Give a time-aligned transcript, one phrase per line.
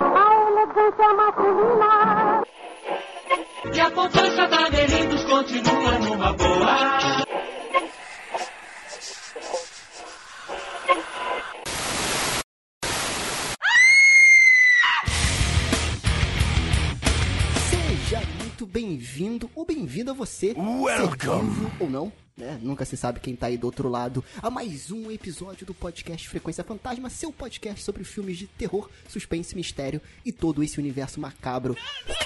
[0.00, 2.42] A elegância masculina.
[3.72, 7.22] E a poupança da Melindos continua numa boa.
[17.70, 21.16] Seja muito bem-vindo ou bem-vinda você, Welcome.
[21.20, 22.12] ser vivo ou não,
[22.92, 26.62] se sabe quem tá aí do outro lado, a mais um episódio do podcast Frequência
[26.62, 31.74] Fantasma, seu podcast sobre filmes de terror, suspense, mistério e todo esse universo macabro.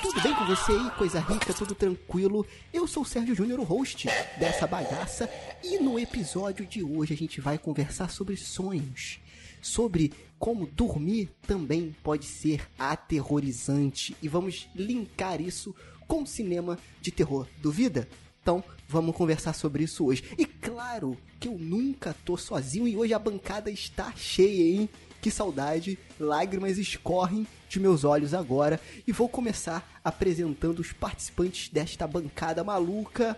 [0.02, 0.91] Tudo bem com você aí?
[0.98, 2.45] Coisa rica, tudo tranquilo?
[2.73, 4.09] Eu sou o Sérgio Júnior, o host
[4.41, 5.30] dessa bagaça,
[5.62, 9.20] e no episódio de hoje a gente vai conversar sobre sonhos
[9.62, 15.75] sobre como dormir também pode ser aterrorizante e vamos linkar isso
[16.06, 17.48] com cinema de terror.
[17.61, 18.09] Duvida?
[18.46, 20.23] Então, vamos conversar sobre isso hoje.
[20.38, 24.88] E claro que eu nunca tô sozinho e hoje a bancada está cheia, hein?
[25.20, 32.06] Que saudade, lágrimas escorrem de meus olhos agora e vou começar apresentando os participantes desta
[32.06, 33.36] bancada maluca.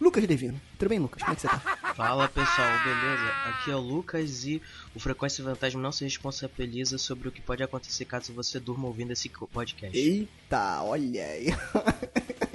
[0.00, 0.58] Lucas Devino.
[0.78, 1.22] Tudo bem, Lucas?
[1.22, 1.58] Como é que você tá?
[1.94, 3.28] Fala pessoal, beleza?
[3.44, 4.62] Aqui é o Lucas e
[4.94, 9.10] o Frequência Fantasma não se responsabiliza sobre o que pode acontecer caso você durma ouvindo
[9.10, 9.98] esse podcast.
[9.98, 11.48] Eita, olha aí.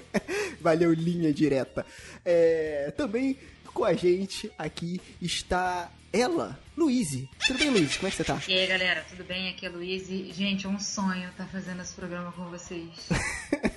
[0.62, 1.86] Valeu, linha direta.
[2.24, 3.38] É, também
[3.74, 7.30] com a gente aqui está ela, Luíse.
[7.48, 7.98] Tudo bem, Luíse?
[7.98, 8.42] Como é que você tá?
[8.48, 9.50] E aí galera, tudo bem?
[9.50, 10.32] Aqui é a Luíse.
[10.34, 12.90] Gente, é um sonho estar fazendo esse programa com vocês.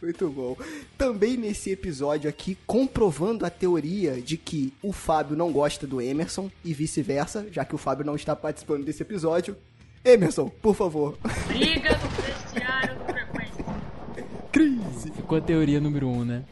[0.00, 0.56] Muito bom.
[0.98, 6.50] Também nesse episódio aqui, comprovando a teoria de que o Fábio não gosta do Emerson
[6.64, 9.56] e vice-versa, já que o Fábio não está participando desse episódio.
[10.04, 11.16] Emerson, por favor.
[11.46, 12.61] Briga do.
[14.52, 15.10] Crise.
[15.12, 16.44] Ficou a teoria número um, né?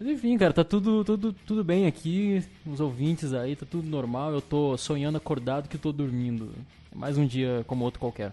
[0.00, 2.42] Mas enfim, cara, tá tudo, tudo, tudo bem aqui.
[2.66, 4.32] Os ouvintes aí, tá tudo normal.
[4.32, 6.52] Eu tô sonhando acordado que tô dormindo.
[6.90, 8.32] É mais um dia como outro qualquer.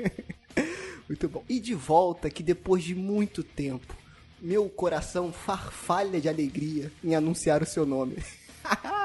[1.08, 1.44] Muito bom.
[1.48, 3.94] E de volta que depois de muito tempo,
[4.40, 8.16] meu coração farfalha de alegria em anunciar o seu nome.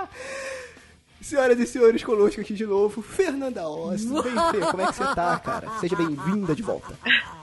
[1.19, 3.63] Senhoras e senhores, conosco aqui de novo, Fernanda.
[3.97, 4.71] Tudo bem, Fê?
[4.71, 5.79] Como é que você tá, cara?
[5.79, 6.97] Seja bem-vinda de volta.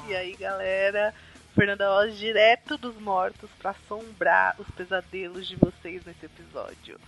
[0.08, 1.12] E aí, galera?
[1.54, 6.98] Fernanda Oz, direto dos mortos pra assombrar os pesadelos de vocês nesse episódio.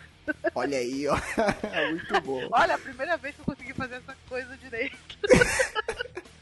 [0.54, 1.16] Olha aí, ó.
[1.90, 2.48] Muito bom.
[2.52, 4.96] Olha, a primeira vez que eu consegui fazer essa coisa direito.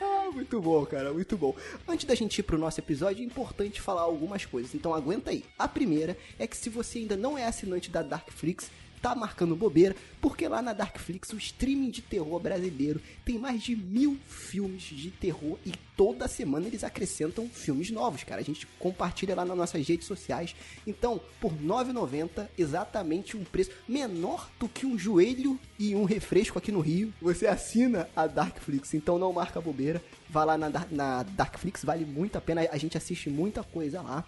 [0.00, 1.56] Ah, muito bom, cara, muito bom.
[1.86, 5.44] Antes da gente ir pro nosso episódio, é importante falar algumas coisas, então aguenta aí.
[5.58, 9.94] A primeira é que se você ainda não é assinante da Darkflix, tá marcando bobeira,
[10.20, 15.10] porque lá na Darkflix, o streaming de terror brasileiro tem mais de mil filmes de
[15.10, 18.40] terror e toda semana eles acrescentam filmes novos, cara.
[18.40, 20.54] A gente compartilha lá nas nossas redes sociais.
[20.86, 26.58] Então, por R$ 9,90, exatamente um preço menor do que um joelho e um refresco
[26.58, 28.94] aqui no Rio, você assina a Darkflix.
[28.94, 32.96] Então não marca bobeira, vá lá na, na Darkflix, vale muito a pena, a gente
[32.96, 34.24] assiste muita coisa lá.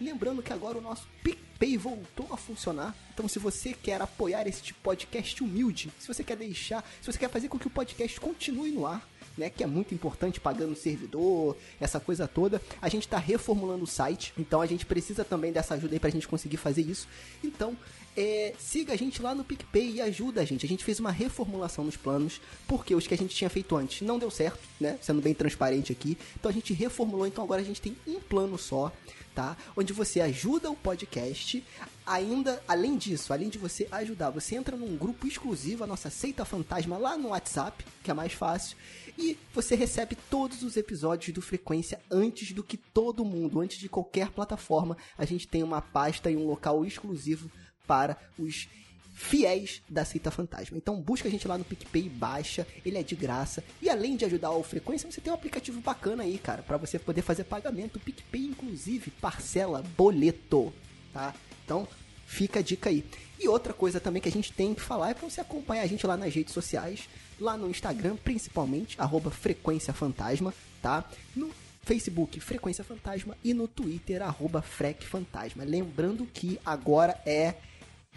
[0.00, 2.94] Lembrando que agora o nosso PicPay voltou a funcionar.
[3.12, 7.30] Então, se você quer apoiar este podcast humilde, se você quer deixar, se você quer
[7.30, 11.56] fazer com que o podcast continue no ar, né, que é muito importante, pagando servidor,
[11.80, 14.32] essa coisa toda, a gente está reformulando o site.
[14.36, 17.08] Então, a gente precisa também dessa ajuda aí pra gente conseguir fazer isso.
[17.42, 17.76] Então,
[18.16, 20.64] é, siga a gente lá no PicPay e ajuda a gente.
[20.64, 24.02] A gente fez uma reformulação nos planos, porque os que a gente tinha feito antes
[24.02, 24.98] não deu certo, né?
[25.02, 26.16] Sendo bem transparente aqui.
[26.38, 28.92] Então a gente reformulou, então agora a gente tem um plano só,
[29.34, 29.56] tá?
[29.76, 31.64] Onde você ajuda o podcast.
[32.06, 36.44] Ainda, além disso, além de você ajudar, você entra num grupo exclusivo, a nossa Seita
[36.44, 38.76] Fantasma, lá no WhatsApp, que é mais fácil.
[39.16, 43.88] E você recebe todos os episódios do Frequência antes do que todo mundo, antes de
[43.88, 44.96] qualquer plataforma.
[45.16, 47.50] A gente tem uma pasta e um local exclusivo
[47.86, 48.68] para os
[49.14, 50.76] fiéis da Seita Fantasma.
[50.76, 53.62] Então busca a gente lá no PicPay, baixa, ele é de graça.
[53.80, 56.98] E além de ajudar o Frequência, você tem um aplicativo bacana aí, cara, para você
[56.98, 57.96] poder fazer pagamento.
[57.96, 60.72] O PicPay, inclusive, parcela boleto,
[61.12, 61.34] tá?
[61.64, 61.86] Então,
[62.26, 63.04] fica a dica aí.
[63.38, 65.86] E outra coisa também que a gente tem que falar é para você acompanhar a
[65.86, 67.08] gente lá nas redes sociais,
[67.38, 70.52] lá no Instagram, principalmente, arroba Frequência Fantasma,
[70.82, 71.08] tá?
[71.34, 71.50] No
[71.82, 75.64] Facebook Frequência Fantasma e no Twitter arroba Frec Fantasma.
[75.64, 77.54] Lembrando que agora é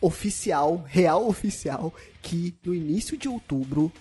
[0.02, 3.92] oficial, real oficial, que no início de outubro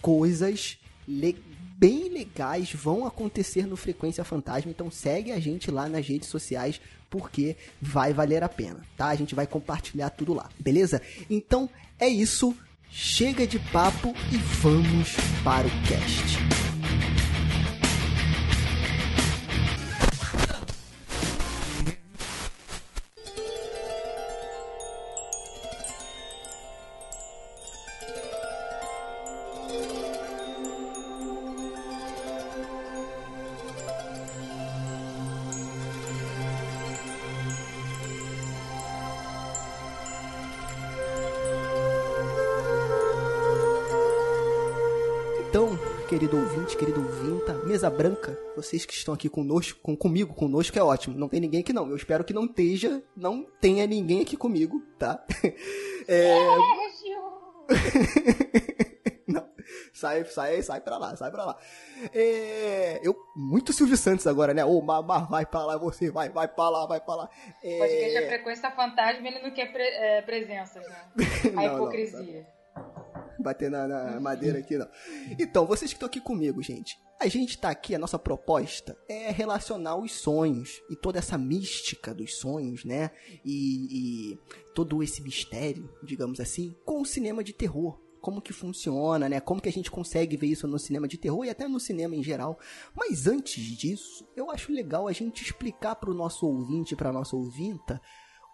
[0.00, 1.36] coisas le-
[1.76, 4.70] bem legais vão acontecer no Frequência Fantasma.
[4.70, 9.08] Então segue a gente lá nas redes sociais porque vai valer a pena, tá?
[9.08, 11.02] A gente vai compartilhar tudo lá, beleza?
[11.28, 12.56] Então é isso.
[12.90, 16.71] Chega de papo e vamos para o cast.
[46.76, 51.18] Querido ouvinta, mesa branca, vocês que estão aqui conosco, com, comigo, conosco é ótimo.
[51.18, 51.88] Não tem ninguém aqui não.
[51.88, 55.24] Eu espero que não esteja, não tenha ninguém aqui comigo, tá?
[56.08, 56.34] É...
[59.28, 59.48] não.
[59.94, 61.56] Sai, sai, sai pra lá, sai pra lá.
[62.12, 63.00] É...
[63.06, 64.64] Eu, muito Silvio Santos agora, né?
[64.64, 67.30] Ô, Mamá, vai pra lá, você vai, vai pra lá, vai pra lá.
[67.62, 67.78] É...
[67.78, 71.04] Podcast a frequência fantasma, ele não quer pre é, presenças, né?
[71.44, 72.46] A Não, não, hipocrisia.
[73.38, 74.88] Bater na, na madeira aqui, não.
[75.38, 76.96] Então, vocês que estão aqui comigo, gente.
[77.20, 82.12] A gente tá aqui, a nossa proposta é relacionar os sonhos e toda essa mística
[82.12, 83.12] dos sonhos, né?
[83.44, 84.38] E, e
[84.74, 87.96] todo esse mistério, digamos assim, com o cinema de terror.
[88.20, 89.38] Como que funciona, né?
[89.38, 92.16] Como que a gente consegue ver isso no cinema de terror e até no cinema
[92.16, 92.58] em geral.
[92.92, 98.00] Mas antes disso, eu acho legal a gente explicar pro nosso ouvinte, pra nossa ouvinta,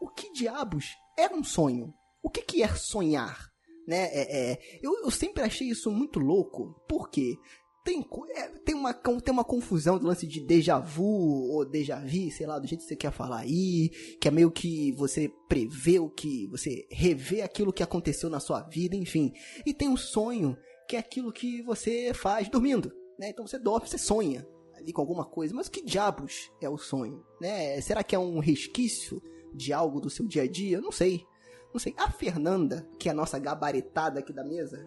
[0.01, 1.95] o que diabos é um sonho?
[2.23, 3.48] O que, que é sonhar?
[3.89, 4.11] Né?
[4.13, 7.39] É, é, eu, eu sempre achei isso muito louco, porque
[7.83, 12.31] tem, é, tem, uma, tem uma confusão do lance de déjà vu ou déjà vu,
[12.31, 13.89] sei lá, do jeito que você quer falar aí,
[14.21, 18.61] que é meio que você prevê o que, você revê aquilo que aconteceu na sua
[18.61, 19.33] vida, enfim.
[19.65, 20.55] E tem um sonho,
[20.87, 23.31] que é aquilo que você faz dormindo, né?
[23.31, 27.25] Então você dorme, você sonha ali com alguma coisa, mas que diabos é o sonho,
[27.41, 27.81] né?
[27.81, 29.23] Será que é um resquício
[29.55, 30.77] de algo do seu dia a dia?
[30.77, 31.25] Eu não sei.
[31.73, 31.95] Não sei.
[31.97, 34.85] A Fernanda, que é a nossa gabaritada aqui da mesa,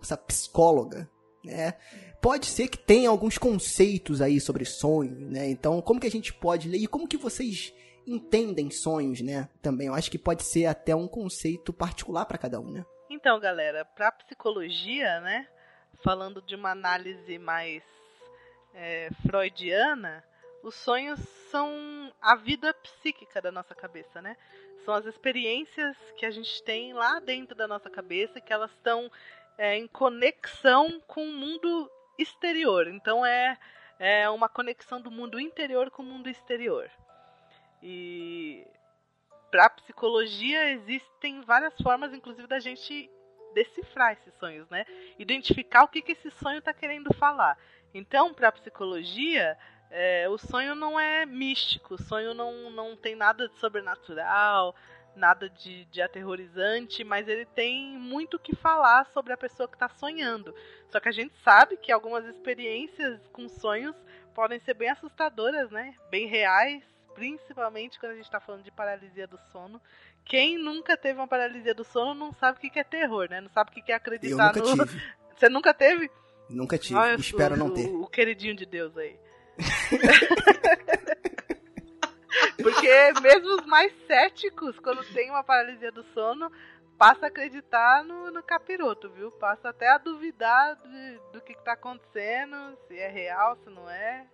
[0.00, 1.10] essa psicóloga,
[1.44, 1.74] né?
[2.20, 5.48] Pode ser que tenha alguns conceitos aí sobre sonhos, né?
[5.48, 7.74] Então, como que a gente pode ler e como que vocês
[8.06, 9.48] entendem sonhos, né?
[9.60, 12.84] Também, eu acho que pode ser até um conceito particular para cada um, né?
[13.10, 15.48] Então, galera, pra psicologia, né?
[16.02, 17.82] Falando de uma análise mais
[18.74, 20.24] é, freudiana,
[20.62, 21.20] os sonhos
[21.50, 24.36] são a vida psíquica da nossa cabeça, né?
[24.84, 29.10] São as experiências que a gente tem lá dentro da nossa cabeça, que elas estão
[29.56, 32.88] é, em conexão com o mundo exterior.
[32.88, 33.58] Então é,
[33.98, 36.90] é uma conexão do mundo interior com o mundo exterior.
[37.82, 38.66] E
[39.50, 43.10] para psicologia existem várias formas, inclusive, da gente
[43.54, 44.86] decifrar esses sonhos, né?
[45.18, 47.58] Identificar o que, que esse sonho está querendo falar.
[47.92, 49.58] Então, para psicologia,
[49.92, 54.74] é, o sonho não é místico, o sonho não, não tem nada de sobrenatural,
[55.14, 59.74] nada de, de aterrorizante, mas ele tem muito o que falar sobre a pessoa que
[59.76, 60.54] está sonhando.
[60.90, 63.94] Só que a gente sabe que algumas experiências com sonhos
[64.34, 65.94] podem ser bem assustadoras, né?
[66.10, 66.82] Bem reais,
[67.14, 69.80] principalmente quando a gente está falando de paralisia do sono.
[70.24, 73.40] Quem nunca teve uma paralisia do sono não sabe o que é terror, né?
[73.40, 74.86] Não sabe o que é Eu acreditar nunca no.
[74.86, 75.02] tive.
[75.36, 76.10] Você nunca teve?
[76.48, 76.94] Nunca tive.
[76.98, 77.86] Olha Espero o, não o- ter.
[77.88, 79.18] O queridinho de Deus aí.
[82.62, 86.50] Porque mesmo os mais céticos, quando tem uma paralisia do sono,
[86.96, 89.30] passa a acreditar no, no capiroto, viu?
[89.32, 92.56] Passa até a duvidar de- do que, que tá acontecendo,
[92.86, 94.26] se é real, se não é.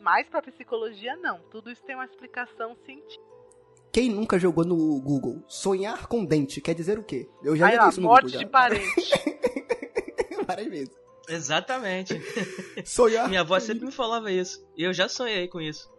[0.00, 1.38] Mas pra psicologia, não.
[1.50, 3.22] Tudo isso tem uma explicação científica.
[3.92, 5.42] Quem nunca jogou no Google?
[5.46, 7.28] Sonhar com dente quer dizer o quê?
[7.42, 8.50] Eu já Aí, ó, isso no morte Google de já.
[8.50, 9.10] parente.
[10.46, 11.01] Várias vezes.
[11.28, 12.14] Exatamente.
[12.84, 14.66] Sonhar Minha avó sempre me falava isso.
[14.76, 15.90] E eu já sonhei com isso.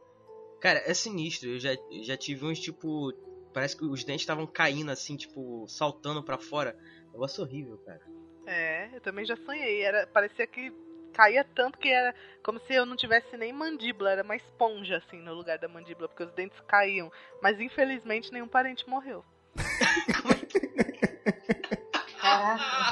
[0.59, 1.49] Cara, é sinistro.
[1.49, 1.71] Eu já,
[2.03, 3.13] já tive uns tipo.
[3.53, 6.75] Parece que os dentes estavam caindo assim, tipo, saltando pra fora.
[7.11, 8.01] Negócio horrível, cara.
[8.47, 9.81] É, eu também já sonhei.
[9.81, 10.73] Era, parecia que
[11.13, 12.13] caía tanto que era
[12.43, 16.09] como se eu não tivesse nem mandíbula, era uma esponja assim no lugar da mandíbula,
[16.09, 17.11] porque os dentes caíam.
[17.41, 19.23] Mas infelizmente nenhum parente morreu.
[22.19, 22.63] Caraca.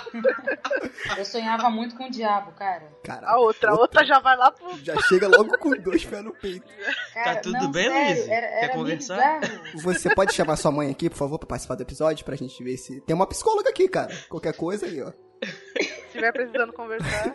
[1.17, 2.91] Eu sonhava muito com o diabo, cara.
[3.03, 4.77] Caraca, A outra, a outra já vai lá pro.
[4.83, 6.65] já chega logo com dois pés no peito.
[7.13, 8.25] Cara, tudo não, bem, Luiz?
[8.25, 9.39] Quer conversar?
[9.39, 9.81] bizarro.
[9.81, 12.77] Você pode chamar sua mãe aqui, por favor, pra participar do episódio, pra gente ver
[12.77, 13.01] se.
[13.01, 14.13] Tem uma psicóloga aqui, cara.
[14.29, 15.11] Qualquer coisa aí, ó.
[15.43, 17.31] Se estiver precisando conversar.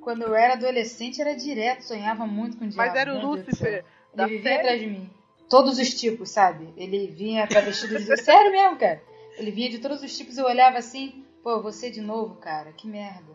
[0.00, 2.88] Quando eu era adolescente, era direto, sonhava muito com o diabo.
[2.90, 3.20] Mas era o.
[3.20, 3.84] Lúcifer
[4.14, 4.60] da Ele vivia série?
[4.60, 5.10] atrás de mim.
[5.48, 6.72] Todos os tipos, sabe?
[6.76, 8.16] Ele vinha travestido de...
[8.22, 9.02] Sério mesmo, cara.
[9.36, 12.72] Ele vinha de todos os tipos e eu olhava assim, pô, você de novo, cara,
[12.72, 13.32] que merda.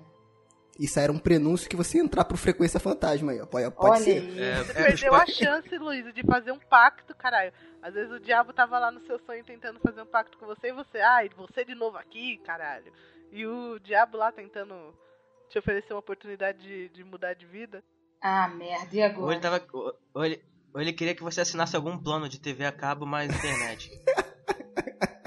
[0.77, 3.45] Isso era um prenúncio que você ia entrar pro Frequência Fantasma aí, ó.
[3.45, 4.21] Pode, pode Olha ser.
[4.21, 4.39] aí.
[4.41, 7.53] É, Você é, perdeu a chance, Luiz, de fazer um pacto, caralho.
[7.81, 10.67] Às vezes o diabo tava lá no seu sonho tentando fazer um pacto com você
[10.67, 12.91] e você, ai, você de novo aqui, caralho.
[13.31, 14.93] E o diabo lá tentando
[15.49, 17.81] te oferecer uma oportunidade de, de mudar de vida.
[18.21, 19.33] Ah, merda, e Ou agora?
[19.33, 19.65] ele tava.
[19.71, 20.43] Ou ou ele,
[20.73, 23.89] ou ele queria que você assinasse algum plano de TV a cabo mais internet.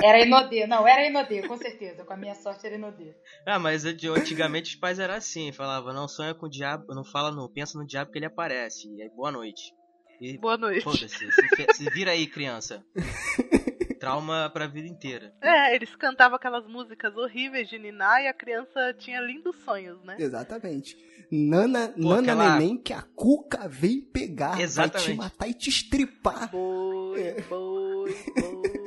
[0.02, 2.04] Era Inodê, não, era Inodê, com certeza.
[2.04, 3.14] Com a minha sorte era Inodê.
[3.46, 7.30] ah, mas antigamente os pais eram assim, falavam, não sonha com o diabo, não fala
[7.32, 8.88] no, pensa no diabo que ele aparece.
[8.94, 9.72] E aí, boa noite.
[10.20, 10.82] E Boa noite.
[10.82, 12.84] foda-se, se, se vira aí, criança.
[14.00, 15.32] trauma pra vida inteira.
[15.42, 20.14] É, eles cantavam aquelas músicas horríveis de Niná e a criança tinha lindos sonhos, né?
[20.18, 20.96] Exatamente.
[21.30, 25.14] Nana, Pô, Nana aquela- neném que a cuca vem pegar, vai te Exatamente.
[25.14, 26.48] matar e te estripar.
[26.50, 27.40] Boi, É.
[27.42, 28.77] boi, boi.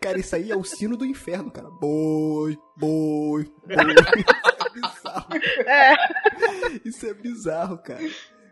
[0.00, 1.70] Cara, isso aí é o sino do inferno, cara.
[1.70, 3.84] Boi, boi, boi.
[4.44, 5.26] Isso é bizarro.
[5.66, 5.96] É,
[6.84, 8.02] Isso é bizarro, cara.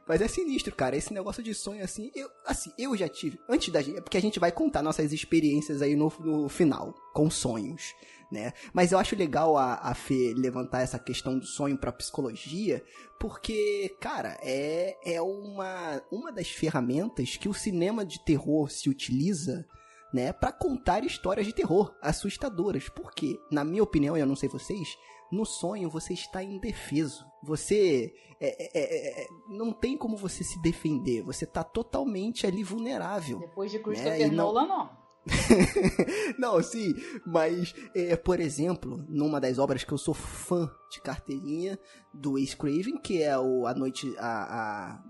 [0.06, 0.96] Mas é sinistro, cara.
[0.96, 3.38] Esse negócio de sonho, assim, eu, assim, eu já tive.
[3.48, 3.98] Antes da gente.
[3.98, 7.94] É porque a gente vai contar nossas experiências aí no, no final, com sonhos,
[8.30, 8.52] né?
[8.72, 12.82] Mas eu acho legal a, a Fê levantar essa questão do sonho pra psicologia,
[13.18, 19.66] porque, cara, é, é uma, uma das ferramentas que o cinema de terror se utiliza.
[20.14, 22.88] Né, para contar histórias de terror assustadoras.
[22.88, 24.88] Porque, na minha opinião, e eu não sei vocês,
[25.32, 27.24] no sonho você está indefeso.
[27.42, 31.22] Você é, é, é, é, não tem como você se defender.
[31.22, 33.40] Você tá totalmente ali vulnerável.
[33.40, 35.04] Depois de É, Christopher e não- Nolan, não.
[36.38, 36.94] não, sim,
[37.26, 41.78] mas, é, por exemplo, numa das obras que eu sou fã de carteirinha
[42.12, 44.14] do Ace Craven, que é o A Noite.
[44.18, 45.02] A, a...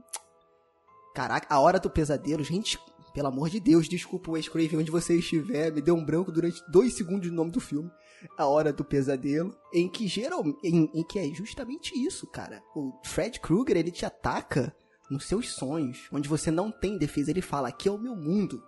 [1.14, 2.78] Caraca, A Hora do Pesadelo, gente.
[3.14, 6.60] Pelo amor de Deus, desculpa o Craven onde você estiver, me deu um branco durante
[6.68, 7.88] dois segundos no nome do filme.
[8.36, 12.60] A Hora do Pesadelo, em que geral, em, em que é justamente isso, cara.
[12.74, 14.74] O Fred Krueger, ele te ataca
[15.08, 18.60] nos seus sonhos, onde você não tem defesa, ele fala, aqui é o meu mundo.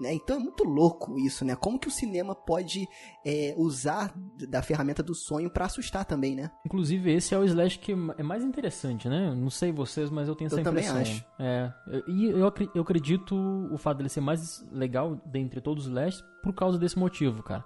[0.00, 0.14] Né?
[0.14, 1.54] Então é muito louco isso, né?
[1.54, 2.88] Como que o cinema pode
[3.24, 4.12] é, usar
[4.48, 6.50] da ferramenta do sonho pra assustar também, né?
[6.66, 9.32] Inclusive, esse é o slash que é mais interessante, né?
[9.34, 11.00] Não sei vocês, mas eu tenho essa Eu também impressão.
[11.02, 11.24] acho.
[11.38, 11.72] É.
[12.08, 16.52] E eu, eu acredito o fato dele ser mais legal dentre todos os slashes por
[16.52, 17.64] causa desse motivo, cara.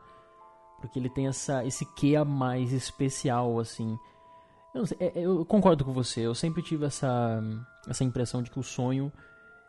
[0.82, 3.96] Porque ele tem essa, esse quê a mais especial, assim.
[4.74, 6.20] Eu, sei, é- eu concordo com você.
[6.20, 7.40] Eu sempre tive essa,
[7.88, 9.10] essa impressão de que o sonho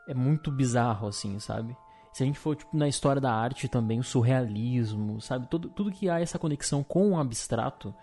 [0.06, 1.74] é muito bizarro, assim, sabe?
[2.14, 5.48] Se a gente for tipo, na história da arte também, o surrealismo, sabe?
[5.48, 7.94] Tudo, tudo que há essa conexão com o abstrato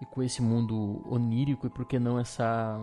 [0.00, 2.80] e com esse mundo onírico, e por que não essa,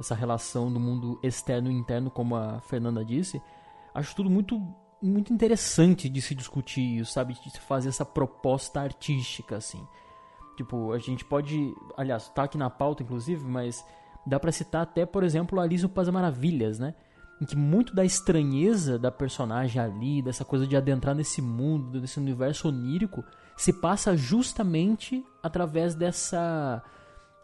[0.00, 3.40] essa relação do mundo externo e interno, como a Fernanda disse,
[3.94, 4.60] acho tudo muito,
[5.00, 7.34] muito interessante de se discutir isso, sabe?
[7.34, 9.86] De se fazer essa proposta artística, assim.
[10.56, 11.72] Tipo, a gente pode.
[11.96, 13.84] Aliás, tá aqui na pauta, inclusive, mas
[14.26, 16.94] dá pra citar até, por exemplo, Alice no das Maravilhas, né?
[17.40, 22.18] Em que muito da estranheza da personagem ali, dessa coisa de adentrar nesse mundo, desse
[22.18, 23.24] universo onírico,
[23.56, 26.82] se passa justamente através dessa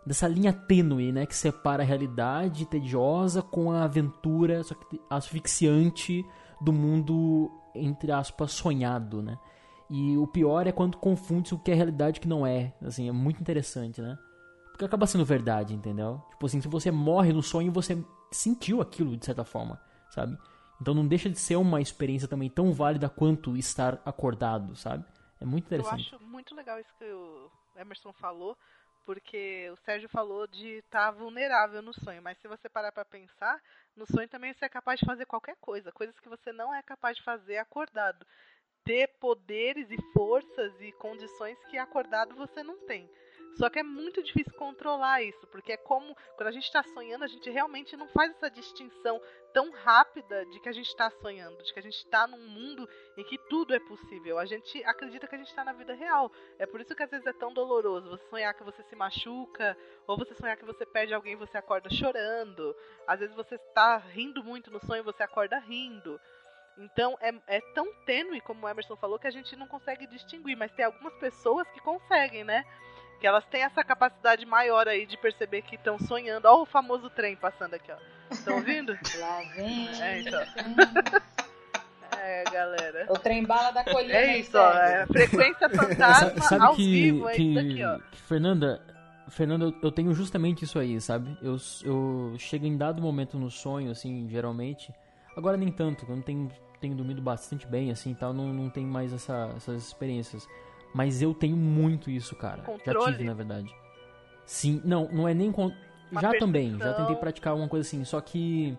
[0.06, 6.22] dessa linha tênue, né, que separa a realidade tediosa com a aventura, só que asfixiante
[6.60, 9.38] do mundo entre aspas sonhado, né?
[9.90, 12.72] E o pior é quando confunde o que é realidade e o que não é.
[12.82, 14.16] Assim, é muito interessante, né?
[14.74, 16.20] Porque acaba sendo verdade, entendeu?
[16.30, 17.96] Tipo assim, se você morre no sonho, você
[18.32, 20.36] sentiu aquilo de certa forma, sabe?
[20.80, 25.04] Então não deixa de ser uma experiência também tão válida quanto estar acordado, sabe?
[25.40, 26.12] É muito eu interessante.
[26.12, 28.58] acho muito legal isso que o Emerson falou,
[29.06, 33.62] porque o Sérgio falou de estar vulnerável no sonho, mas se você parar pra pensar,
[33.94, 36.82] no sonho também você é capaz de fazer qualquer coisa, coisas que você não é
[36.82, 38.26] capaz de fazer acordado.
[38.84, 43.08] Ter poderes e forças e condições que acordado você não tem.
[43.56, 47.24] Só que é muito difícil controlar isso, porque é como quando a gente está sonhando,
[47.24, 49.20] a gente realmente não faz essa distinção
[49.52, 52.88] tão rápida de que a gente está sonhando, de que a gente está num mundo
[53.16, 54.38] em que tudo é possível.
[54.38, 56.32] A gente acredita que a gente está na vida real.
[56.58, 59.76] É por isso que às vezes é tão doloroso você sonhar que você se machuca,
[60.06, 62.74] ou você sonhar que você perde alguém e você acorda chorando.
[63.06, 66.20] Às vezes você está rindo muito no sonho e você acorda rindo.
[66.76, 70.56] Então é, é tão tênue, como o Emerson falou, que a gente não consegue distinguir.
[70.56, 72.64] Mas tem algumas pessoas que conseguem, né?
[73.20, 76.46] Que elas têm essa capacidade maior aí de perceber que estão sonhando.
[76.46, 77.96] Olha o famoso trem passando aqui, ó.
[78.30, 78.92] Estão ouvindo?
[79.18, 79.88] Lá vem.
[80.00, 80.42] É, então.
[82.26, 83.06] É, galera.
[83.10, 84.14] O trem bala da colina.
[84.14, 84.72] É isso, ó.
[84.72, 87.98] É frequência fantasma sabe ao que, vivo, é que, isso daqui, ó.
[88.10, 88.80] que Fernanda,
[89.28, 91.36] Fernanda, eu- tenho justamente isso aí, sabe?
[91.42, 94.90] Eu, eu chego em dado momento no sonho, assim, geralmente.
[95.36, 98.70] Agora nem tanto, eu não tenho, tenho dormido bastante bem, assim, e tal, não, não
[98.70, 100.48] tenho mais essa- essas experiências.
[100.94, 102.58] Mas eu tenho muito isso, cara.
[102.58, 103.12] Já Controle?
[103.12, 103.74] tive, na verdade.
[104.46, 105.72] Sim, não, não é nem con...
[106.12, 107.06] Já também, já percepção.
[107.06, 108.78] tentei praticar uma coisa assim, só que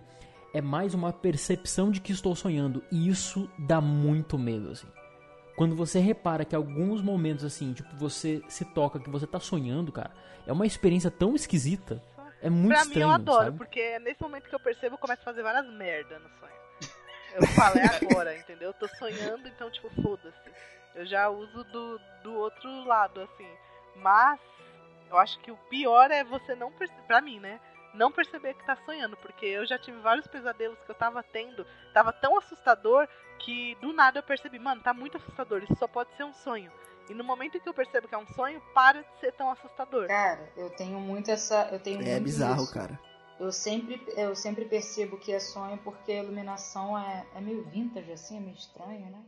[0.54, 4.88] é mais uma percepção de que estou sonhando e isso dá muito medo, assim.
[5.58, 9.92] Quando você repara que alguns momentos assim, tipo, você se toca que você tá sonhando,
[9.92, 10.12] cara,
[10.48, 12.02] é uma experiência tão esquisita.
[12.42, 13.58] É muito pra estranho, mim eu adoro, sabe?
[13.58, 16.56] porque é nesse momento que eu percebo, eu começo a fazer várias merda no sonho.
[17.36, 18.70] Eu falo, é agora, entendeu?
[18.70, 20.52] Eu tô sonhando, então, tipo, foda-se.
[20.96, 23.48] Eu já uso do, do outro lado, assim.
[23.98, 24.40] Mas,
[25.10, 27.60] eu acho que o pior é você não perceber, pra mim, né?
[27.96, 31.66] não perceber que tá sonhando, porque eu já tive vários pesadelos que eu tava tendo,
[31.94, 33.08] tava tão assustador
[33.40, 36.72] que do nada eu percebi, mano, tá muito assustador, isso só pode ser um sonho.
[37.10, 39.52] E no momento em que eu percebo que é um sonho, para de ser tão
[39.52, 40.08] assustador.
[40.08, 41.70] Cara, eu tenho muito essa.
[41.72, 42.74] Eu tenho É muito bizarro, isso.
[42.74, 43.00] cara.
[43.40, 48.12] Eu sempre, eu sempre percebo que é sonho porque a iluminação é, é meio vintage,
[48.12, 49.22] assim, é meio estranho, né?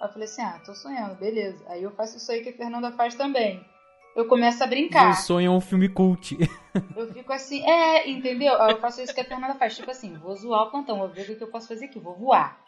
[0.00, 1.64] Aí eu falei assim, ah, tô sonhando, beleza.
[1.68, 3.64] Aí eu faço isso aí que a Fernanda faz também.
[4.14, 5.04] Eu começo a brincar.
[5.04, 6.38] Meu sonho é um filme cult.
[6.96, 8.60] Eu fico assim, é, entendeu?
[8.60, 9.76] Aí eu faço isso que a Fernanda faz.
[9.76, 12.14] Tipo assim, vou zoar o plantão, vou ver o que eu posso fazer aqui, vou
[12.14, 12.58] voar.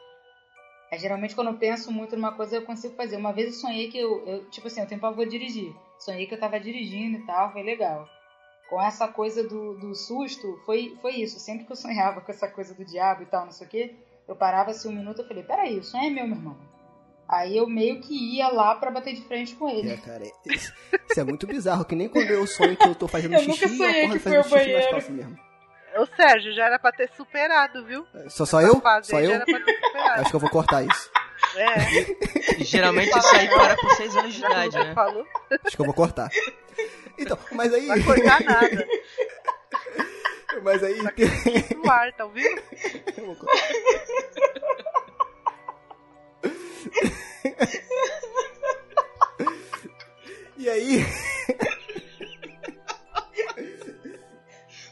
[0.90, 3.16] Aí geralmente quando eu penso muito numa coisa eu consigo fazer.
[3.16, 5.74] Uma vez eu sonhei que eu, eu tipo assim, eu tenho pavor de dirigir.
[5.98, 8.08] Sonhei que eu tava dirigindo e tal, foi legal.
[8.68, 11.38] Com essa coisa do, do susto, foi, foi isso.
[11.38, 13.94] Sempre que eu sonhava com essa coisa do diabo e tal, não sei o quê,
[14.26, 16.77] eu parava assim um minuto e falei, peraí, o sonho é meu, meu irmão.
[17.28, 19.90] Aí eu meio que ia lá pra bater de frente com ele.
[19.92, 20.72] É, cara, é- isso,
[21.10, 23.50] isso é muito bizarro, que nem quando eu sonho que eu tô fazendo Eu xixi
[23.50, 25.38] nunca sonhei e eu que fazendo xixi nas calças mesmo.
[25.96, 28.06] O Sérgio já era pra ter superado, viu?
[28.28, 28.80] Só, só Essa eu?
[28.80, 29.28] fase Só eu?
[29.30, 30.20] Já era pra ter superado.
[30.20, 31.10] Acho que eu vou cortar isso.
[31.56, 34.94] É, Geralmente isso aí para com 6 anos de idade, né?
[34.94, 35.26] falou,
[35.64, 36.30] Acho que eu vou cortar.
[37.18, 37.86] Então, mas aí.
[37.86, 38.86] não vai cortar nada.
[40.62, 41.02] Mas aí.
[41.02, 42.62] Tá ar, tá ouvindo?
[43.16, 43.68] Eu vou cortar.
[50.56, 51.04] E aí,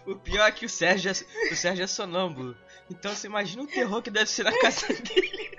[0.07, 2.57] O pior é que o Sérgio é, o Sérgio é sonâmbulo.
[2.89, 5.51] Então você imagina o terror que deve ser na casa dele.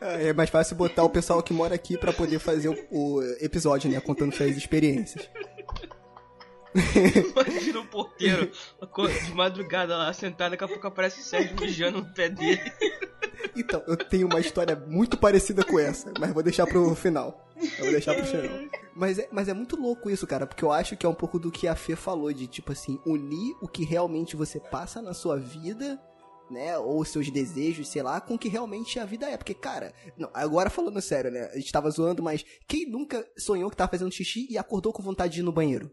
[0.00, 3.90] é mais fácil botar o pessoal que mora aqui pra poder fazer o, o episódio,
[3.90, 4.00] né?
[4.00, 5.28] Contando suas experiências.
[7.32, 12.14] Imagina o porteiro de madrugada lá sentado, daqui a pouco aparece o Sérgio mijando no
[12.14, 12.60] pé dele.
[13.56, 17.50] Então, eu tenho uma história muito parecida com essa, mas vou deixar pro final.
[17.78, 18.50] Eu vou deixar pro final.
[18.94, 21.38] Mas é, mas é muito louco isso, cara, porque eu acho que é um pouco
[21.38, 25.14] do que a Fê falou, de tipo assim, unir o que realmente você passa na
[25.14, 26.00] sua vida,
[26.50, 29.36] né, ou seus desejos, sei lá, com o que realmente a vida é.
[29.36, 33.70] Porque, cara, não, agora falando sério, né, a gente tava zoando, mas quem nunca sonhou
[33.70, 35.90] que tava fazendo xixi e acordou com vontade de ir no banheiro?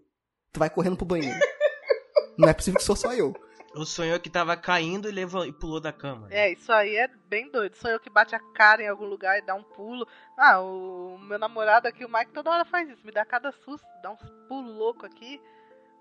[0.54, 1.38] Tu vai correndo pro banheiro.
[2.38, 3.34] Não é possível que sou só eu.
[3.76, 6.28] O sonhou que tava caindo e, levou, e pulou da cama.
[6.30, 7.76] É, isso aí é bem doido.
[7.76, 10.08] Sou eu que bate a cara em algum lugar e dá um pulo.
[10.38, 13.04] Ah, o meu namorado aqui, o Mike, toda hora faz isso.
[13.04, 15.42] Me dá cada susto, dá uns pulos loucos aqui.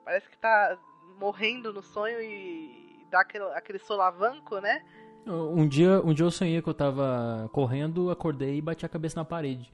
[0.05, 0.79] Parece que tá
[1.19, 4.85] morrendo no sonho e dá aquele, aquele solavanco, né?
[5.27, 9.19] Um dia, um dia eu sonhei que eu tava correndo, acordei e bati a cabeça
[9.19, 9.73] na parede.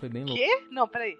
[0.00, 0.36] Foi bem louco.
[0.36, 0.66] Quê?
[0.70, 1.16] Não, peraí.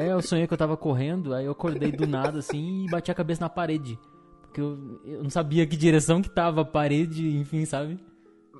[0.00, 3.10] É, eu sonhei que eu tava correndo, aí eu acordei do nada assim e bati
[3.10, 3.98] a cabeça na parede.
[4.42, 7.98] Porque eu, eu não sabia que direção que tava a parede, enfim, sabe?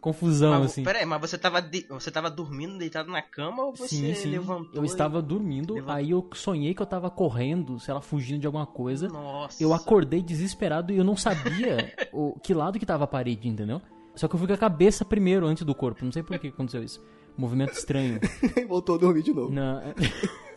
[0.00, 0.84] Confusão, Mas, assim.
[0.84, 4.14] Pera aí, mas você tava, de- você tava dormindo, deitado na cama ou você Sim,
[4.14, 4.30] sim.
[4.30, 4.70] levantou?
[4.74, 5.94] Eu e- estava dormindo, levantou?
[5.96, 9.08] aí eu sonhei que eu tava correndo, sei lá, fugindo de alguma coisa.
[9.08, 9.60] Nossa.
[9.62, 13.80] Eu acordei desesperado e eu não sabia o, que lado que tava a parede, entendeu?
[14.14, 16.04] Só que eu fui com a cabeça primeiro, antes do corpo.
[16.04, 17.00] Não sei por que aconteceu isso.
[17.36, 18.20] Movimento estranho.
[18.68, 19.52] Voltou a dormir de novo.
[19.52, 19.80] Não.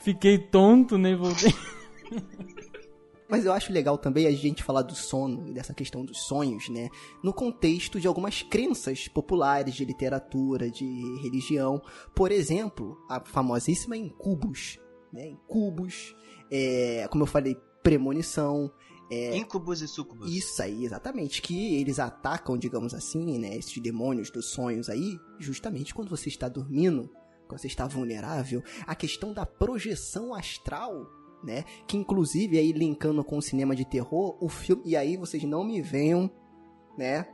[0.00, 1.14] Fiquei tonto, né?
[1.14, 1.52] Voltei.
[3.32, 6.68] Mas eu acho legal também a gente falar do sono e dessa questão dos sonhos,
[6.68, 6.90] né?
[7.22, 10.84] No contexto de algumas crenças populares de literatura, de
[11.22, 11.80] religião.
[12.14, 14.78] Por exemplo, a famosíssima Incubus,
[15.10, 15.28] né?
[15.28, 16.14] Incubus,
[16.50, 18.70] é, como eu falei, premonição.
[19.10, 20.30] É, Incubus e sucubus.
[20.30, 21.40] isso aí, exatamente.
[21.40, 23.56] Que eles atacam, digamos assim, né?
[23.56, 27.08] Esses demônios dos sonhos aí, justamente quando você está dormindo,
[27.52, 28.62] quando você está vulnerável.
[28.86, 31.06] A questão da projeção astral,
[31.44, 31.64] né?
[31.86, 34.82] Que inclusive aí linkando com o cinema de terror, o filme.
[34.86, 36.30] E aí vocês não me venham,
[36.96, 37.26] né?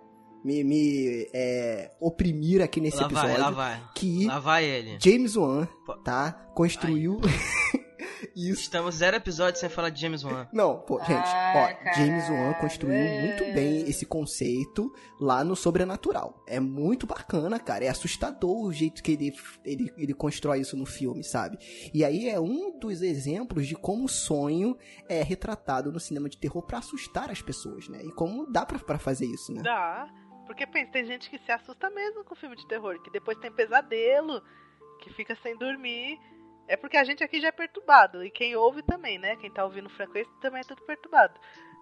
[0.45, 3.31] Me, me é, oprimir aqui nesse lá episódio.
[3.31, 3.83] vai, lá vai.
[3.95, 4.99] Que Lá vai ele.
[5.01, 5.67] James Wan,
[6.05, 6.33] tá?
[6.55, 7.19] Construiu.
[8.35, 10.49] isso Estamos zero episódios sem falar de James Wan.
[10.53, 16.43] não, pô, gente, Ai, ó, James Wan construiu muito bem esse conceito lá no Sobrenatural.
[16.47, 17.85] É muito bacana, cara.
[17.85, 19.33] É assustador o jeito que ele,
[19.65, 21.59] ele, ele constrói isso no filme, sabe?
[21.93, 24.77] E aí é um dos exemplos de como o sonho
[25.09, 28.01] é retratado no cinema de terror pra assustar as pessoas, né?
[28.03, 29.63] E como dá pra, pra fazer isso, né?
[29.63, 30.09] Dá.
[30.47, 33.53] Porque pensa, tem gente que se assusta mesmo com filme de terror, que depois tem
[33.53, 34.43] pesadelo,
[35.03, 36.19] que fica sem dormir.
[36.69, 38.23] É porque a gente aqui já é perturbado.
[38.23, 39.35] E quem ouve também, né?
[39.37, 41.35] Quem tá ouvindo frequência também é tudo perturbado.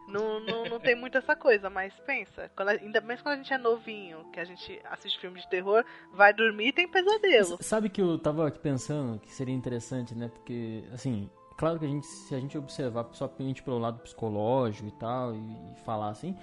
[0.08, 3.52] Não, não, não tem muito essa coisa, mas pensa, quando ainda mais quando a gente
[3.52, 7.58] é novinho, que a gente assiste filme de terror, vai dormir e tem pesadelo.
[7.60, 10.28] Sabe que eu tava aqui pensando que seria interessante, né?
[10.28, 14.92] Porque, assim, claro que a gente, se a gente observar somente pelo lado psicológico e
[14.92, 16.36] tal, e, e falar assim,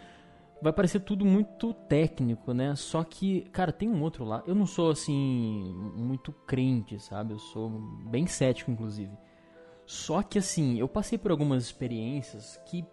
[0.64, 2.76] vai parecer tudo muito técnico, né?
[2.76, 4.46] Só que, cara, tem um outro lado.
[4.48, 7.34] Eu não sou, assim, muito crente, sabe?
[7.34, 9.12] Eu sou bem cético, inclusive.
[9.86, 12.86] Só que assim, eu passei por algumas experiências que,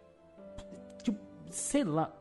[1.03, 2.13] tipo, sei lá,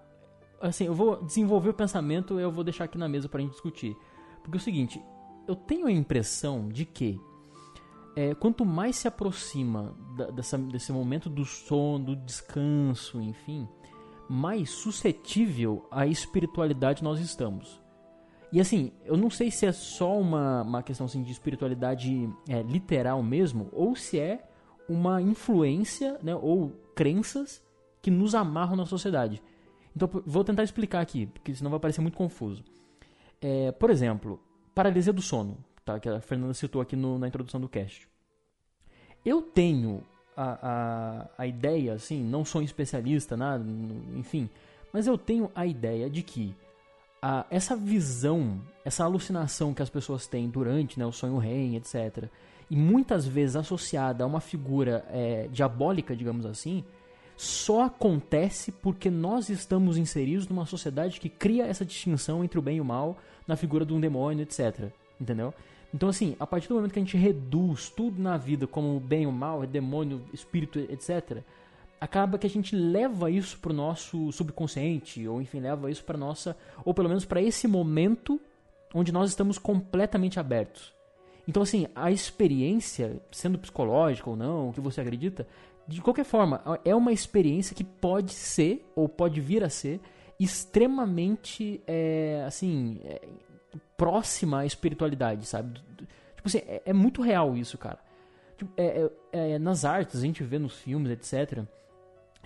[0.62, 3.96] assim, eu vou desenvolver o pensamento eu vou deixar aqui na mesa pra gente discutir.
[4.44, 5.04] Porque é o seguinte,
[5.48, 7.20] eu tenho a impressão de que
[8.16, 13.68] é, quanto mais se aproxima da, dessa, desse momento do sono, do descanso, enfim,
[14.30, 17.82] mais suscetível à espiritualidade nós estamos.
[18.52, 22.62] E assim, eu não sei se é só uma, uma questão assim, de espiritualidade é,
[22.62, 24.48] literal mesmo, ou se é
[24.88, 27.64] uma influência né, ou crenças
[28.02, 29.42] que nos amarram na sociedade.
[29.96, 32.64] Então, vou tentar explicar aqui, porque senão vai parecer muito confuso.
[33.42, 34.40] É, por exemplo,
[34.74, 36.00] paralisia do sono, tá?
[36.00, 38.08] que a Fernanda citou aqui no, na introdução do cast.
[39.26, 40.04] Eu tenho
[40.42, 43.64] a, a, ideia, assim, não sou um especialista, nada,
[44.16, 44.50] enfim,
[44.94, 46.56] mas eu tenho a ideia de que
[47.22, 52.26] a, essa visão, essa alucinação que as pessoas têm durante né, o sonho REM, etc.,
[52.72, 56.84] e muitas vezes associada a uma figura é, diabólica, digamos assim,
[57.36, 62.78] só acontece porque nós estamos inseridos numa sociedade que cria essa distinção entre o bem
[62.78, 64.92] e o mal na figura de um demônio, etc.
[65.20, 65.54] Entendeu?
[65.94, 69.26] Então, assim, a partir do momento que a gente reduz tudo na vida como bem
[69.26, 71.44] ou mal, demônio, espírito, etc.,
[72.00, 76.56] acaba que a gente leva isso pro nosso subconsciente, ou enfim, leva isso para nossa,
[76.86, 78.40] ou pelo menos para esse momento
[78.94, 80.94] onde nós estamos completamente abertos.
[81.48, 85.48] Então, assim, a experiência, sendo psicológica ou não, o que você acredita,
[85.88, 90.00] de qualquer forma, é uma experiência que pode ser, ou pode vir a ser,
[90.40, 93.22] extremamente, é, assim, é,
[94.00, 95.80] próxima à espiritualidade, sabe?
[96.36, 98.00] Tipo assim, é, é muito real isso, cara.
[98.58, 101.64] Tipo, é, é, é, nas artes, a gente vê nos filmes, etc.,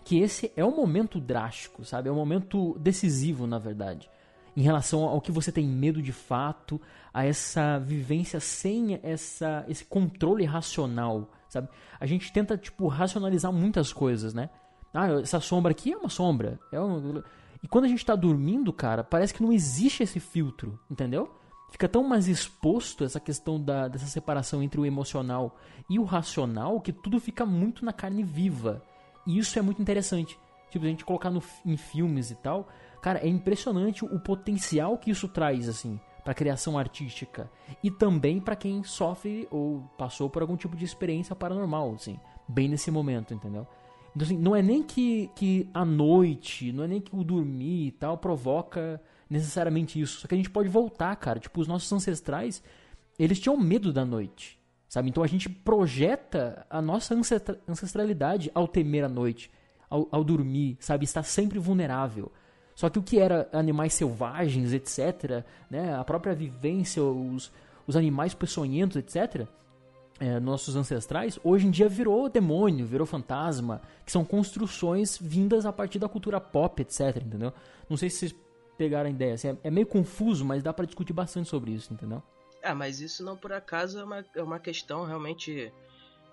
[0.03, 2.09] que esse é um momento drástico, sabe?
[2.09, 4.09] É um momento decisivo, na verdade
[4.55, 6.79] em relação ao que você tem medo de fato,
[7.13, 11.69] a essa vivência sem essa, esse controle racional, sabe?
[11.99, 14.49] A gente tenta, tipo, racionalizar muitas coisas, né?
[14.93, 16.59] Ah, essa sombra aqui é uma sombra.
[16.71, 17.23] É um...
[17.63, 21.33] E quando a gente tá dormindo, cara, parece que não existe esse filtro, entendeu?
[21.73, 25.57] Fica tão mais exposto essa questão da, dessa separação entre o emocional
[25.89, 28.81] e o racional que tudo fica muito na carne viva.
[29.27, 30.39] E isso é muito interessante.
[30.69, 32.67] Tipo, a gente colocar no, em filmes e tal,
[33.03, 37.51] Cara, é impressionante o potencial que isso traz, assim, para criação artística
[37.83, 42.69] e também para quem sofre ou passou por algum tipo de experiência paranormal, assim, bem
[42.69, 43.67] nesse momento, entendeu?
[44.15, 47.87] Então, assim, não é nem que, que a noite, não é nem que o dormir
[47.87, 51.39] e tal provoca necessariamente isso, só que a gente pode voltar, cara.
[51.39, 52.63] Tipo, os nossos ancestrais,
[53.17, 55.09] eles tinham medo da noite, sabe?
[55.09, 57.15] Então a gente projeta a nossa
[57.67, 59.51] ancestralidade ao temer a noite,
[59.89, 61.05] ao, ao dormir, sabe?
[61.05, 62.31] Estar sempre vulnerável.
[62.75, 67.51] Só que o que era animais selvagens, etc., né, a própria vivência, os,
[67.85, 69.47] os animais peçonhentos, etc.,
[70.19, 75.73] é, nossos ancestrais, hoje em dia virou demônio, virou fantasma, que são construções vindas a
[75.73, 77.51] partir da cultura pop, etc., entendeu?
[77.89, 78.35] Não sei se vocês
[78.83, 81.93] pegaram a ideia, assim, é, é meio confuso, mas dá para discutir bastante sobre isso,
[81.93, 82.21] entendeu?
[82.61, 85.71] Ah, mas isso não por acaso é uma, é uma questão realmente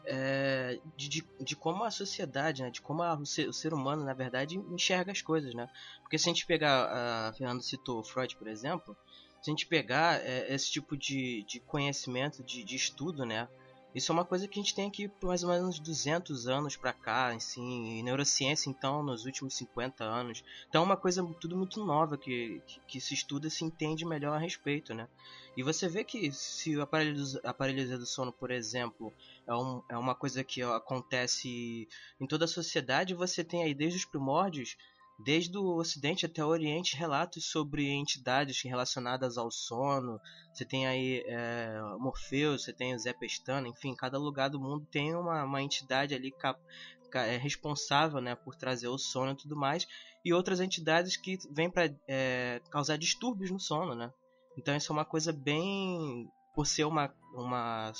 [0.04, 3.72] é, de, de, de, como a sociedade, né, de como a, o, ser, o, ser,
[3.72, 5.68] humano, na verdade, enxerga as coisas, né?
[6.02, 8.96] Porque se a gente pegar, a Fernanda citou Freud, por exemplo,
[9.40, 13.48] se a gente pegar é, esse tipo de, de conhecimento, de, de, estudo, né?
[13.94, 16.76] Isso é uma coisa que a gente tem aqui por mais ou menos 200 anos
[16.76, 20.44] para cá, assim, neurociência, então, nos últimos 50 anos.
[20.68, 24.36] Então é uma coisa tudo muito nova que, que, que se estuda se entende melhor
[24.36, 25.08] a respeito, né?
[25.56, 29.12] E você vê que se o aparelho, do, do sono, por exemplo,
[29.46, 31.88] é, um, é uma coisa que acontece
[32.20, 34.76] em toda a sociedade, você tem aí desde os primórdios,
[35.24, 40.20] desde o Ocidente até o Oriente, relatos sobre entidades relacionadas ao sono.
[40.52, 44.86] Você tem aí é, Morpheus, você tem o Zé Pestana, enfim, cada lugar do mundo
[44.90, 46.60] tem uma, uma entidade ali cap,
[47.12, 49.86] é responsável né, por trazer o sono e tudo mais,
[50.24, 54.12] e outras entidades que vêm para é, causar distúrbios no sono, né?
[54.56, 56.28] Então isso é uma coisa bem.
[56.54, 57.92] Por ser uma, uma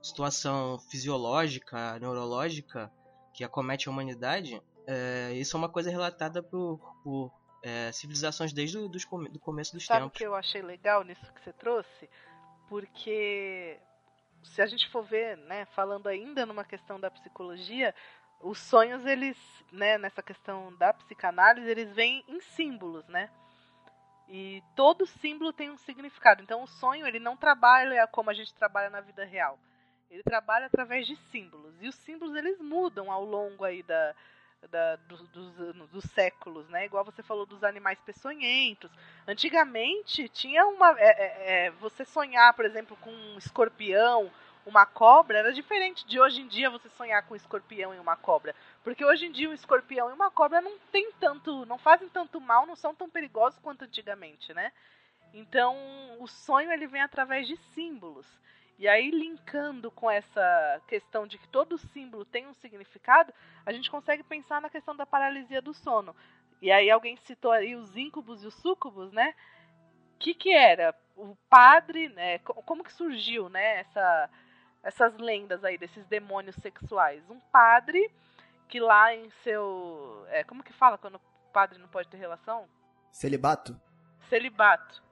[0.00, 2.90] situação fisiológica, neurológica
[3.34, 8.76] que acomete a humanidade, é, isso é uma coisa relatada por, por é, civilizações desde
[8.76, 10.06] o do começo dos Sabe tempos.
[10.06, 12.10] Sabe o que eu achei legal nisso que você trouxe?
[12.68, 13.78] Porque
[14.42, 17.94] se a gente for ver, né, falando ainda numa questão da psicologia,
[18.40, 19.36] os sonhos, eles,
[19.70, 23.30] né, nessa questão da psicanálise, eles vêm em símbolos, né?
[24.28, 26.42] E todo símbolo tem um significado.
[26.42, 29.56] Então o sonho ele não trabalha como a gente trabalha na vida real.
[30.10, 31.80] Ele trabalha através de símbolos.
[31.80, 34.14] E os símbolos eles mudam ao longo aí da,
[34.68, 35.54] da, dos, dos,
[35.88, 36.84] dos, séculos, né?
[36.84, 38.90] Igual você falou dos animais peçonhentos.
[39.26, 40.94] Antigamente tinha uma.
[40.98, 44.30] É, é, é, você sonhar, por exemplo, com um escorpião
[44.66, 48.16] uma cobra era diferente de hoje em dia você sonhar com um escorpião e uma
[48.16, 48.54] cobra.
[48.84, 52.40] Porque hoje em dia um escorpião e uma cobra não tem tanto, não fazem tanto
[52.40, 54.72] mal, não são tão perigosos quanto antigamente, né?
[55.32, 55.76] Então,
[56.18, 58.26] o sonho ele vem através de símbolos.
[58.80, 63.30] E aí, linkando com essa questão de que todo símbolo tem um significado,
[63.66, 66.16] a gente consegue pensar na questão da paralisia do sono.
[66.62, 69.34] E aí, alguém citou aí os íncubos e os súcubos, né?
[70.14, 70.94] O que, que era?
[71.14, 72.38] O padre, né?
[72.38, 73.80] Como que surgiu, né?
[73.80, 74.30] Essa,
[74.82, 77.22] essas lendas aí desses demônios sexuais.
[77.28, 78.10] Um padre
[78.66, 80.24] que lá em seu.
[80.28, 82.66] É, como que fala quando o padre não pode ter relação?
[83.12, 83.78] Celibato?
[84.30, 85.02] Celibato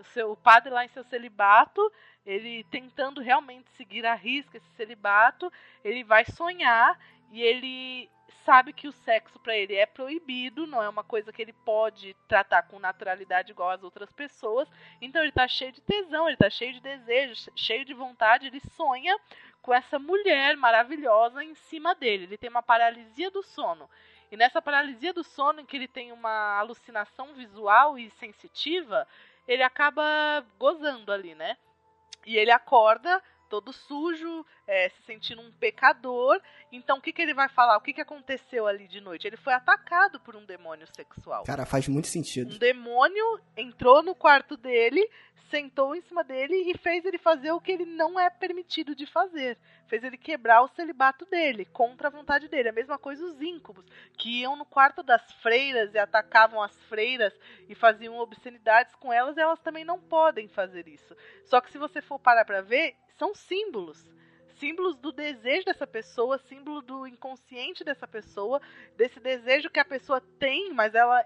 [0.00, 1.80] o seu o padre lá em seu celibato,
[2.24, 5.52] ele tentando realmente seguir a risca esse celibato,
[5.84, 6.98] ele vai sonhar
[7.32, 8.08] e ele
[8.44, 12.16] sabe que o sexo para ele é proibido, não é uma coisa que ele pode
[12.26, 14.68] tratar com naturalidade igual as outras pessoas.
[15.00, 18.60] Então ele tá cheio de tesão, ele tá cheio de desejo, cheio de vontade, ele
[18.76, 19.16] sonha
[19.62, 22.24] com essa mulher maravilhosa em cima dele.
[22.24, 23.88] Ele tem uma paralisia do sono.
[24.30, 29.06] E nessa paralisia do sono, em que ele tem uma alucinação visual e sensitiva,
[29.46, 31.56] ele acaba gozando ali, né?
[32.26, 36.40] E ele acorda todo sujo, é, se sentindo um pecador.
[36.70, 37.76] Então o que, que ele vai falar?
[37.76, 39.26] O que, que aconteceu ali de noite?
[39.26, 41.42] Ele foi atacado por um demônio sexual.
[41.44, 42.54] Cara, faz muito sentido.
[42.54, 45.06] Um demônio entrou no quarto dele,
[45.50, 49.04] sentou em cima dele e fez ele fazer o que ele não é permitido de
[49.04, 49.58] fazer.
[49.88, 52.68] Fez ele quebrar o celibato dele, contra a vontade dele.
[52.68, 53.84] A mesma coisa os íncubos,
[54.16, 57.34] que iam no quarto das freiras e atacavam as freiras
[57.68, 61.16] e faziam obscenidades com elas, e elas também não podem fazer isso.
[61.44, 64.08] Só que se você for parar pra ver, são símbolos
[64.60, 68.60] símbolos do desejo dessa pessoa, símbolo do inconsciente dessa pessoa,
[68.94, 71.24] desse desejo que a pessoa tem, mas ela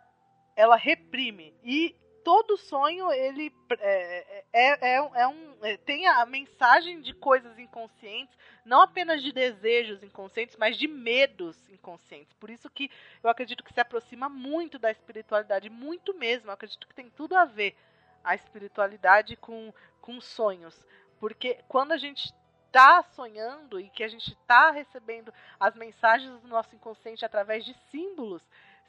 [0.56, 1.52] ela reprime.
[1.64, 7.58] E todo sonho ele é, é, é, é um é, tem a mensagem de coisas
[7.58, 12.32] inconscientes, não apenas de desejos inconscientes, mas de medos inconscientes.
[12.34, 12.88] Por isso que
[13.22, 16.50] eu acredito que se aproxima muito da espiritualidade, muito mesmo.
[16.50, 17.76] Eu acredito que tem tudo a ver
[18.22, 20.84] a espiritualidade com, com sonhos,
[21.18, 22.32] porque quando a gente
[22.66, 27.74] está sonhando e que a gente está recebendo as mensagens do nosso inconsciente através de
[27.90, 28.42] símbolos,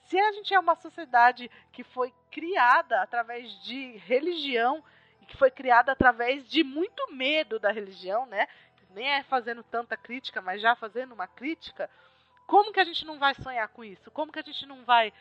[0.05, 4.83] se a gente é uma sociedade que foi criada através de religião
[5.21, 8.47] e que foi criada através de muito medo da religião, né?
[8.91, 11.89] Nem é fazendo tanta crítica, mas já fazendo uma crítica,
[12.45, 14.11] como que a gente não vai sonhar com isso?
[14.11, 15.11] Como que a gente não vai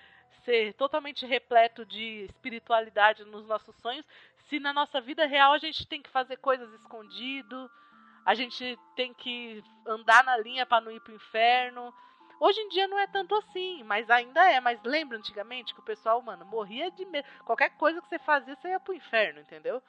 [0.45, 4.07] ser totalmente repleto de espiritualidade nos nossos sonhos,
[4.49, 7.71] se na nossa vida real a gente tem que fazer coisas escondido,
[8.25, 11.93] a gente tem que andar na linha para não ir pro inferno,
[12.41, 14.61] Hoje em dia não é tanto assim, mas ainda é.
[14.61, 17.27] Mas lembra antigamente que o pessoal, mano, morria de medo.
[17.45, 19.83] Qualquer coisa que você fazia, você ia pro inferno, entendeu?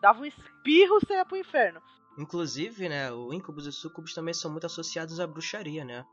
[0.00, 1.82] Dava um espirro, você ia pro inferno.
[2.18, 6.04] Inclusive, né, o Incubus e Sucubus também são muito associados à bruxaria, né?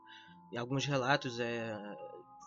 [0.52, 1.74] Em alguns relatos, é,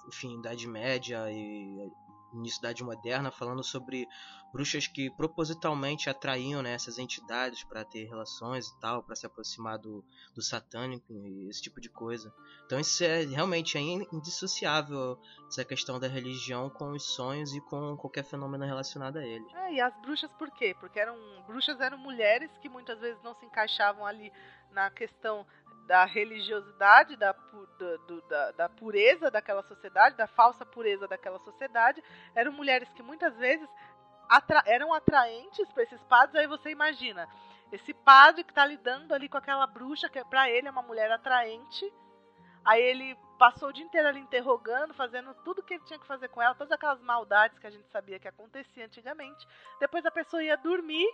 [0.07, 1.89] enfim, Idade Média e
[2.38, 4.08] início da Idade Moderna, falando sobre
[4.52, 9.78] bruxas que propositalmente atraíam né, essas entidades para ter relações e tal, para se aproximar
[9.78, 12.34] do, do satânico e esse tipo de coisa.
[12.65, 17.95] Então isso é realmente é indissociável, essa questão da religião com os sonhos e com
[17.97, 19.45] qualquer fenômeno relacionado a ele.
[19.54, 20.76] É, e as bruxas por quê?
[20.80, 24.32] Porque eram bruxas eram mulheres que muitas vezes não se encaixavam ali
[24.71, 25.45] na questão
[25.88, 27.97] da religiosidade, da, da,
[28.28, 32.04] da, da, pureza daquela sociedade, da falsa pureza daquela sociedade,
[32.36, 33.67] eram mulheres que muitas vezes
[34.30, 36.36] atra eram atraentes para esses padres.
[36.36, 37.28] Aí você imagina,
[37.71, 41.10] esse padre que está lidando ali com aquela bruxa, que para ele é uma mulher
[41.10, 41.91] atraente,
[42.65, 46.28] aí ele passou o dia inteiro ali interrogando, fazendo tudo que ele tinha que fazer
[46.28, 49.47] com ela, todas aquelas maldades que a gente sabia que acontecia antigamente.
[49.80, 51.08] Depois a pessoa ia dormir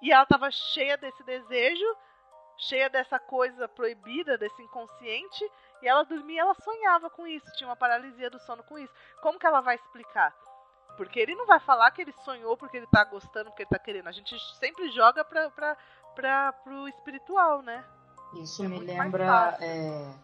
[0.00, 1.84] e ela estava cheia desse desejo
[2.56, 5.50] cheia dessa coisa proibida, desse inconsciente,
[5.82, 8.92] e ela dormia, ela sonhava com isso, tinha uma paralisia do sono com isso.
[9.20, 10.34] Como que ela vai explicar?
[10.96, 13.78] Porque ele não vai falar que ele sonhou porque ele tá gostando, porque ele tá
[13.78, 14.08] querendo.
[14.08, 15.76] A gente sempre joga pra, pra,
[16.14, 17.84] pra, pro espiritual, né?
[18.34, 20.14] Isso é me lembra é,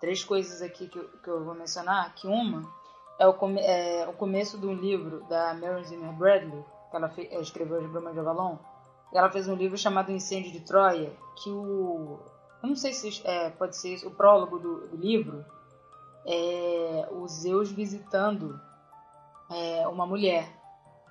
[0.00, 2.14] três coisas aqui que, que eu vou mencionar.
[2.14, 2.68] Que uma
[3.18, 7.30] é o, come, é o começo do livro da Mary Zimmer Bradley, que ela, fez,
[7.30, 8.56] ela escreveu As Brumas de Avalon
[9.14, 12.18] ela fez um livro chamado Incêndio de Troia, que o.
[12.62, 15.44] Eu não sei se é, pode ser isso, o prólogo do, do livro
[16.26, 18.58] é o Zeus visitando
[19.50, 20.48] é, uma mulher.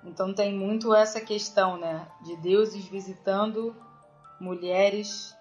[0.03, 2.07] Então tem muito essa questão, né?
[2.23, 3.75] De deuses visitando
[4.39, 5.33] mulheres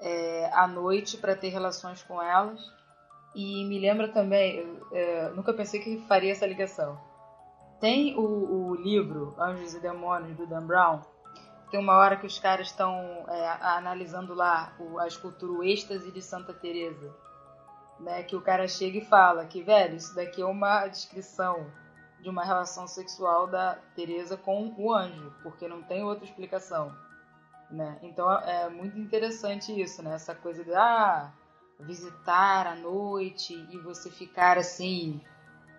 [0.00, 2.60] é, à noite para ter relações com elas.
[3.34, 6.98] E me lembra também, é, nunca pensei que faria essa ligação.
[7.78, 11.00] Tem o, o livro Anjos e Demônios do Dan Brown,
[11.70, 16.22] tem uma hora que os caras estão é, analisando lá a escultura o êxtase de
[16.22, 17.14] Santa Teresa,
[18.00, 18.22] né?
[18.22, 21.66] Que o cara chega e fala que, velho, isso daqui é uma descrição
[22.20, 26.94] de uma relação sexual da Teresa com o anjo, porque não tem outra explicação,
[27.70, 27.98] né?
[28.02, 30.14] Então é muito interessante isso, né?
[30.14, 31.32] Essa coisa de ah,
[31.80, 35.20] visitar à noite e você ficar assim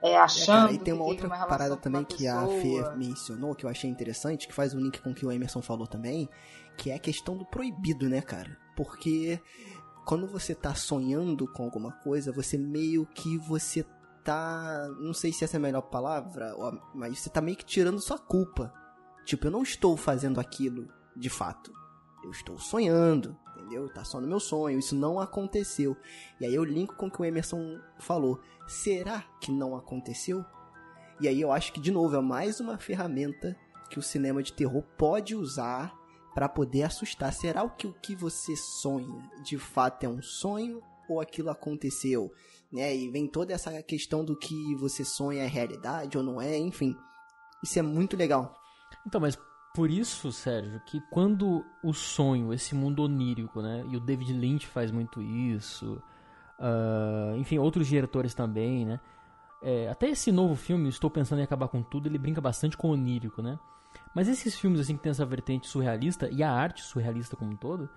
[0.01, 0.57] é, achando.
[0.57, 3.69] É, cara, e tem uma outra uma parada também que a Fê mencionou, que eu
[3.69, 6.29] achei interessante, que faz um link com o que o Emerson falou também,
[6.77, 8.57] que é a questão do proibido, né, cara?
[8.75, 9.41] Porque
[10.05, 13.85] quando você tá sonhando com alguma coisa, você meio que você
[14.23, 14.87] tá.
[14.99, 16.55] Não sei se essa é a melhor palavra,
[16.93, 18.73] mas você tá meio que tirando sua culpa.
[19.25, 21.71] Tipo, eu não estou fazendo aquilo de fato.
[22.23, 23.37] Eu estou sonhando,
[23.69, 23.87] entendeu?
[23.89, 25.95] Tá só no meu sonho, isso não aconteceu.
[26.39, 28.41] E aí eu linko com o que o Emerson falou.
[28.67, 30.43] Será que não aconteceu?
[31.21, 33.55] E aí eu acho que, de novo, é mais uma ferramenta
[33.89, 35.93] que o cinema de terror pode usar
[36.33, 37.31] para poder assustar.
[37.33, 42.31] Será que o que você sonha de fato é um sonho ou aquilo aconteceu?
[42.71, 42.95] Né?
[42.95, 46.95] E vem toda essa questão do que você sonha é realidade ou não é, enfim.
[47.63, 48.55] Isso é muito legal.
[49.05, 49.37] Então, mas
[49.73, 53.85] por isso, Sérgio, que quando o sonho, esse mundo onírico, né?
[53.89, 56.01] E o David Lynch faz muito isso.
[56.59, 58.99] Uh, enfim, outros diretores também, né?
[59.61, 62.89] É, até esse novo filme, Estou Pensando em Acabar com Tudo, ele brinca bastante com
[62.89, 63.59] o onírico, né?
[64.13, 67.55] Mas esses filmes assim que tem essa vertente surrealista e a arte surrealista como um
[67.55, 67.89] todo,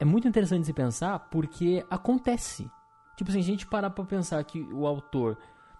[0.00, 2.70] é muito interessante se pensar porque acontece.
[3.16, 5.38] Tipo assim, a gente parar pra pensar que o autor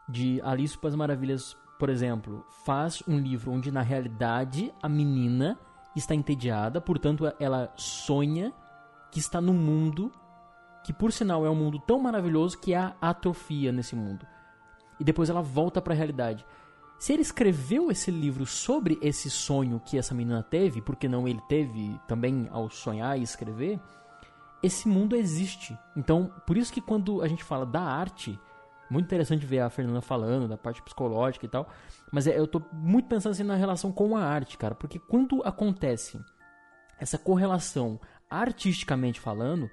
[0.09, 5.58] de Alice para as Maravilhas, por exemplo, faz um livro onde na realidade a menina
[5.94, 8.52] está entediada, portanto ela sonha
[9.10, 10.10] que está no mundo
[10.84, 14.26] que por sinal é um mundo tão maravilhoso que há atrofia nesse mundo.
[15.00, 16.44] E depois ela volta para a realidade.
[16.98, 21.40] Se ele escreveu esse livro sobre esse sonho que essa menina teve, porque não ele
[21.48, 23.80] teve também ao sonhar e escrever,
[24.62, 25.76] esse mundo existe.
[25.96, 28.38] Então, por isso que quando a gente fala da arte,
[28.90, 31.68] muito interessante ver a Fernanda falando da parte psicológica e tal,
[32.12, 35.42] mas é, eu tô muito pensando assim na relação com a arte, cara, porque quando
[35.44, 36.20] acontece
[36.99, 39.70] essa correlação artisticamente falando,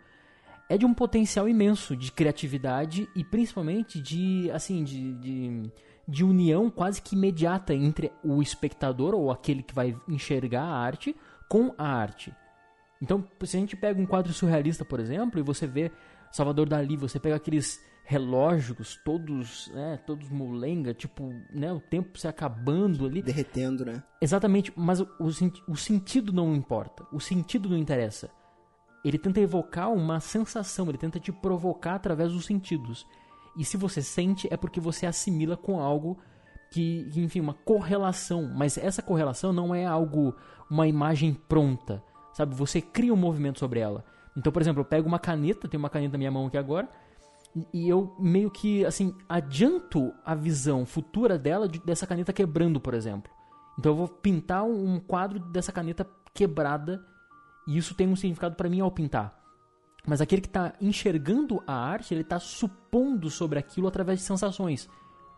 [0.69, 5.71] é de um potencial imenso de criatividade e principalmente de assim de, de,
[6.08, 11.15] de, união quase que imediata entre o espectador ou aquele que vai enxergar a arte
[11.50, 12.34] com a arte.
[13.02, 15.91] Então, se a gente pega um quadro surrealista, por exemplo, e você vê
[16.32, 22.27] Salvador Dali, você pega aqueles relógios todos, né, todos molenga, tipo, né, o tempo se
[22.27, 24.03] acabando ali, derretendo, né?
[24.21, 25.27] Exatamente, mas o, o,
[25.67, 28.29] o sentido não importa, o sentido não interessa
[29.03, 33.05] ele tenta evocar uma sensação, ele tenta te provocar através dos sentidos.
[33.57, 36.17] E se você sente, é porque você assimila com algo
[36.69, 38.49] que, enfim, uma correlação.
[38.55, 40.35] Mas essa correlação não é algo,
[40.69, 42.55] uma imagem pronta, sabe?
[42.55, 44.05] Você cria um movimento sobre ela.
[44.37, 46.87] Então, por exemplo, eu pego uma caneta, tenho uma caneta na minha mão aqui agora,
[47.73, 52.93] e eu meio que, assim, adianto a visão futura dela de, dessa caneta quebrando, por
[52.93, 53.31] exemplo.
[53.77, 57.05] Então eu vou pintar um quadro dessa caneta quebrada
[57.67, 59.37] e isso tem um significado para mim ao pintar.
[60.05, 64.89] Mas aquele que está enxergando a arte, ele está supondo sobre aquilo através de sensações.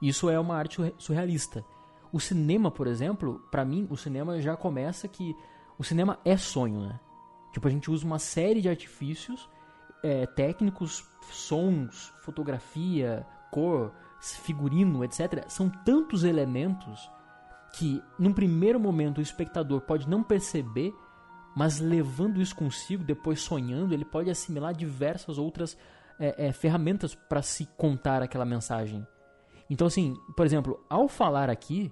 [0.02, 1.66] Isso é uma arte surrealista.
[2.12, 5.36] O cinema, por exemplo, para mim, o cinema já começa que
[5.78, 7.00] o cinema é sonho, né?
[7.52, 9.50] Tipo, a gente usa uma série de artifícios
[10.04, 15.46] é, técnicos, sons, fotografia, cor, figurino, etc.
[15.48, 17.10] São tantos elementos
[17.74, 20.94] que, num primeiro momento, o espectador pode não perceber
[21.56, 25.78] mas levando isso consigo, depois sonhando, ele pode assimilar diversas outras
[26.20, 29.06] é, é, ferramentas para se contar aquela mensagem.
[29.70, 31.92] Então, assim, por exemplo, ao falar aqui,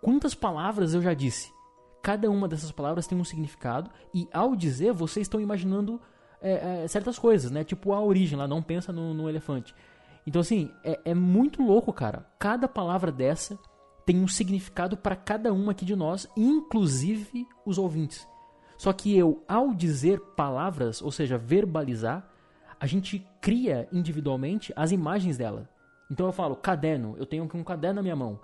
[0.00, 1.52] quantas palavras eu já disse?
[2.02, 6.00] Cada uma dessas palavras tem um significado, e ao dizer, vocês estão imaginando
[6.40, 7.64] é, é certas coisas, né?
[7.64, 9.74] Tipo a origem lá, não pensa no, no elefante.
[10.26, 12.26] Então, assim, é, é muito louco, cara.
[12.38, 13.58] Cada palavra dessa
[14.04, 18.26] tem um significado para cada um aqui de nós, inclusive os ouvintes.
[18.76, 22.28] Só que eu, ao dizer palavras, ou seja, verbalizar,
[22.78, 25.68] a gente cria individualmente as imagens dela.
[26.10, 28.38] Então eu falo, caderno, eu tenho um caderno na minha mão.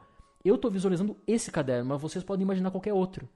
[0.45, 3.29] Eu estou visualizando esse caderno, mas vocês podem imaginar qualquer outro.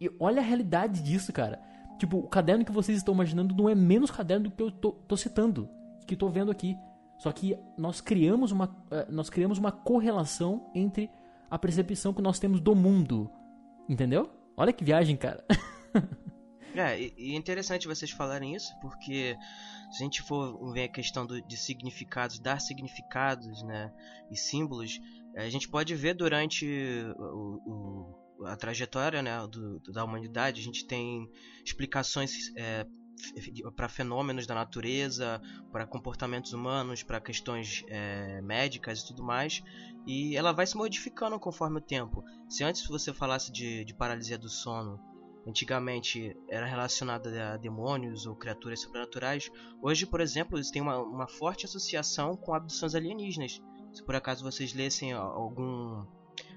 [0.00, 1.60] E olha a realidade disso, cara.
[1.98, 4.92] Tipo, o caderno que vocês estão imaginando não é menos caderno do que eu tô,
[4.92, 5.68] tô citando,
[6.06, 6.76] que estou vendo aqui.
[7.18, 11.10] Só que nós criamos uma, eh, nós criamos uma correlação entre
[11.50, 13.30] a percepção que nós temos do mundo.
[13.88, 14.30] Entendeu?
[14.56, 15.44] Olha que viagem, cara.
[16.74, 19.36] É, e é interessante vocês falarem isso, porque
[19.90, 23.92] se a gente for ver a questão do, de significados, dar significados, né,
[24.30, 25.00] e símbolos,
[25.34, 26.66] a gente pode ver durante
[27.18, 31.28] o, o, a trajetória né, do, da humanidade, a gente tem
[31.64, 32.86] explicações é,
[33.74, 35.40] para fenômenos da natureza,
[35.72, 39.62] para comportamentos humanos, para questões é, médicas e tudo mais,
[40.06, 42.24] e ela vai se modificando conforme o tempo.
[42.48, 45.00] Se antes você falasse de, de paralisia do sono,
[45.46, 49.50] antigamente era relacionada a demônios ou criaturas sobrenaturais,
[49.82, 53.60] hoje, por exemplo, eles têm uma, uma forte associação com abduções alienígenas.
[53.92, 56.04] Se por acaso vocês lessem algum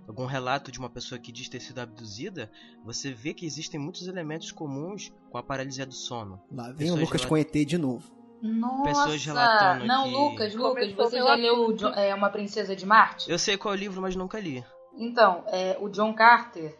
[0.07, 2.51] algum relato de uma pessoa que diz ter sido abduzida,
[2.83, 6.41] você vê que existem muitos elementos comuns com a paralisia do sono.
[6.51, 7.27] Lá vem o Lucas relat...
[7.27, 8.11] com ET de novo.
[8.41, 8.83] Nossa!
[8.83, 10.09] Pessoas relatando não, que...
[10.09, 13.29] Lucas, Lucas, você já leu é, Uma Princesa de Marte?
[13.29, 14.65] Eu sei qual é o livro, mas nunca li.
[14.97, 16.75] Então, é, o John Carter,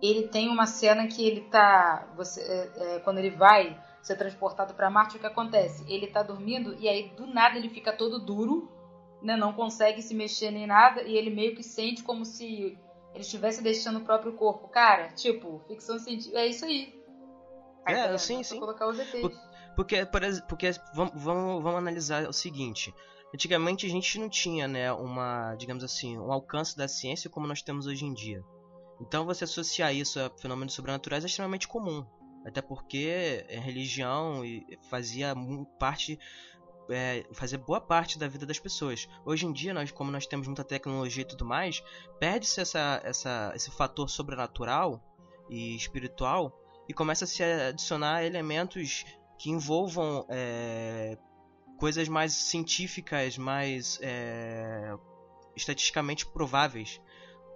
[0.00, 2.08] ele tem uma cena que ele tá...
[2.16, 5.84] Você, é, é quando ele vai ser transportado para Marte, o que acontece?
[5.88, 8.79] Ele tá dormindo e aí do nada ele fica todo duro
[9.22, 12.78] né, não consegue se mexer nem nada e ele meio que sente como se
[13.12, 14.68] ele estivesse deixando o próprio corpo.
[14.68, 16.94] Cara, tipo, ficção científica, é isso aí.
[17.84, 18.58] aí é, tá sim, sim.
[18.58, 19.20] colocar os ETs.
[19.76, 22.94] Porque, porque, porque vamos, vamos, vamos analisar o seguinte.
[23.32, 27.62] Antigamente a gente não tinha, né, uma, digamos assim, um alcance da ciência como nós
[27.62, 28.42] temos hoje em dia.
[29.00, 32.04] Então você associar isso a fenômenos sobrenaturais é extremamente comum.
[32.44, 34.42] Até porque a religião
[34.88, 35.34] fazia
[35.78, 36.18] parte
[36.90, 39.08] é, fazer boa parte da vida das pessoas.
[39.24, 41.82] Hoje em dia, nós, como nós temos muita tecnologia e tudo mais,
[42.18, 45.02] perde-se essa, essa, esse fator sobrenatural
[45.48, 46.56] e espiritual
[46.88, 49.04] e começa a se adicionar elementos
[49.38, 51.16] que envolvam é,
[51.78, 54.94] coisas mais científicas, mais é,
[55.56, 57.00] estatisticamente prováveis.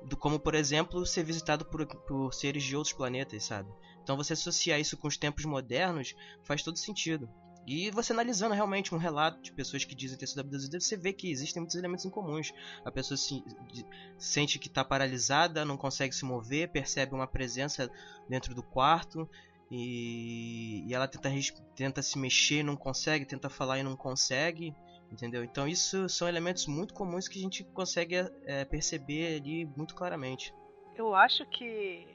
[0.03, 3.70] Do, como, por exemplo, ser visitado por, por seres de outros planetas, sabe?
[4.03, 7.28] Então você associar isso com os tempos modernos faz todo sentido.
[7.67, 11.12] E você analisando realmente um relato de pessoas que dizem ter sido abduzidas, você vê
[11.12, 12.53] que existem muitos elementos em comuns.
[12.85, 13.43] A pessoa se,
[13.73, 13.87] de,
[14.19, 17.91] sente que está paralisada, não consegue se mover, percebe uma presença
[18.29, 19.29] dentro do quarto
[19.71, 21.31] e, e ela tenta,
[21.75, 24.75] tenta se mexer, não consegue, tenta falar e não consegue,
[25.11, 25.43] entendeu?
[25.43, 30.55] Então isso são elementos muito comuns que a gente consegue é, perceber ali muito claramente.
[30.95, 32.07] Eu acho que,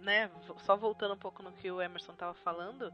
[0.00, 0.30] né,
[0.64, 2.90] só voltando um pouco no que o Emerson estava falando,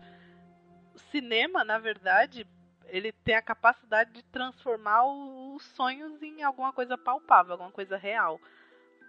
[1.11, 2.47] cinema, na verdade,
[2.87, 8.41] ele tem a capacidade de transformar os sonhos em alguma coisa palpável, alguma coisa real,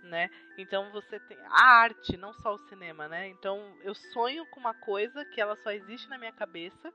[0.03, 0.29] né?
[0.57, 3.27] Então você tem a arte, não só o cinema, né?
[3.27, 6.93] Então eu sonho com uma coisa que ela só existe na minha cabeça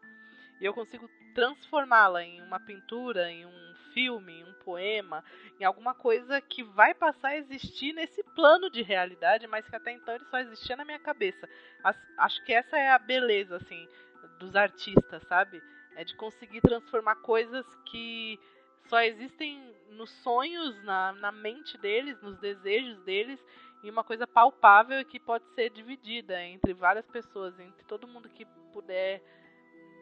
[0.60, 5.24] e eu consigo transformá-la em uma pintura, em um filme, em um poema,
[5.60, 9.92] em alguma coisa que vai passar a existir nesse plano de realidade, mas que até
[9.92, 11.48] então ele só existia na minha cabeça.
[12.16, 13.88] Acho que essa é a beleza, assim,
[14.38, 15.62] dos artistas, sabe?
[15.96, 18.38] É de conseguir transformar coisas que
[18.88, 23.44] só existem nos sonhos, na, na mente deles, nos desejos deles,
[23.82, 28.44] em uma coisa palpável que pode ser dividida entre várias pessoas, entre todo mundo que
[28.72, 29.22] puder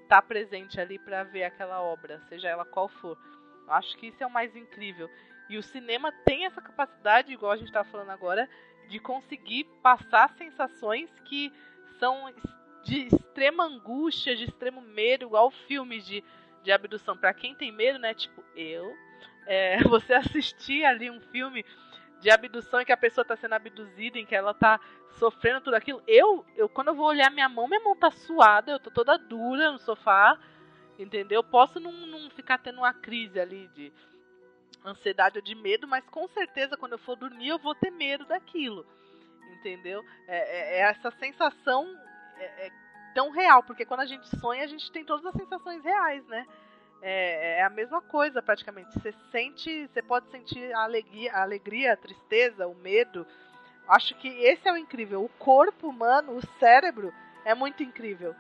[0.02, 3.18] estar tá presente ali para ver aquela obra, seja ela qual for.
[3.66, 5.10] Eu acho que isso é o mais incrível.
[5.48, 8.48] E o cinema tem essa capacidade, igual a gente está falando agora,
[8.88, 11.52] de conseguir passar sensações que
[11.98, 12.32] são
[12.86, 16.22] de extrema angústia, de extremo medo, igual filmes de,
[16.62, 17.16] de abdução.
[17.16, 18.14] Para quem tem medo, né?
[18.14, 18.96] Tipo, eu.
[19.46, 21.64] É, você assistir ali um filme
[22.20, 24.80] de abdução em que a pessoa está sendo abduzida, em que ela está
[25.18, 26.02] sofrendo tudo aquilo.
[26.06, 29.18] Eu, eu, quando eu vou olhar minha mão, minha mão tá suada, eu tô toda
[29.18, 30.38] dura no sofá,
[30.98, 31.42] entendeu?
[31.42, 33.92] Posso não, não ficar tendo uma crise ali de
[34.84, 38.24] ansiedade ou de medo, mas com certeza quando eu for dormir eu vou ter medo
[38.24, 38.86] daquilo,
[39.58, 40.04] entendeu?
[40.28, 42.05] É, é, é essa sensação
[42.38, 42.72] é, é,
[43.14, 46.46] tão real, porque quando a gente sonha, a gente tem todas as sensações reais, né?
[47.02, 48.92] É, é a mesma coisa praticamente.
[48.92, 53.26] Você sente, você pode sentir a alegria, a alegria, a tristeza, o medo.
[53.88, 55.24] Acho que esse é o incrível.
[55.24, 57.12] O corpo humano, o cérebro,
[57.44, 58.34] é muito incrível.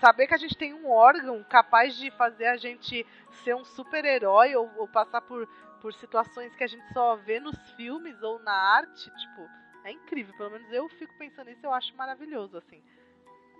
[0.00, 3.06] Saber que a gente tem um órgão capaz de fazer a gente
[3.44, 5.46] ser um super-herói ou, ou passar por,
[5.80, 9.48] por situações que a gente só vê nos filmes ou na arte, tipo,
[9.88, 12.82] é incrível, pelo menos eu fico pensando nisso, eu acho maravilhoso, assim.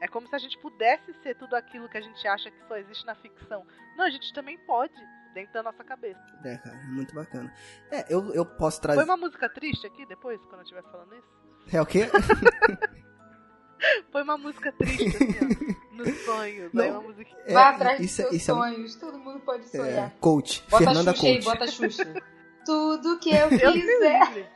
[0.00, 2.76] É como se a gente pudesse ser tudo aquilo que a gente acha que só
[2.76, 3.66] existe na ficção.
[3.96, 4.94] Não, a gente também pode,
[5.34, 6.20] dentro da nossa cabeça.
[6.44, 7.52] É, cara, muito bacana.
[7.90, 8.98] É, eu, eu posso trazer.
[8.98, 11.28] Foi uma música triste aqui depois, quando eu estiver falando isso?
[11.72, 12.08] É o quê?
[14.10, 16.72] Foi uma música triste, assim, ó, nos sonhos.
[16.72, 17.30] Não, uma música...
[17.46, 19.00] é, Vá atrás dos seus isso sonhos, é...
[19.00, 20.08] todo mundo pode sonhar.
[20.08, 21.36] É, coach, bota Fernanda Xuxa Coach.
[21.36, 22.22] Aí, bota Xuxa.
[22.64, 24.52] Tudo que eu quiser.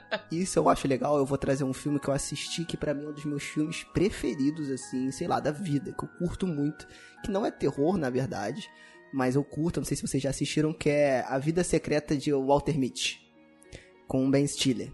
[0.30, 1.16] Isso eu acho legal.
[1.16, 3.44] Eu vou trazer um filme que eu assisti que para mim é um dos meus
[3.44, 6.86] filmes preferidos, assim, sei lá, da vida, que eu curto muito.
[7.22, 8.68] Que não é terror, na verdade,
[9.12, 9.80] mas eu curto.
[9.80, 13.20] Não sei se vocês já assistiram, que é A Vida Secreta de Walter Mitty,
[14.06, 14.92] com Ben Stiller.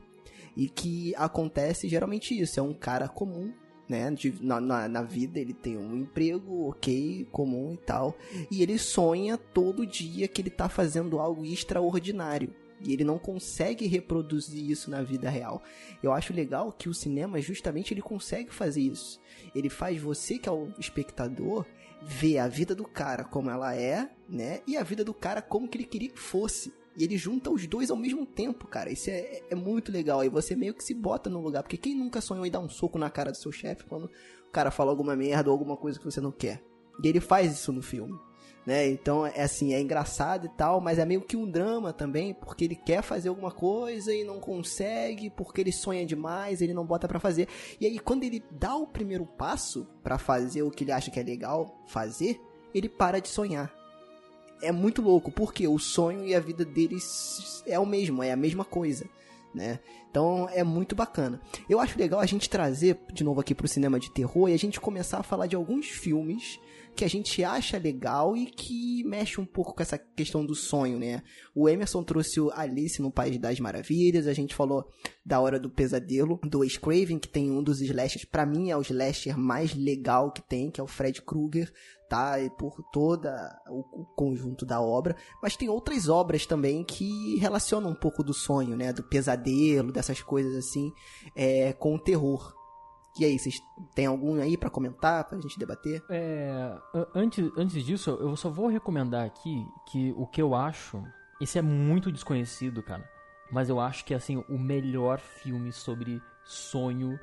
[0.56, 3.52] E que acontece geralmente isso, é um cara comum
[3.92, 4.10] né?
[4.10, 8.16] De, na, na, na, vida ele tem um emprego ok, comum e tal.
[8.50, 12.54] E ele sonha todo dia que ele tá fazendo algo extraordinário.
[12.84, 15.62] E ele não consegue reproduzir isso na vida real.
[16.02, 19.20] Eu acho legal que o cinema, justamente, ele consegue fazer isso.
[19.54, 21.64] Ele faz você, que é o espectador,
[22.02, 24.60] ver a vida do cara como ela é, né?
[24.66, 26.72] E a vida do cara como que ele queria que fosse.
[26.96, 28.90] E ele junta os dois ao mesmo tempo, cara.
[28.90, 30.24] Isso é, é muito legal.
[30.24, 31.62] E você meio que se bota no lugar.
[31.62, 34.50] Porque quem nunca sonhou em dar um soco na cara do seu chefe quando o
[34.52, 36.62] cara fala alguma merda ou alguma coisa que você não quer?
[37.02, 38.18] E ele faz isso no filme
[38.64, 38.88] né?
[38.88, 42.64] Então, é assim, é engraçado e tal, mas é meio que um drama também, porque
[42.64, 47.08] ele quer fazer alguma coisa e não consegue, porque ele sonha demais, ele não bota
[47.08, 47.48] para fazer.
[47.80, 51.18] E aí quando ele dá o primeiro passo para fazer o que ele acha que
[51.18, 52.40] é legal fazer,
[52.74, 53.72] ele para de sonhar.
[54.62, 58.36] É muito louco, porque o sonho e a vida deles é o mesmo, é a
[58.36, 59.06] mesma coisa.
[59.52, 59.80] Né?
[60.08, 61.40] Então é muito bacana.
[61.68, 64.58] Eu acho legal a gente trazer de novo aqui pro cinema de terror e a
[64.58, 66.58] gente começar a falar de alguns filmes
[66.94, 70.98] que a gente acha legal e que mexe um pouco com essa questão do sonho,
[70.98, 71.22] né?
[71.54, 74.88] O Emerson trouxe o Alice no País das Maravilhas, a gente falou
[75.24, 78.76] da Hora do Pesadelo, do Wes Craven, que tem um dos slashers, para mim é
[78.76, 81.72] o slasher mais legal que tem, que é o Fred Krueger,
[82.08, 82.38] tá?
[82.38, 87.94] E por toda o conjunto da obra, mas tem outras obras também que relacionam um
[87.94, 88.92] pouco do sonho, né?
[88.92, 90.92] Do pesadelo, dessas coisas assim,
[91.34, 92.61] é, com o terror.
[93.18, 93.62] E aí, vocês
[93.94, 96.02] têm algum aí para comentar, pra gente debater?
[96.08, 96.78] É,
[97.14, 101.02] antes, antes disso, eu só vou recomendar aqui que o que eu acho,
[101.40, 103.06] esse é muito desconhecido, cara,
[103.50, 107.20] mas eu acho que é assim o melhor filme sobre sonho,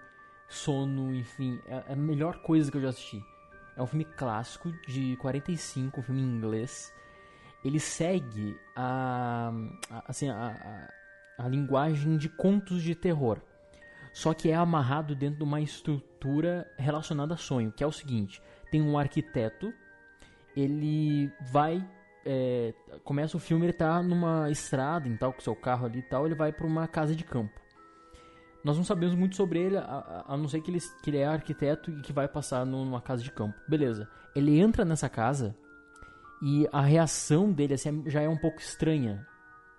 [0.48, 3.24] sono, enfim, é a melhor coisa que eu já assisti.
[3.76, 6.94] É um filme clássico de 45, um filme em inglês.
[7.64, 9.52] Ele segue a,
[9.90, 10.90] a assim a,
[11.38, 13.42] a, a linguagem de contos de terror
[14.12, 18.41] só que é amarrado dentro de uma estrutura relacionada a sonho, que é o seguinte:
[18.72, 19.74] tem um arquiteto,
[20.55, 21.86] ele vai.
[22.26, 26.03] É, começa o filme, ele tá numa estrada em tal, com seu carro ali e
[26.03, 27.60] tal, ele vai para uma casa de campo.
[28.64, 31.26] Nós não sabemos muito sobre ele, a, a, não ser que ele, que ele é
[31.26, 33.55] arquiteto e que vai passar numa casa de campo.
[33.68, 34.07] Beleza.
[34.36, 35.55] Ele entra nessa casa
[36.41, 39.26] e a reação dele assim, já é um pouco estranha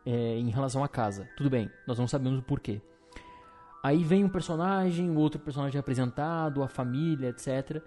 [0.04, 1.28] é, em relação à casa.
[1.36, 2.80] Tudo bem, nós não sabemos o porquê.
[3.82, 7.82] Aí vem um personagem, o outro personagem é apresentado, a família, etc.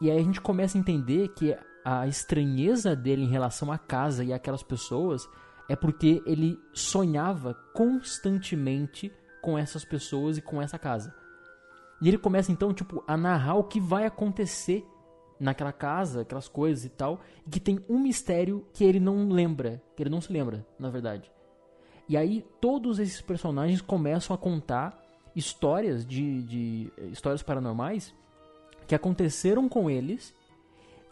[0.00, 4.22] E aí a gente começa a entender que a estranheza dele em relação à casa
[4.22, 5.28] e aquelas pessoas
[5.68, 11.14] é porque ele sonhava constantemente com essas pessoas e com essa casa.
[12.00, 14.86] E ele começa então, tipo, a narrar o que vai acontecer
[15.38, 19.82] naquela casa, aquelas coisas e tal, e que tem um mistério que ele não lembra,
[19.96, 21.30] que ele não se lembra, na verdade.
[22.08, 25.01] E aí todos esses personagens começam a contar
[25.34, 28.14] histórias de, de histórias paranormais
[28.86, 30.34] que aconteceram com eles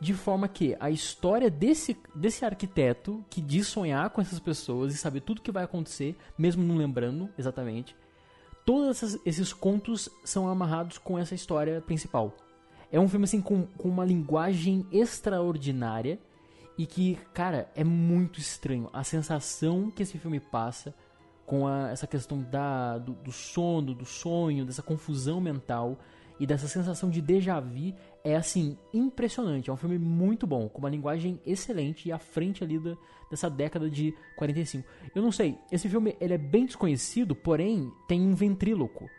[0.01, 4.97] de forma que a história desse, desse arquiteto que diz sonhar com essas pessoas e
[4.97, 7.95] saber tudo que vai acontecer, mesmo não lembrando exatamente,
[8.65, 12.35] todos esses contos são amarrados com essa história principal.
[12.91, 16.19] É um filme assim com, com uma linguagem extraordinária
[16.79, 18.89] e que, cara, é muito estranho.
[18.93, 20.95] A sensação que esse filme passa
[21.51, 25.99] com a, essa questão da, do, do, sono, do sonho, dessa confusão mental
[26.39, 27.93] e dessa sensação de déjà vu
[28.23, 29.69] é assim impressionante.
[29.69, 32.97] É um filme muito bom, com uma linguagem excelente e à frente ali da,
[33.29, 34.87] dessa década de 45.
[35.13, 39.11] Eu não sei, esse filme ele é bem desconhecido, porém tem um ventríloco.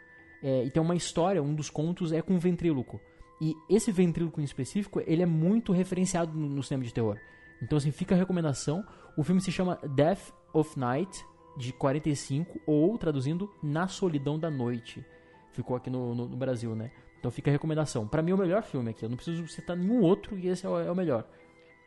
[0.42, 2.98] É, e tem uma história, um dos contos é com um ventríloco.
[3.42, 7.18] E esse ventríloco em específico, ele é muito referenciado no, no cinema de terror.
[7.62, 8.86] Então assim, fica a recomendação.
[9.18, 11.26] O filme se chama Death of Night,
[11.56, 15.06] de 45, ou traduzindo Na Solidão da Noite.
[15.52, 16.92] Ficou aqui no, no, no Brasil, né?
[17.20, 18.08] Então fica a recomendação.
[18.08, 19.06] Para mim é o melhor filme aqui.
[19.06, 21.26] Eu não preciso citar nenhum outro e esse é o, é o melhor.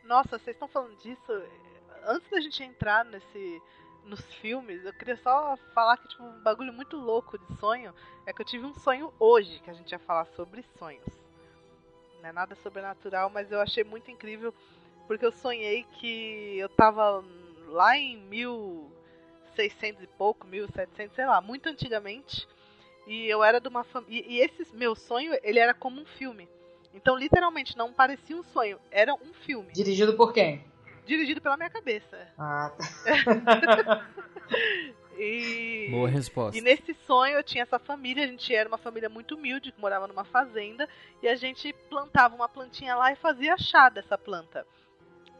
[0.05, 1.43] Nossa, vocês estão falando disso.
[2.05, 3.61] Antes da gente entrar nesse
[4.05, 7.91] nos filmes, eu queria só falar que tipo um bagulho muito louco de sonho
[8.25, 11.05] é que eu tive um sonho hoje que a gente ia falar sobre sonhos.
[12.21, 14.53] Não é nada sobrenatural, mas eu achei muito incrível
[15.07, 17.23] porque eu sonhei que eu tava
[17.67, 18.91] lá em mil
[19.55, 22.47] 1600 e pouco, 1700, sei lá, muito antigamente.
[23.07, 24.23] E eu era de uma família.
[24.27, 26.47] E, e esse meu sonho, ele era como um filme.
[26.93, 29.71] Então, literalmente, não parecia um sonho, era um filme.
[29.73, 30.63] Dirigido por quem?
[31.05, 32.27] Dirigido pela minha cabeça.
[32.37, 34.07] Ah, tá.
[35.19, 35.89] e...
[35.91, 36.57] Boa resposta.
[36.57, 39.79] E nesse sonho eu tinha essa família, a gente era uma família muito humilde, que
[39.79, 40.87] morava numa fazenda,
[41.21, 44.65] e a gente plantava uma plantinha lá e fazia chá dessa planta.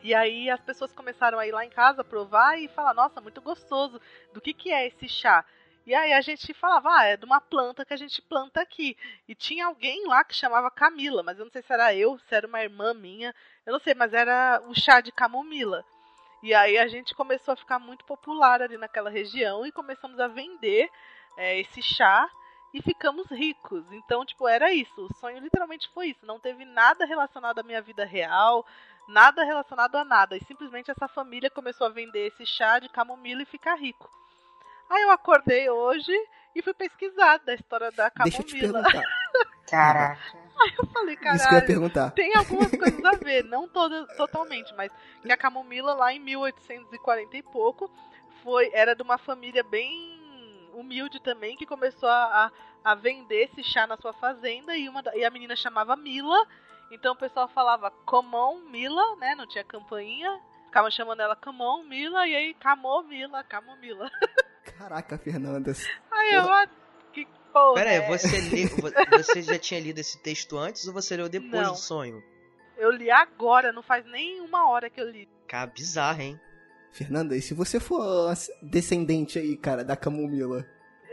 [0.01, 3.41] E aí as pessoas começaram a ir lá em casa provar e falar, nossa, muito
[3.41, 3.99] gostoso.
[4.33, 5.43] Do que, que é esse chá?
[5.85, 8.97] E aí a gente falava, ah, é de uma planta que a gente planta aqui.
[9.27, 12.33] E tinha alguém lá que chamava Camila, mas eu não sei se era eu, se
[12.33, 13.33] era uma irmã minha,
[13.65, 15.85] eu não sei, mas era o chá de camomila.
[16.41, 20.27] E aí a gente começou a ficar muito popular ali naquela região e começamos a
[20.27, 20.89] vender
[21.37, 22.27] é, esse chá
[22.73, 23.85] e ficamos ricos.
[23.91, 25.05] Então, tipo, era isso.
[25.05, 26.25] O sonho literalmente foi isso.
[26.25, 28.65] Não teve nada relacionado à minha vida real,
[29.07, 30.35] nada relacionado a nada.
[30.37, 34.09] E simplesmente essa família começou a vender esse chá de camomila e ficar rico.
[34.89, 36.11] Aí eu acordei hoje
[36.55, 38.83] e fui pesquisar da história da Deixa eu te camomila.
[38.83, 39.09] perguntar.
[39.67, 40.37] Caraca.
[40.57, 41.65] Aí eu falei, Isso que eu ia caralho.
[41.67, 42.11] perguntar.
[42.11, 44.91] Tem algumas coisas a ver, não todas totalmente, mas
[45.21, 47.91] que a camomila lá em 1840 e pouco
[48.43, 52.45] foi era de uma família bem humilde também que começou a,
[52.85, 56.47] a, a vender esse chá na sua fazenda e uma e a menina chamava Mila.
[56.91, 59.35] Então o pessoal falava Comon Mila, né?
[59.35, 60.39] Não tinha campainha.
[60.65, 64.09] Ficavam chamando ela Camon Mila e aí Camô Mila, Camomila.
[64.77, 65.73] Caraca, Fernanda.
[66.11, 66.67] Aí eu, ah,
[67.13, 67.75] que porra.
[67.75, 68.67] Pera aí, é você,
[69.11, 71.71] você já tinha lido esse texto antes ou você leu depois Não.
[71.71, 72.23] do sonho?
[72.77, 75.29] Eu li agora, não faz nem uma hora que eu li.
[75.47, 76.39] Cara, bizarro, hein?
[76.91, 80.65] Fernanda, e se você for descendente aí, cara, da camomila?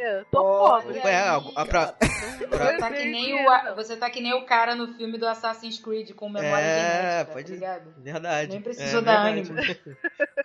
[0.02, 0.98] Eu tô pobre.
[0.98, 2.46] É, a, a pra- Você
[2.78, 6.12] tá, que nem o, você tá que nem o cara no filme do Assassin's Creed
[6.14, 7.94] com memória É, genética, pode- tá ligado?
[8.02, 8.48] Verdade.
[8.50, 9.50] Nem é precisou dar verdade.
[9.52, 9.92] ânimo.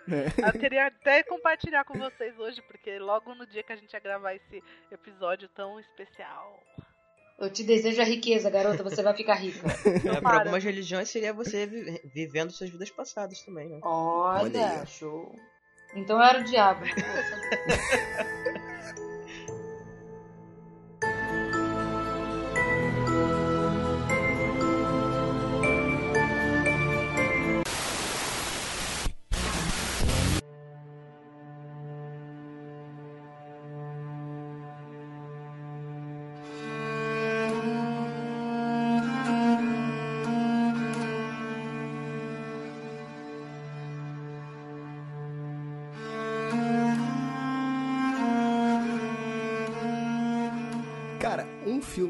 [0.54, 4.00] Eu queria até compartilhar com vocês hoje, porque logo no dia que a gente ia
[4.00, 6.58] gravar esse episódio tão especial.
[7.38, 9.60] Eu te desejo a riqueza, garota, você vai ficar rica.
[10.08, 10.38] É, Tomara.
[10.38, 13.78] algumas religiões seria você vi- vivendo suas vidas passadas também, né?
[13.82, 15.34] Olha, Olha show.
[15.94, 16.84] Então eu era o diabo.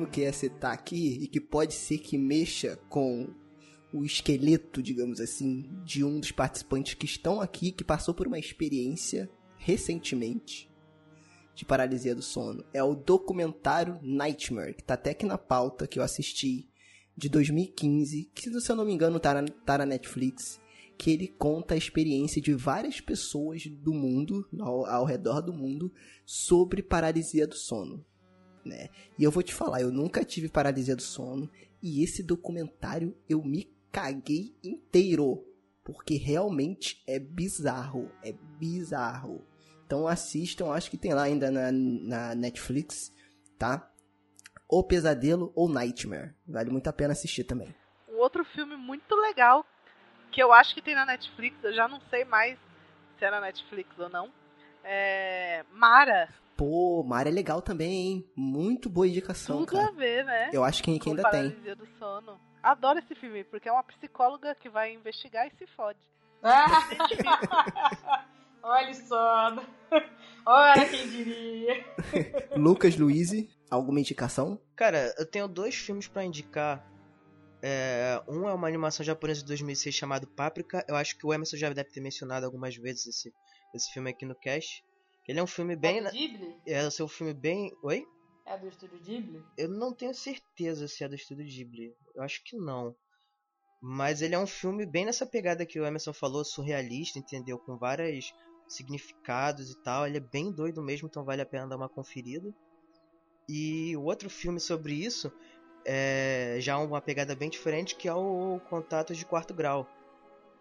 [0.08, 3.28] Um filme que ia citar aqui e que pode ser que mexa com
[3.92, 8.38] o esqueleto, digamos assim, de um dos participantes que estão aqui, que passou por uma
[8.38, 10.70] experiência recentemente
[11.54, 12.64] de paralisia do sono.
[12.72, 16.68] É o documentário Nightmare, que tá até aqui na pauta, que eu assisti,
[17.16, 20.60] de 2015, que se eu não me engano tá na, tá na Netflix,
[20.96, 25.92] que ele conta a experiência de várias pessoas do mundo, ao, ao redor do mundo,
[26.24, 28.04] sobre paralisia do sono.
[28.68, 28.88] Né?
[29.18, 31.50] E eu vou te falar, eu nunca tive paralisia do sono
[31.82, 35.44] e esse documentário eu me caguei inteiro,
[35.82, 39.46] porque realmente é bizarro, é bizarro.
[39.86, 43.10] Então assistam, acho que tem lá ainda na, na Netflix,
[43.58, 43.90] tá?
[44.68, 46.34] O Pesadelo ou Nightmare.
[46.46, 47.74] Vale muito a pena assistir também.
[48.06, 49.64] Um outro filme muito legal,
[50.30, 52.58] que eu acho que tem na Netflix, eu já não sei mais
[53.18, 54.30] se é na Netflix ou não.
[54.84, 55.64] É.
[55.72, 56.28] Mara.
[56.58, 58.32] Pô, Mara é legal também, hein?
[58.34, 59.92] Muito boa indicação, Tudo a cara.
[59.92, 60.50] ver, né?
[60.52, 61.50] Eu acho que, que ainda tem.
[61.50, 62.36] do sono.
[62.60, 66.00] Adoro esse filme, porque é uma psicóloga que vai investigar e se fode.
[66.42, 66.88] Ah!
[68.60, 69.56] Olha só.
[70.44, 71.84] Olha quem diria.
[72.58, 73.30] Lucas Luiz,
[73.70, 74.60] alguma indicação?
[74.74, 76.84] Cara, eu tenho dois filmes pra indicar.
[77.62, 80.84] É, um é uma animação japonesa de 2006 chamado Paprika.
[80.88, 83.32] Eu acho que o Emerson já deve ter mencionado algumas vezes esse,
[83.72, 84.84] esse filme aqui no cast.
[85.28, 85.98] Ele é um filme bem.
[85.98, 86.56] É do Ghibli?
[86.66, 87.76] É o seu filme bem.
[87.82, 88.06] Oi?
[88.46, 89.44] É do estúdio Ghibli?
[89.58, 91.94] Eu não tenho certeza se é do estúdio Ghibli.
[92.14, 92.96] Eu acho que não.
[93.80, 97.58] Mas ele é um filme bem nessa pegada que o Emerson falou, surrealista, entendeu?
[97.58, 98.32] Com vários
[98.66, 100.06] significados e tal.
[100.06, 102.50] Ele é bem doido mesmo, então vale a pena dar uma conferida.
[103.46, 105.30] E o outro filme sobre isso
[105.84, 109.86] é já uma pegada bem diferente, que é o Contatos de Quarto Grau.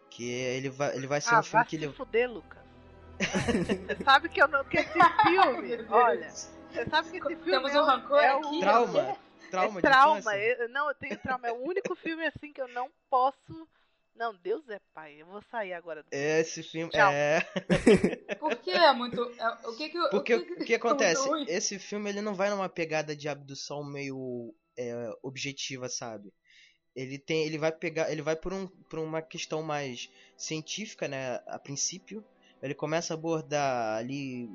[0.09, 1.93] Que ele vai, ele vai ser ah, um filme vai que se ele.
[1.93, 2.66] fuder, Lucas.
[3.19, 4.63] Você sabe que eu não.
[4.65, 4.89] Que esse
[5.23, 5.85] filme.
[5.89, 6.29] olha.
[6.29, 7.51] Você sabe que esse filme.
[7.51, 8.59] Temos é um o- rancor é o- aqui.
[8.59, 9.17] Trauma!
[9.49, 10.37] Trauma é trauma.
[10.37, 11.47] Eu, não, eu tenho trauma.
[11.47, 13.67] É o único filme assim que eu não posso.
[14.15, 15.21] Não, Deus é pai.
[15.21, 16.01] Eu vou sair agora.
[16.03, 17.11] do- Esse filme Tchau.
[17.11, 17.39] é.
[18.39, 19.21] Por que é muito.
[19.39, 21.29] é- o que que, Porque o o que, que, acontece?
[21.49, 21.55] é?
[21.55, 26.33] Esse filme ele não vai numa pegada de abdução meio é, objetiva, sabe?
[26.95, 31.39] Ele tem, ele vai pegar, ele vai por, um, por uma questão mais científica, né?
[31.47, 32.25] A princípio,
[32.61, 34.49] ele começa a abordar ali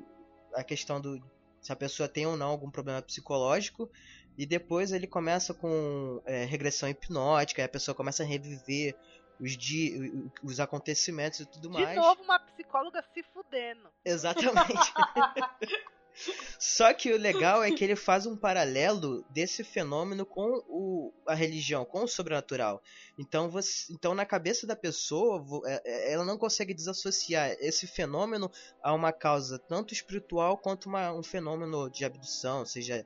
[0.53, 1.21] a questão do
[1.61, 3.89] se a pessoa tem ou não algum problema psicológico
[4.37, 8.95] e depois ele começa com é, regressão hipnótica, aí a pessoa começa a reviver
[9.39, 10.11] os dias,
[10.43, 11.95] os acontecimentos e tudo De mais.
[11.95, 13.89] novo, uma psicóloga se fudendo.
[14.03, 14.93] Exatamente.
[16.59, 21.33] Só que o legal é que ele faz um paralelo desse fenômeno com o, a
[21.33, 22.81] religião, com o sobrenatural.
[23.17, 27.87] Então, você, então na cabeça da pessoa, vo- é- é- ela não consegue desassociar esse
[27.87, 28.49] fenômeno
[28.81, 33.05] a uma causa tanto espiritual quanto uma- um fenômeno de abdução, seja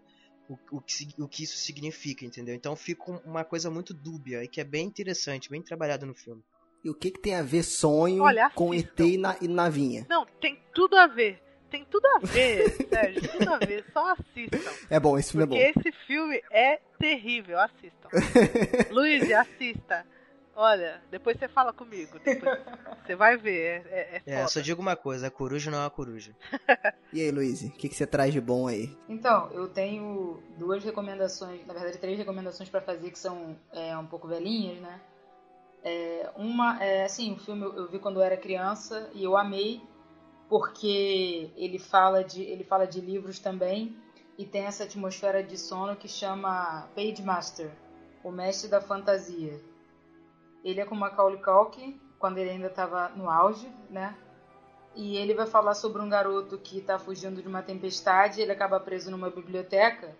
[0.49, 2.55] o, o, que, o que isso significa, entendeu?
[2.55, 6.13] Então fica um- uma coisa muito dúbia e que é bem interessante, bem trabalhado no
[6.13, 6.43] filme.
[6.83, 8.73] E o que, que tem a ver sonho Olha, com.
[8.73, 10.05] ET e, na, e navinha?
[10.07, 11.41] Não, tem tudo a ver.
[11.69, 13.29] Tem tudo a ver, Sérgio.
[13.31, 13.85] Tudo a ver.
[13.91, 14.71] Só assistam.
[14.89, 15.79] É bom, esse filme Porque é bom.
[15.79, 17.59] esse filme é terrível.
[17.59, 18.09] Assistam.
[18.91, 20.05] Luiz, assista.
[20.59, 22.17] Olha, depois você fala comigo.
[22.23, 22.59] Depois
[23.05, 23.85] você vai ver.
[23.91, 26.35] É, é, é É, só digo uma coisa, a coruja não é uma coruja.
[27.13, 28.95] E aí, Luiz, o que, que você traz de bom aí?
[29.07, 34.05] Então, eu tenho duas recomendações, na verdade três recomendações pra fazer que são é, um
[34.05, 34.99] pouco velhinhas, né?
[35.83, 39.37] É, uma é assim, o filme eu, eu vi quando eu era criança e eu
[39.37, 39.81] amei
[40.49, 43.95] porque ele fala de ele fala de livros também
[44.37, 47.71] e tem essa atmosfera de sono que chama Page Master,
[48.23, 49.59] o mestre da fantasia.
[50.63, 54.15] Ele é com Macaulay Culkin quando ele ainda estava no auge, né?
[54.95, 58.79] E ele vai falar sobre um garoto que está fugindo de uma tempestade, ele acaba
[58.79, 60.15] preso numa biblioteca,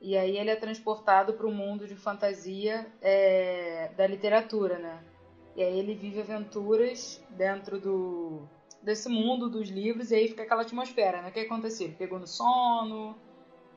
[0.00, 5.04] e aí ele é transportado para o mundo de fantasia é, da literatura, né?
[5.54, 8.48] E aí ele vive aventuras dentro do
[8.82, 11.28] desse mundo dos livros, e aí fica aquela atmosfera, né?
[11.28, 11.88] O que aconteceu?
[11.88, 13.16] Ele pegou no sono,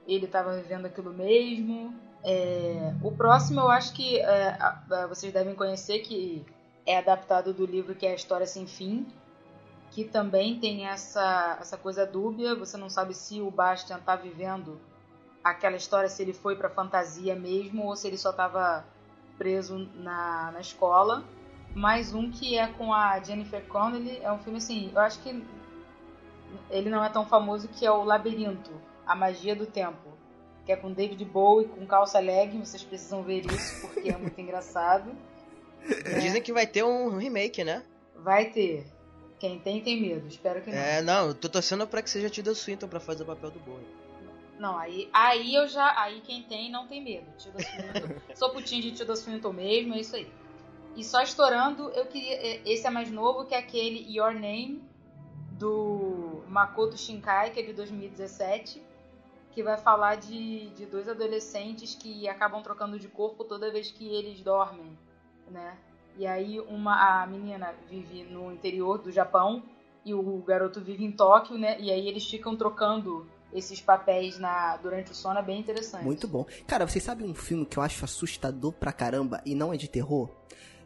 [0.08, 1.94] ele estava vivendo aquilo mesmo.
[2.24, 4.58] É, o próximo eu acho que é,
[5.10, 6.46] vocês devem conhecer, que
[6.86, 9.08] é adaptado do livro que é A História Sem Fim,
[9.90, 14.80] que também tem essa, essa coisa dúbia, você não sabe se o Bastian tá vivendo
[15.44, 18.86] aquela história, se ele foi pra fantasia mesmo ou se ele só tava
[19.38, 21.24] preso na, na escola.
[21.74, 25.44] Mais um que é com a Jennifer Connelly, é um filme assim, eu acho que
[26.70, 28.72] ele não é tão famoso que é o Labirinto,
[29.06, 30.18] A Magia do Tempo,
[30.66, 34.40] que é com David Bowie, com calça legging, vocês precisam ver isso porque é muito
[34.42, 35.12] engraçado.
[36.20, 37.84] Dizem que vai ter um remake, né?
[38.16, 38.86] Vai ter.
[39.40, 40.28] Quem tem, tem medo.
[40.28, 40.78] Espero que não.
[40.78, 43.60] É, não, eu tô torcendo pra que seja Tilda Swinton pra fazer o papel do
[43.60, 43.88] Bowie.
[44.60, 46.00] Não, aí, aí eu já.
[46.00, 47.26] Aí quem tem não tem medo.
[47.40, 48.22] Tilda Swinton.
[48.36, 50.28] Sou putinho de Tilda Swinton mesmo, é isso aí.
[50.96, 52.62] E só estourando, eu queria.
[52.70, 54.84] Esse é mais novo, que é aquele Your Name,
[55.52, 58.82] do Makoto Shinkai, que é de 2017.
[59.52, 64.08] Que vai falar de, de dois adolescentes que acabam trocando de corpo toda vez que
[64.08, 64.98] eles dormem,
[65.50, 65.78] né?
[66.18, 69.64] E aí uma, a menina vive no interior do Japão
[70.06, 71.80] e o garoto vive em Tóquio, né?
[71.80, 76.04] E aí eles ficam trocando esses papéis na durante o sono, é bem interessante.
[76.04, 76.46] Muito bom.
[76.66, 79.90] Cara, vocês sabem um filme que eu acho assustador pra caramba e não é de
[79.90, 80.30] terror?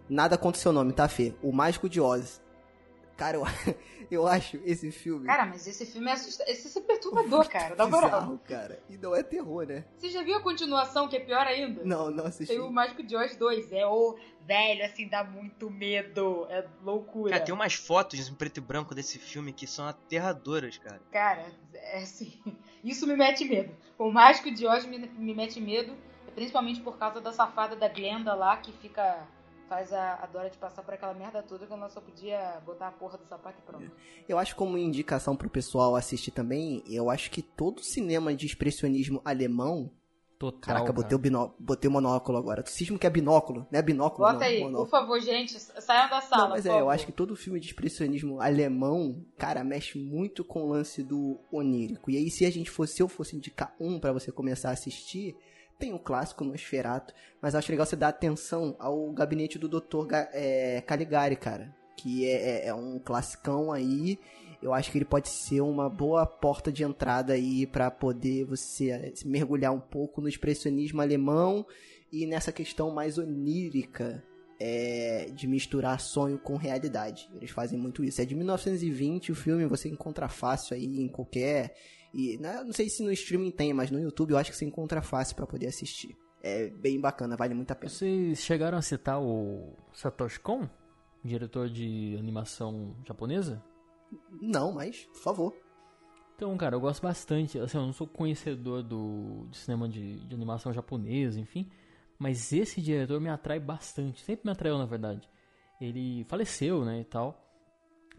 [0.10, 1.34] Nada contra o seu nome, tá, Fê?
[1.42, 2.42] O Mágico de Oz.
[3.18, 3.44] Cara, eu,
[4.12, 5.26] eu acho esse filme.
[5.26, 6.52] Cara, mas esse filme é assustador.
[6.52, 8.10] Esse é perturbador, cara, na moral.
[8.10, 8.84] bizarro, cara.
[8.90, 9.86] E não é terror, né?
[9.98, 11.84] Você já viu a continuação, que é pior ainda?
[11.84, 12.54] Não, não assisti.
[12.54, 13.72] Tem o Mágico de Oz 2.
[13.72, 16.46] É o velho, assim, dá muito medo.
[16.50, 17.32] É loucura.
[17.32, 21.02] Cara, tem umas fotos em preto e branco desse filme que são aterradoras, cara.
[21.12, 22.42] Cara, é assim.
[22.84, 23.74] Isso me mete medo.
[23.98, 25.96] O Mágico de Oz me, me mete medo,
[26.36, 29.26] principalmente por causa da safada da Glenda lá, que fica.
[29.68, 32.90] Faz a, a Dora de passar por aquela merda toda que ela só podia botar
[32.90, 33.92] a porra do sapato e pronto.
[34.30, 39.22] Eu acho como indicação pro pessoal assistir também, eu acho que todo cinema de expressionismo
[39.26, 39.92] alemão.
[40.38, 40.60] Total.
[40.60, 40.94] Caraca, cara.
[40.94, 42.62] botei o, binó botei o monóculo agora.
[42.62, 44.46] Tu cismo que é binóculo, não é binóculo, Bota não.
[44.46, 44.84] aí, monóculo.
[44.84, 46.44] por favor, gente, saiam da sala.
[46.44, 50.64] Não, mas é, eu acho que todo filme de expressionismo alemão, cara, mexe muito com
[50.64, 52.12] o lance do onírico.
[52.12, 54.74] E aí, se a gente fosse, se eu fosse indicar um pra você começar a
[54.74, 55.38] assistir,
[55.78, 60.06] tem o clássico Nosferatu, mas acho legal você dar atenção ao gabinete do Dr.
[60.08, 61.74] Ga- é, Caligari, cara.
[61.98, 64.20] Que é, é- é um classicão aí.
[64.62, 69.12] Eu acho que ele pode ser uma boa porta de entrada aí pra poder você
[69.16, 71.66] se mergulhar um pouco no expressionismo alemão
[72.12, 74.24] e nessa questão mais onírica
[74.60, 77.30] é, de misturar sonho com realidade.
[77.36, 78.22] Eles fazem muito isso.
[78.22, 81.76] É de 1920 o filme, você encontra fácil aí em qualquer.
[82.16, 84.64] E né, não sei se no streaming tem, mas no YouTube eu acho que você
[84.64, 86.16] encontra fácil pra poder assistir.
[86.42, 87.90] É bem bacana, vale muito a pena.
[87.90, 90.70] Vocês chegaram a citar o Satoshi Kon,
[91.22, 93.62] diretor de animação japonesa?
[94.42, 95.56] Não, mas, por favor.
[96.36, 97.60] Então, cara, eu gosto bastante.
[97.60, 101.70] Assim, eu não sou conhecedor do, de cinema de, de animação japonesa, enfim.
[102.18, 104.22] Mas esse diretor me atrai bastante.
[104.22, 105.28] Sempre me atraiu, na verdade.
[105.82, 107.45] Ele faleceu, né, e tal.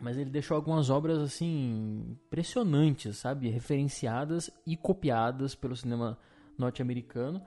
[0.01, 3.49] Mas ele deixou algumas obras, assim, impressionantes, sabe?
[3.49, 6.19] Referenciadas e copiadas pelo cinema
[6.59, 7.41] norte-americano.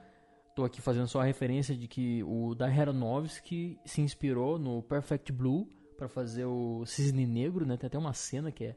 [0.56, 5.32] Tô aqui fazendo só a referência de que o Darren Aronofsky se inspirou no Perfect
[5.32, 7.78] Blue para fazer o Cisne Negro, né?
[7.78, 8.76] Tem até uma cena que é...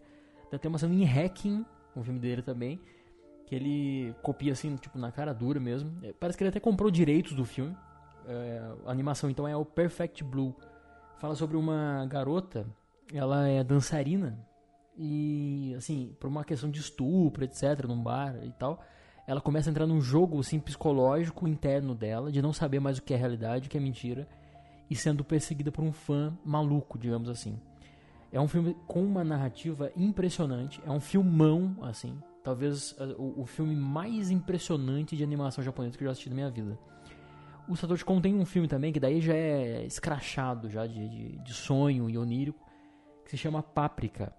[0.50, 1.64] Tem até uma cena em Hacking,
[1.96, 2.78] um filme dele também.
[3.46, 5.92] que ele copia assim, tipo, na cara dura mesmo.
[6.02, 7.76] É, Parece que ele até comprou direitos do filme.
[8.26, 10.54] É, a animação então é o Perfect Blue.
[11.18, 12.66] Fala sobre uma garota,
[13.12, 14.38] ela é dançarina
[14.96, 18.82] e assim, por uma questão de estupro, etc, num bar e tal,
[19.26, 23.02] ela começa a entrar num jogo assim psicológico interno dela, de não saber mais o
[23.02, 24.28] que é realidade, o que é mentira,
[24.90, 27.58] e sendo perseguida por um fã maluco, digamos assim.
[28.30, 33.76] É um filme com uma narrativa impressionante, é um filmão assim, talvez o, o filme
[33.76, 36.78] mais impressionante de animação japonesa que eu já assisti na minha vida.
[37.68, 41.38] O Satoshi Kon tem um filme também que daí já é escrachado já de, de,
[41.38, 42.71] de sonho e onírico,
[43.24, 44.32] que se chama Páprica.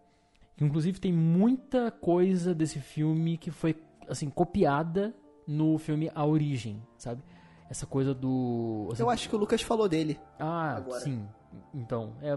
[0.60, 3.76] Inclusive tem muita coisa desse filme que foi
[4.08, 5.14] assim copiada
[5.48, 7.22] no filme A Origem, sabe?
[7.70, 10.20] Essa coisa do assim, Eu acho que o Lucas falou dele.
[10.40, 11.00] ah, Agora.
[11.00, 11.26] sim.
[11.74, 12.36] Então, é,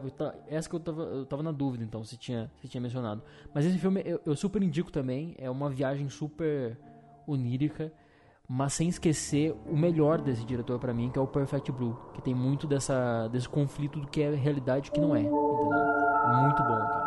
[0.48, 3.22] essa que eu tava, eu tava na dúvida, então, se tinha, se tinha mencionado.
[3.54, 6.78] Mas esse filme eu, eu super indico também, é uma viagem super
[7.26, 7.90] onírica,
[8.48, 12.20] mas sem esquecer o melhor desse diretor pra mim, que é o Perfect Blue, que
[12.22, 15.95] tem muito dessa, desse conflito do que é realidade e o que não é, entendeu?
[16.26, 17.05] Muito bom, cara.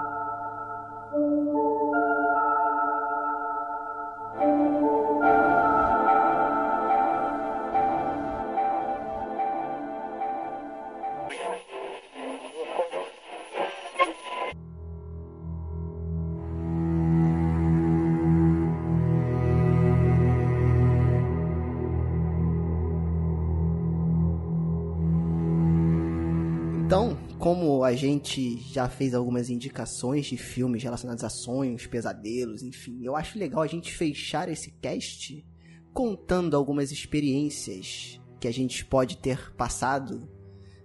[27.99, 33.61] Gente já fez algumas indicações de filmes relacionados a sonhos, pesadelos, enfim, eu acho legal
[33.61, 35.45] a gente fechar esse cast
[35.93, 40.29] contando algumas experiências que a gente pode ter passado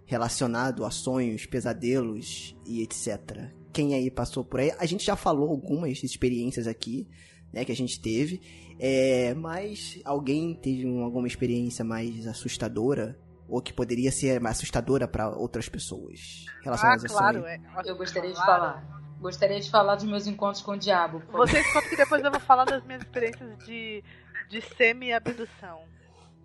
[0.06, 3.50] relacionado a sonhos, pesadelos e etc.
[3.72, 4.72] Quem aí passou por aí?
[4.78, 7.06] A gente já falou algumas experiências aqui,
[7.52, 8.40] né, que a gente teve.
[8.78, 15.06] É, mas alguém teve um- alguma experiência mais assustadora ou que poderia ser mais assustadora
[15.06, 17.40] para outras pessoas Ah, relacionadas a claro.
[17.40, 17.46] sonho?
[17.46, 18.94] É, Eu gostaria de falar.
[19.20, 21.22] Gostaria de falar dos meus encontros com o diabo.
[21.32, 24.04] Vocês contam que depois eu vou falar das minhas experiências de,
[24.50, 25.80] de semi-abdução.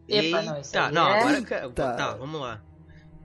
[0.08, 1.72] Epa, não, isso Eita, aí não, é- agora eu.
[1.74, 2.62] Tá, vamos lá.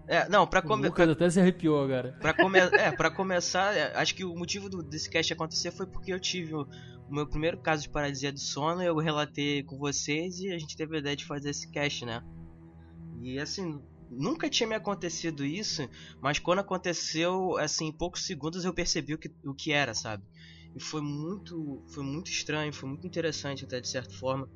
[0.07, 0.87] É, não, pra, O come...
[0.87, 2.15] Lucas até se arrepiou agora.
[2.21, 2.59] pra, come...
[2.79, 6.21] é, pra começar, é, acho que o motivo do, desse cast acontecer foi porque eu
[6.21, 6.63] tive o,
[7.09, 10.77] o meu primeiro caso de paralisia do sono, eu relatei com vocês e a gente
[10.77, 12.23] teve a ideia de fazer esse cast, né?
[13.21, 15.89] E assim, nunca tinha me acontecido isso,
[16.21, 20.25] mas quando aconteceu, assim, em poucos segundos eu percebi o que, o que era, sabe?
[20.75, 24.49] E foi muito, foi muito estranho, foi muito interessante até de certa forma,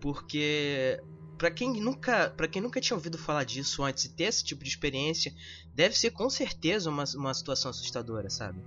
[0.00, 0.98] porque
[1.42, 4.62] Pra quem nunca, para quem nunca tinha ouvido falar disso antes e ter esse tipo
[4.62, 5.34] de experiência,
[5.74, 8.62] deve ser com certeza uma, uma situação assustadora, sabe?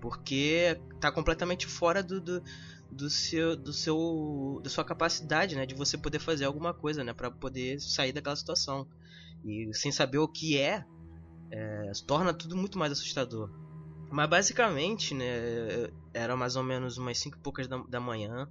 [0.00, 2.42] Porque tá completamente fora do, do,
[2.90, 7.12] do seu do seu da sua capacidade, né, de você poder fazer alguma coisa, né,
[7.12, 8.86] para poder sair daquela situação.
[9.44, 10.84] E sem saber o que é,
[11.50, 13.50] é, torna tudo muito mais assustador.
[14.10, 18.48] Mas basicamente, né, era mais ou menos umas 5 e poucas da, da manhã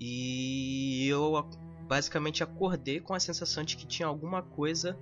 [0.00, 1.46] e eu
[1.86, 4.98] basicamente acordei com a sensação de que tinha alguma coisa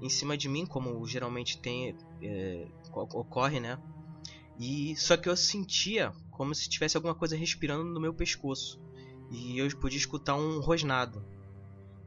[0.00, 3.78] em cima de mim, como geralmente tem é, ocorre, né?
[4.58, 8.80] E só que eu sentia como se tivesse alguma coisa respirando no meu pescoço
[9.28, 11.22] e eu podia escutar um rosnado,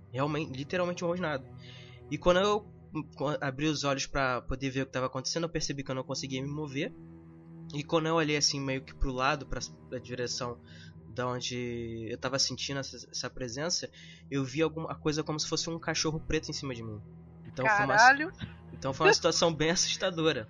[0.09, 1.45] realmente, literalmente um rosnado.
[2.09, 2.65] E quando eu
[3.41, 6.03] abri os olhos para poder ver o que estava acontecendo, eu percebi que eu não
[6.03, 6.93] conseguia me mover.
[7.73, 9.59] E quando eu olhei assim meio que pro lado, para
[9.91, 10.57] a direção
[11.09, 13.89] da onde eu tava sentindo essa, essa, presença,
[14.29, 17.01] eu vi alguma coisa como se fosse um cachorro preto em cima de mim.
[17.45, 18.31] Então Caralho.
[18.81, 20.47] Então foi uma situação bem assustadora.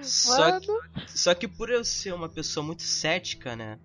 [0.00, 0.68] Só que,
[1.08, 3.80] só que por eu ser uma pessoa muito cética, né?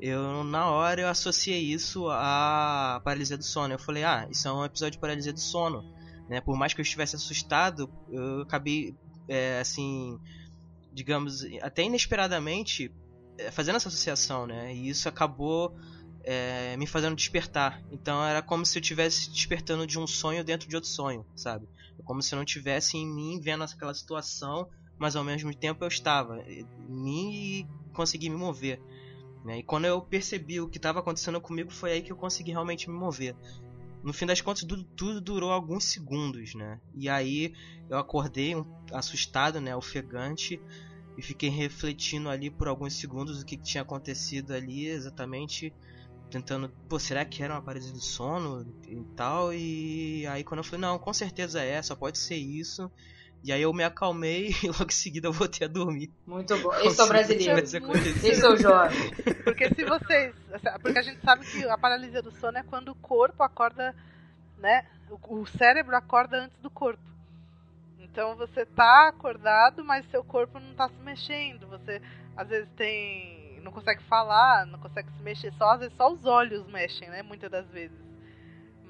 [0.00, 3.74] Eu na hora eu associei isso à paralisia do sono.
[3.74, 5.82] Eu falei, ah, isso é um episódio de paralisia do sono,
[6.28, 6.40] né?
[6.40, 8.94] Por mais que eu estivesse assustado, eu acabei
[9.26, 10.20] é, assim,
[10.92, 12.92] digamos, até inesperadamente
[13.50, 14.72] fazendo essa associação, né?
[14.72, 15.76] E isso acabou
[16.24, 17.82] é, me fazendo despertar.
[17.90, 21.68] Então era como se eu estivesse despertando de um sonho dentro de outro sonho, sabe?
[22.04, 24.68] Como se eu não tivesse em mim vendo aquela situação,
[24.98, 28.80] mas ao mesmo tempo eu estava em mim e consegui me mover.
[29.44, 29.58] Né?
[29.58, 32.88] E quando eu percebi o que estava acontecendo comigo, foi aí que eu consegui realmente
[32.88, 33.34] me mover.
[34.02, 36.80] No fim das contas, tudo, tudo durou alguns segundos, né?
[36.92, 37.54] E aí
[37.88, 39.76] eu acordei um, assustado, né?
[39.76, 40.60] Ofegante
[41.16, 45.72] e fiquei refletindo ali por alguns segundos o que tinha acontecido ali exatamente
[46.32, 49.52] tentando, pô, será que era uma paralisia do sono e tal?
[49.52, 52.90] E aí quando eu falei, não, com certeza é, só pode ser isso.
[53.44, 56.10] E aí eu me acalmei e logo em seguida eu voltei a dormir.
[56.26, 56.70] Muito bom.
[56.72, 57.60] Como Esse é brasileiro.
[58.46, 59.10] é o jovem.
[59.44, 60.34] Porque se vocês.
[60.80, 63.94] Porque a gente sabe que a paralisia do sono é quando o corpo acorda,
[64.58, 64.86] né?
[65.10, 67.02] O, o cérebro acorda antes do corpo.
[67.98, 71.66] Então você tá acordado, mas seu corpo não tá se mexendo.
[71.66, 72.00] Você
[72.36, 73.41] às vezes tem.
[73.62, 77.22] Não consegue falar, não consegue se mexer, só às vezes só os olhos mexem, né?
[77.22, 78.11] Muitas das vezes.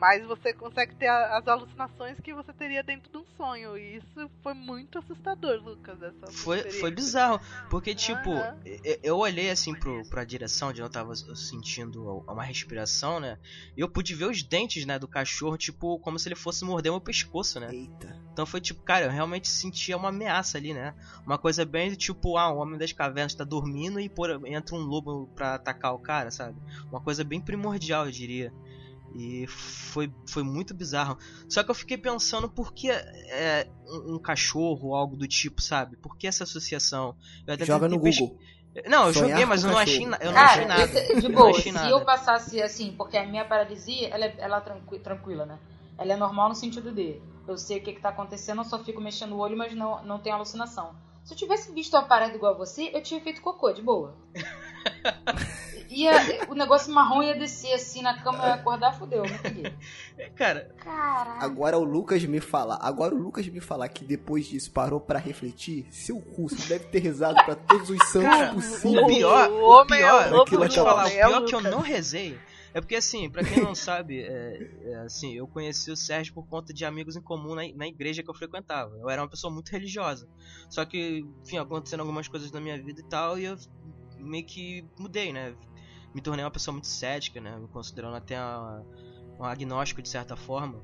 [0.03, 3.78] Mas você consegue ter a- as alucinações que você teria dentro de um sonho.
[3.78, 6.03] E isso foi muito assustador, Lucas.
[6.03, 7.38] Essa Foi, foi bizarro,
[7.70, 8.57] porque tipo, Aham.
[8.82, 13.38] eu, eu olhei assim pro, pra direção onde eu tava sentindo uma respiração, né?
[13.76, 16.90] E eu pude ver os dentes, né, do cachorro, tipo, como se ele fosse morder
[16.90, 17.68] meu pescoço, né?
[17.72, 18.20] Eita.
[18.32, 20.96] Então foi tipo, cara, eu realmente sentia uma ameaça ali, né?
[21.24, 24.74] Uma coisa bem do tipo, ah, o homem das cavernas tá dormindo e por, entra
[24.74, 26.59] um lobo pra atacar o cara, sabe?
[26.90, 28.53] Uma coisa bem primordial, eu diria.
[29.14, 31.18] E foi, foi muito bizarro.
[31.48, 35.60] Só que eu fiquei pensando por que é, um, um cachorro ou algo do tipo,
[35.60, 35.96] sabe?
[35.96, 37.14] Por que essa associação?
[37.46, 38.38] Eu até Joga no tentei Google.
[38.86, 40.82] Não, eu Sonhar joguei, mas eu não achei, na- eu não Cara, achei nada.
[40.98, 41.90] esse- de Eu boa, se nada.
[41.90, 45.58] eu passasse assim, porque a minha paralisia, ela é, ela é tranqui- tranquila, né?
[45.98, 48.82] Ela é normal no sentido de eu sei o que, que tá acontecendo, eu só
[48.82, 50.94] fico mexendo o olho, mas não, não tenho alucinação.
[51.22, 54.16] Se eu tivesse visto uma parada igual a você, eu tinha feito cocô, de boa.
[55.89, 56.12] Ia,
[56.49, 59.72] o negócio marrom ia descer assim na cama, ia acordar, fudeu, peguei.
[60.37, 61.43] Cara, Caralho.
[61.43, 62.78] Agora o Lucas me falar.
[62.80, 65.87] Agora o Lucas me falar que depois disso parou pra refletir.
[65.91, 69.05] Seu curso deve ter rezado pra todos os santos Cara, possíveis.
[69.05, 72.39] o pior, O pior, o do falar, o pior que eu não rezei
[72.74, 76.47] é porque assim, pra quem não sabe, é, é, assim, eu conheci o Sérgio por
[76.47, 78.97] conta de amigos em comum na, na igreja que eu frequentava.
[78.97, 80.26] Eu era uma pessoa muito religiosa.
[80.70, 83.57] Só que, enfim, acontecendo algumas coisas na minha vida e tal, e eu
[84.18, 85.55] meio que mudei, né?
[86.14, 87.56] Me tornei uma pessoa muito cética, né?
[87.58, 88.38] Me considerando até
[89.38, 90.82] um agnóstico de certa forma.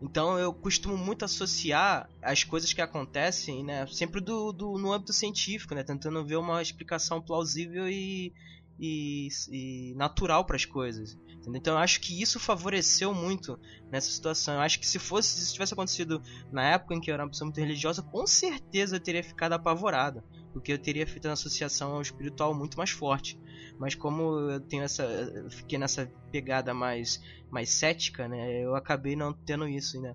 [0.00, 5.12] Então eu costumo muito associar as coisas que acontecem, né, sempre do, do- no âmbito
[5.12, 8.32] científico, né, tentando ver uma explicação plausível e,
[8.78, 11.16] e, e natural para as coisas.
[11.40, 11.58] entendeu?
[11.58, 13.58] Então eu acho que isso favoreceu muito
[13.90, 14.54] nessa situação.
[14.54, 17.30] Eu acho que se fosse, se tivesse acontecido na época em que eu era uma
[17.30, 20.22] pessoa muito religiosa, com certeza eu teria ficado apavorado,
[20.52, 23.38] porque eu teria feito uma associação ao espiritual muito mais forte.
[23.78, 27.18] Mas como eu tenho essa, eu fiquei nessa pegada mais
[27.50, 28.64] mais cética, né?
[28.64, 30.14] Eu acabei não tendo isso, né?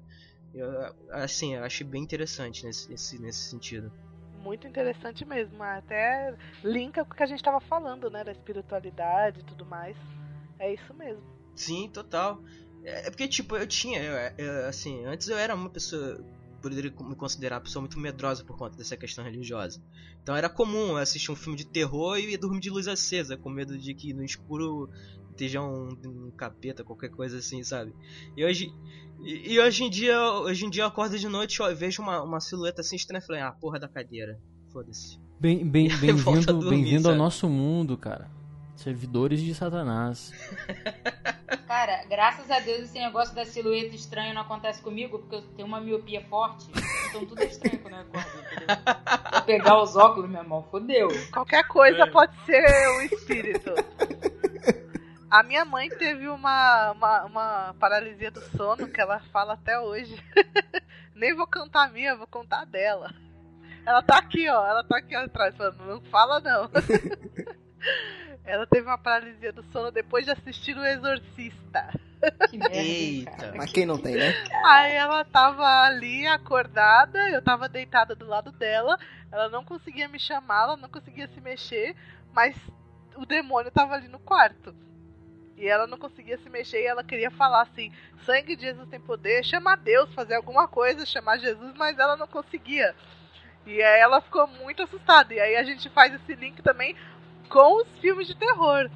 [0.53, 0.69] Eu,
[1.11, 3.91] assim, eu achei bem interessante nesse, nesse, nesse sentido.
[4.35, 5.61] Muito interessante mesmo.
[5.63, 8.23] Até linka com o que a gente tava falando, né?
[8.23, 9.95] Da espiritualidade e tudo mais.
[10.59, 11.23] É isso mesmo.
[11.55, 12.41] Sim, total.
[12.83, 16.17] É é porque, tipo, eu tinha, eu- eu, assim, antes eu era uma pessoa,
[16.63, 19.83] poderia me considerar uma pessoa muito medrosa por conta dessa questão religiosa.
[20.21, 23.49] Então era comum eu assistir um filme de terror e dormir de luz acesa, com
[23.49, 24.89] medo de que no escuro
[25.31, 27.93] esteja um, um capeta, qualquer coisa assim, sabe?
[28.37, 28.73] E hoje,
[29.21, 32.23] e, e hoje em dia, hoje em dia eu acordo de noite e vejo uma,
[32.23, 34.39] uma silhueta assim estranha e falei, ah, porra da cadeira.
[34.71, 35.19] Foda-se.
[35.39, 37.17] Bem, bem, bem-vindo dormir, bem-vindo ao sabe?
[37.17, 38.31] nosso mundo, cara.
[38.75, 40.31] Servidores de Satanás.
[41.67, 45.67] Cara, graças a Deus esse negócio da silhueta estranha não acontece comigo, porque eu tenho
[45.67, 46.67] uma miopia forte.
[47.09, 48.29] Então tudo é estranho quando eu acordo?
[49.31, 51.07] Vou pegar os óculos, meu irmão, fodeu.
[51.31, 52.09] Qualquer coisa É.
[52.09, 53.71] pode ser um espírito.
[55.31, 60.15] A minha mãe teve uma, uma, uma paralisia do sono que ela fala até hoje.
[61.15, 63.11] Nem vou contar a minha, vou contar a dela.
[63.85, 64.65] Ela tá aqui, ó.
[64.65, 66.69] Ela tá aqui atrás falando, não fala não.
[68.45, 71.89] Ela teve uma paralisia do sono depois de assistir o Exorcista.
[72.49, 73.53] Que merda, Eita.
[73.55, 74.33] Mas quem não tem, né?
[74.65, 78.97] Aí ela tava ali acordada, eu tava deitada do lado dela,
[79.31, 81.95] ela não conseguia me chamar, ela não conseguia se mexer,
[82.33, 82.55] mas
[83.15, 84.75] o demônio tava ali no quarto.
[85.55, 87.91] E ela não conseguia se mexer e ela queria falar assim:
[88.25, 92.27] sangue de Jesus tem poder, chamar Deus, fazer alguma coisa, chamar Jesus, mas ela não
[92.27, 92.95] conseguia.
[93.65, 95.33] E aí ela ficou muito assustada.
[95.33, 96.95] E aí a gente faz esse link também
[97.49, 98.89] com os filmes de terror.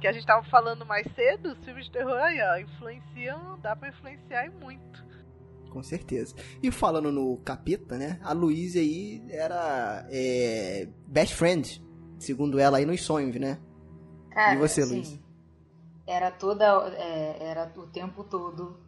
[0.00, 3.76] Que a gente tava falando mais cedo, os filmes de terror aí, ó, influenciam, dá
[3.76, 5.04] pra influenciar e muito.
[5.70, 6.34] Com certeza.
[6.62, 8.18] E falando no capeta, né?
[8.22, 11.84] A Luísa aí era é, best friend,
[12.18, 13.58] segundo ela aí nos sonhos, né?
[14.30, 15.20] Cara, E você, assim, Luiz?
[16.06, 16.64] Era toda.
[16.96, 18.80] é, era o tempo todo.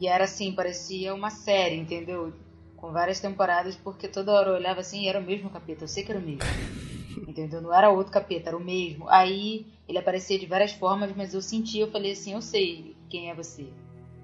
[0.00, 2.32] E era assim, parecia uma série, entendeu?
[2.76, 5.84] Com várias temporadas, porque toda hora eu olhava assim e era o mesmo capeta.
[5.84, 6.40] Eu sei que era o mesmo.
[7.26, 7.60] entendeu?
[7.60, 9.08] Não era outro capeta, era o mesmo.
[9.08, 13.30] Aí ele aparecia de várias formas, mas eu sentia, eu falei assim, eu sei quem
[13.30, 13.66] é você.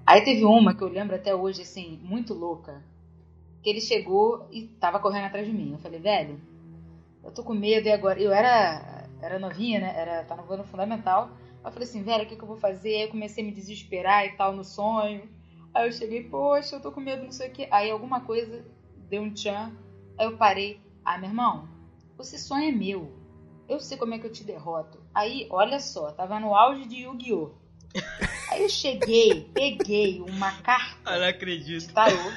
[0.05, 2.81] Aí teve uma que eu lembro até hoje, assim, muito louca.
[3.61, 5.73] Que ele chegou e tava correndo atrás de mim.
[5.73, 6.39] Eu falei, velho,
[7.23, 8.17] eu tô com medo e agora.
[8.17, 9.93] Eu era, era novinha, né?
[9.93, 11.31] Era, tava no ano fundamental.
[11.63, 12.95] Eu falei assim, velho, o que, que eu vou fazer?
[12.95, 15.27] Aí eu comecei a me desesperar e tal no sonho.
[15.73, 17.67] Aí eu cheguei, poxa, eu tô com medo, não sei o quê.
[17.69, 18.65] Aí alguma coisa
[19.09, 19.73] deu um tchan.
[20.17, 20.79] Aí eu parei.
[21.03, 21.67] Ah, meu irmão,
[22.21, 23.11] esse sonho é meu.
[23.67, 24.99] Eu sei como é que eu te derroto.
[25.13, 27.51] Aí, olha só, tava no auge de Yu-Gi-Oh!
[28.51, 31.87] Aí eu cheguei, peguei uma carta Ah, não acredito.
[31.87, 32.31] de tarô.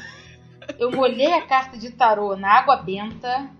[0.79, 3.51] Eu molhei a carta de tarô na água benta.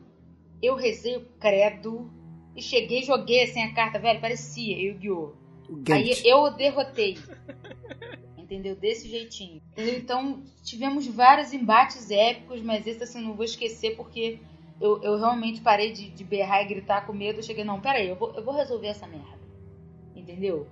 [0.63, 2.11] Eu rezei o credo.
[2.57, 5.33] E cheguei joguei assim a carta, velho, parecia Yu-Gi-Oh!
[5.93, 7.17] Aí eu o derrotei.
[8.37, 8.75] Entendeu?
[8.75, 9.63] Desse jeitinho.
[9.73, 9.97] Entendeu?
[9.97, 14.41] Então, tivemos vários embates épicos, mas esse assim, eu não vou esquecer porque
[14.81, 17.39] eu, eu realmente parei de, de berrar e gritar com medo.
[17.39, 19.39] Eu cheguei, não, peraí, eu vou, eu vou resolver essa merda.
[20.15, 20.67] Entendeu?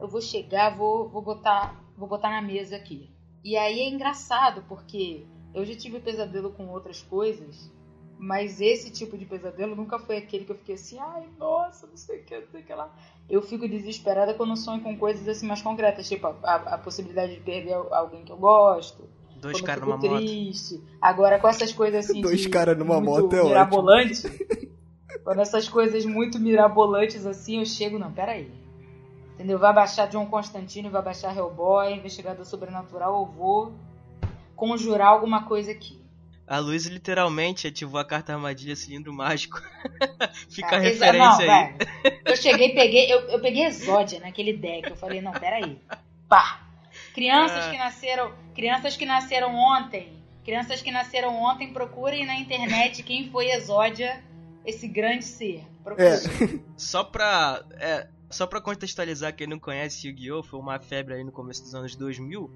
[0.00, 3.10] Eu vou chegar, vou, vou, botar, vou botar na mesa aqui.
[3.44, 7.70] E aí é engraçado, porque eu já tive pesadelo com outras coisas,
[8.18, 11.96] mas esse tipo de pesadelo nunca foi aquele que eu fiquei assim, ai, nossa, não
[11.96, 12.92] sei o que, não sei o que lá.
[13.28, 17.34] Eu fico desesperada quando sonho com coisas assim mais concretas, tipo a, a- a possibilidade
[17.34, 19.08] de perder alguém que eu gosto.
[19.40, 20.16] Dois caras numa moto.
[20.16, 20.82] triste.
[21.00, 22.20] Agora, com essas coisas assim.
[22.20, 23.48] Dois caras numa moto é ótimo.
[23.48, 24.22] mirabolante,
[25.24, 28.50] Quando essas coisas muito mirabolantes assim, eu chego, não, peraí.
[29.34, 29.58] Entendeu?
[29.58, 33.72] Vai baixar John Constantine, vai baixar Hellboy, Investigador Sobrenatural, eu vou
[34.56, 35.98] conjurar alguma coisa aqui.
[36.46, 39.60] A Luiz literalmente ativou a carta armadilha cilindro mágico.
[40.48, 41.74] Fica a Ah, referência não, aí.
[41.78, 42.20] velho.
[42.24, 44.88] Eu cheguei, peguei, eu, eu peguei Exódia naquele deck.
[44.90, 45.78] Eu falei, não, peraí.
[46.26, 46.67] Pá.
[47.18, 47.70] Crianças Ah.
[47.70, 48.32] que nasceram.
[48.54, 50.12] Crianças que nasceram ontem.
[50.44, 54.22] Crianças que nasceram ontem, procurem na internet quem foi Exódia,
[54.64, 55.64] esse grande ser.
[55.82, 56.12] Procurem.
[56.12, 56.18] É.
[56.76, 57.64] Só pra.
[57.72, 60.42] É, só pra contextualizar quem não conhece Yu-Gi-Oh!
[60.42, 62.50] foi uma febre aí no começo dos anos 2000.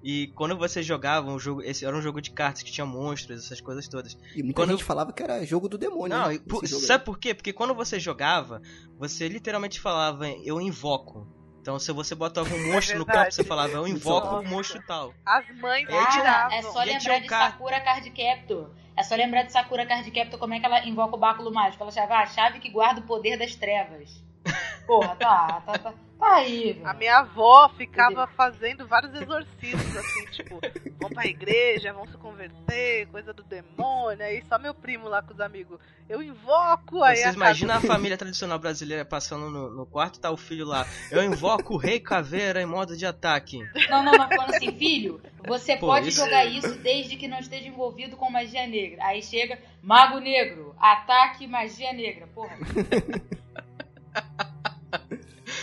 [0.00, 1.60] E quando você jogava um jogo.
[1.60, 4.16] Esse era um jogo de cartas que tinha monstros, essas coisas todas.
[4.36, 6.16] E muita Quando gente falava que era jogo do demônio.
[6.16, 6.38] Não, né?
[6.38, 6.86] por- jogo aí.
[6.86, 7.34] sabe por quê?
[7.34, 8.62] Porque quando você jogava,
[8.96, 11.26] você literalmente falava, eu invoco.
[11.68, 13.24] Então se você botava um monstro no verdade.
[13.26, 14.38] campo, você falava, eu invoco Nossa.
[14.38, 15.12] o monstro tal.
[15.26, 16.56] As mães Cara, tiravam.
[16.56, 18.70] é só lembrar um de Sakura Card Captor.
[18.96, 21.82] É só lembrar de Sakura Card Captor como é que ela invoca o báculo mágico.
[21.82, 24.24] Ela chama "Ah, a chave que guarda o poder das trevas.
[24.86, 26.86] Porra, tá, tá, tá, tá aí, velho.
[26.86, 30.60] A minha avó ficava fazendo vários exorcismos, assim, tipo,
[31.00, 35.32] vão pra igreja, vão se converter, coisa do demônio, aí só meu primo lá com
[35.34, 35.78] os amigos.
[36.08, 40.30] Eu invoco, aí Vocês a imaginam a família tradicional brasileira passando no, no quarto, tá
[40.30, 40.86] o filho lá.
[41.10, 43.58] Eu invoco o rei caveira em modo de ataque.
[43.90, 47.38] Não, não, não, falando assim, filho, você Pô, pode isso- jogar isso desde que não
[47.38, 49.04] esteja envolvido com magia negra.
[49.04, 52.26] Aí chega, Mago Negro, ataque magia negra.
[52.28, 52.56] Porra,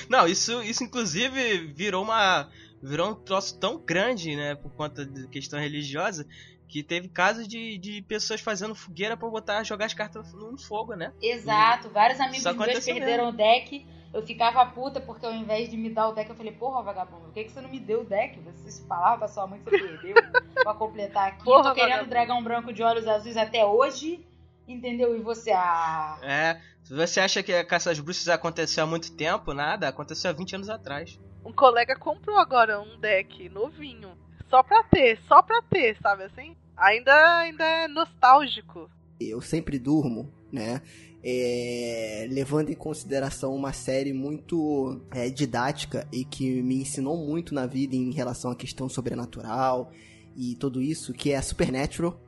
[0.10, 2.50] Não, isso, isso inclusive virou uma.
[2.82, 4.56] Virou um troço tão grande, né?
[4.56, 6.28] Por conta de questão religiosa.
[6.68, 10.94] Que teve casos de, de pessoas fazendo fogueira pra botar, jogar as cartas no fogo,
[10.96, 11.14] né?
[11.22, 11.90] exato.
[11.90, 13.86] Vários amigos meus perderam o deck.
[14.14, 17.26] Eu ficava puta porque ao invés de me dar o deck, eu falei, porra, vagabundo,
[17.26, 18.40] por que, que você não me deu o deck?
[18.40, 20.16] Você falava pra sua mãe que você perdeu
[20.64, 21.44] pra completar aqui.
[21.44, 22.10] Porra, Tô querendo vagabundo.
[22.10, 24.26] dragão branco de olhos azuis até hoje.
[24.68, 25.16] Entendeu?
[25.16, 26.18] E você, ah.
[26.24, 26.60] É.
[26.86, 30.34] Se você acha que a caça às bruxas aconteceu há muito tempo, nada, aconteceu há
[30.34, 31.20] 20 anos atrás.
[31.44, 34.12] Um colega comprou agora um deck novinho,
[34.50, 36.56] só pra ter, só pra ter, sabe assim?
[36.78, 38.90] Ainda, ainda é nostálgico.
[39.20, 40.82] eu sempre durmo, né?
[41.28, 47.66] é, levando em consideração uma série muito é, didática e que me ensinou muito na
[47.66, 49.92] vida em relação à questão sobrenatural
[50.38, 52.22] e tudo isso, que é Supernatural.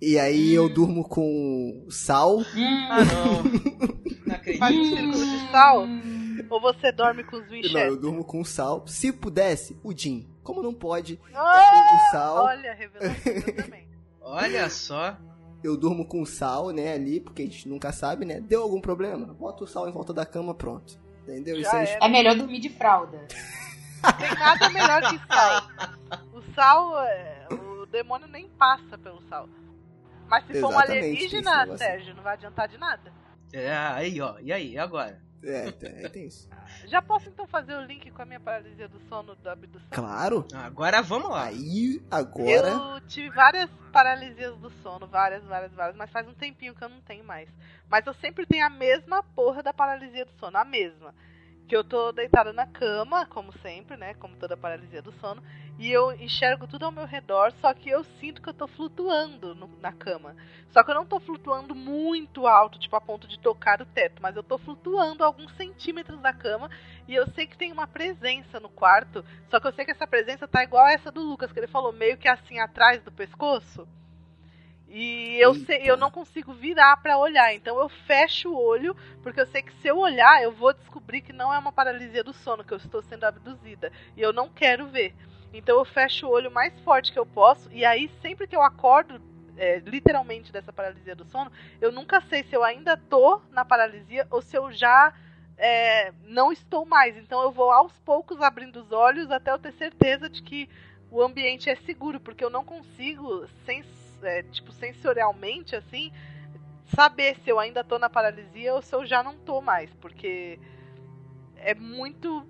[0.00, 2.38] E aí eu durmo com sal.
[2.38, 3.42] Hum, Ah, não.
[4.26, 5.16] Não Faz um acredito.
[5.16, 5.86] círculo de sal,
[6.50, 7.86] ou você dorme com os Não, Winchester?
[7.86, 8.84] eu durmo com sal.
[8.86, 10.28] Se pudesse, o Jim.
[10.42, 12.44] Como não pode, Ah, o sal.
[12.44, 13.86] Olha, revelação também.
[14.20, 15.16] Olha só.
[15.62, 18.40] Eu durmo com sal, né, ali, porque a gente nunca sabe, né?
[18.40, 19.32] Deu algum problema?
[19.34, 20.98] Bota o sal em volta da cama, pronto.
[21.22, 21.60] Entendeu?
[21.60, 22.04] Já aí- era.
[22.04, 23.18] É melhor dormir de fralda.
[24.18, 25.62] Tem nada melhor que sal.
[26.32, 29.48] O sal, é, o demônio nem passa pelo sal.
[30.28, 31.78] Mas se for um alienígena, negócio.
[31.78, 33.12] Sérgio, não vai adiantar de nada.
[33.52, 34.36] É, aí, ó.
[34.40, 35.20] E aí, e agora?
[35.42, 36.48] É, tem, tem isso.
[36.86, 39.88] Já posso então fazer o link com a minha paralisia do sono da abdução?
[39.90, 40.46] Claro.
[40.54, 41.44] Agora vamos lá.
[41.44, 42.68] Aí, agora.
[42.68, 46.88] Eu tive várias paralisias do sono, várias, várias, várias, mas faz um tempinho que eu
[46.88, 47.48] não tenho mais.
[47.88, 51.14] Mas eu sempre tenho a mesma porra da paralisia do sono, a mesma.
[51.68, 54.14] Que eu tô deitada na cama, como sempre, né?
[54.14, 55.42] Como toda paralisia do sono,
[55.78, 59.52] e eu enxergo tudo ao meu redor, só que eu sinto que eu tô flutuando
[59.52, 60.36] no- na cama.
[60.70, 64.22] Só que eu não tô flutuando muito alto, tipo a ponto de tocar o teto,
[64.22, 66.70] mas eu tô flutuando alguns centímetros da cama
[67.08, 70.06] e eu sei que tem uma presença no quarto, só que eu sei que essa
[70.06, 73.10] presença tá igual a essa do Lucas, que ele falou, meio que assim atrás do
[73.10, 73.88] pescoço.
[74.88, 79.40] E eu sei, eu não consigo virar pra olhar, então eu fecho o olho, porque
[79.40, 82.32] eu sei que se eu olhar, eu vou descobrir que não é uma paralisia do
[82.32, 85.14] sono, que eu estou sendo abduzida, e eu não quero ver.
[85.52, 88.62] Então eu fecho o olho mais forte que eu posso, e aí sempre que eu
[88.62, 89.20] acordo,
[89.56, 91.50] é, literalmente dessa paralisia do sono,
[91.80, 95.12] eu nunca sei se eu ainda tô na paralisia ou se eu já
[95.56, 97.16] é, não estou mais.
[97.16, 100.68] Então eu vou aos poucos abrindo os olhos até eu ter certeza de que
[101.10, 103.86] o ambiente é seguro, porque eu não consigo, sens
[104.22, 106.12] é, tipo, sensorialmente, assim,
[106.94, 110.58] saber se eu ainda tô na paralisia ou se eu já não tô mais, porque
[111.56, 112.46] é muito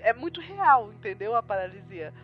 [0.00, 1.34] é muito real, entendeu?
[1.34, 2.14] A paralisia.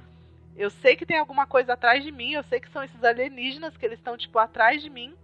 [0.55, 3.77] Eu sei que tem alguma coisa atrás de mim, eu sei que são esses alienígenas
[3.77, 5.15] que eles estão tipo atrás de mim,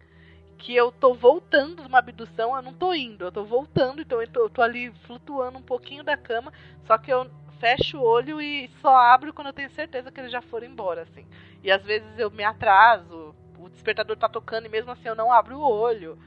[0.56, 4.20] que eu tô voltando de uma abdução, eu não tô indo, eu tô voltando, então
[4.20, 6.52] eu tô, eu tô ali flutuando um pouquinho da cama,
[6.84, 10.32] só que eu fecho o olho e só abro quando eu tenho certeza que eles
[10.32, 11.26] já foram embora, assim.
[11.62, 15.32] E às vezes eu me atraso, o despertador tá tocando e mesmo assim eu não
[15.32, 16.18] abro o olho.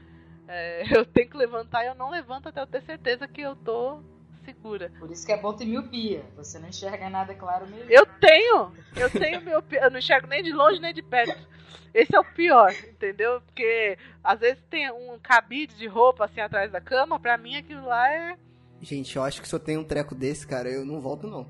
[0.48, 3.56] É, eu tenho que levantar e eu não levanto até eu ter certeza que eu
[3.56, 4.02] tô
[4.44, 4.90] segura.
[4.98, 6.24] Por isso que é bom ter miopia.
[6.36, 7.90] Você não enxerga nada claro mesmo.
[7.90, 8.72] Eu tenho!
[8.96, 9.82] Eu tenho miopia.
[9.82, 11.52] Eu não enxergo nem de longe nem de perto.
[11.94, 13.40] Esse é o pior, entendeu?
[13.42, 17.86] Porque às vezes tem um cabide de roupa assim atrás da cama, pra mim aquilo
[17.86, 18.36] lá é.
[18.82, 21.48] Gente, eu acho que se eu tenho um treco desse, cara, eu não volto não.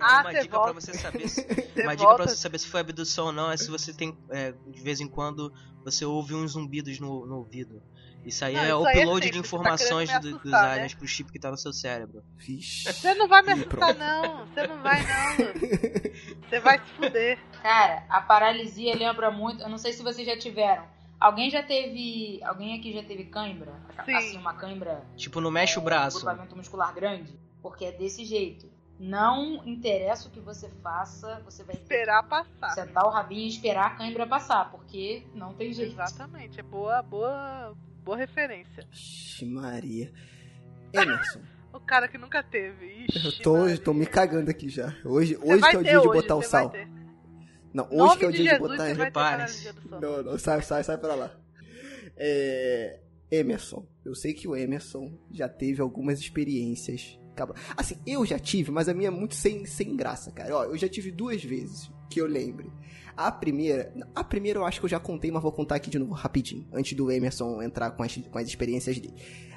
[0.00, 0.72] Ah, uma dica volta.
[0.72, 1.40] pra você saber se,
[1.80, 4.18] uma dica pra volta- você saber se foi abdução ou não é se você tem
[4.30, 5.52] é, de vez em quando
[5.84, 7.80] você ouve uns zumbidos no, no ouvido.
[8.26, 10.38] Isso aí Não, é isso aí é upload sempre, de tá informações me do- dos
[10.40, 10.98] assustar, aliens né?
[10.98, 12.24] pro chip que tá no seu cérebro.
[12.38, 12.92] Vixe.
[12.92, 14.46] Você não vai me assustar, não.
[14.46, 15.36] Você não vai, não.
[16.48, 17.38] Você vai se fuder.
[17.62, 19.62] Cara, a paralisia lembra muito.
[19.62, 20.84] Eu não sei se vocês já tiveram.
[21.24, 22.38] Alguém já teve.
[22.44, 23.72] Alguém aqui já teve cãibra?
[24.04, 24.14] Sim.
[24.14, 25.02] Assim, uma cãibra.
[25.16, 26.18] Tipo, não mexe o é, braço.
[26.18, 27.38] Grupamento muscular grande.
[27.62, 28.70] Porque é desse jeito.
[29.00, 32.68] Não interessa o que você faça, você vai ter Esperar passar.
[32.68, 35.94] que sentar o rabinho e esperar a cãibra passar, porque não tem jeito.
[35.94, 36.60] Exatamente.
[36.60, 37.74] É boa, boa,
[38.04, 38.86] boa referência.
[38.92, 40.12] Ixi, Maria.
[40.92, 41.40] Emerson,
[41.72, 43.06] O cara que nunca teve.
[43.08, 43.74] Ixi, eu tô, Maria.
[43.74, 44.94] eu tô me cagando aqui já.
[45.02, 46.68] Hoje, Você hoje que é o ter dia de hoje, botar o sal.
[46.68, 46.86] ter.
[47.74, 48.86] Não, hoje Nome que é o de dia de Jesus, botar.
[48.86, 49.64] você vai ter Prepare-se.
[49.64, 50.00] paralisia do sono.
[50.00, 51.36] Não, não, sai, sai, sai pra lá.
[52.16, 53.00] É.
[53.30, 57.18] Emerson, eu sei que o Emerson já teve algumas experiências.
[57.76, 60.56] Assim, eu já tive, mas a minha é muito sem, sem graça, cara.
[60.56, 62.70] Ó, eu já tive duas vezes que eu lembre.
[63.16, 65.98] A primeira, a primeira eu acho que eu já contei, mas vou contar aqui de
[65.98, 69.14] novo rapidinho, antes do Emerson entrar com as, com as experiências dele.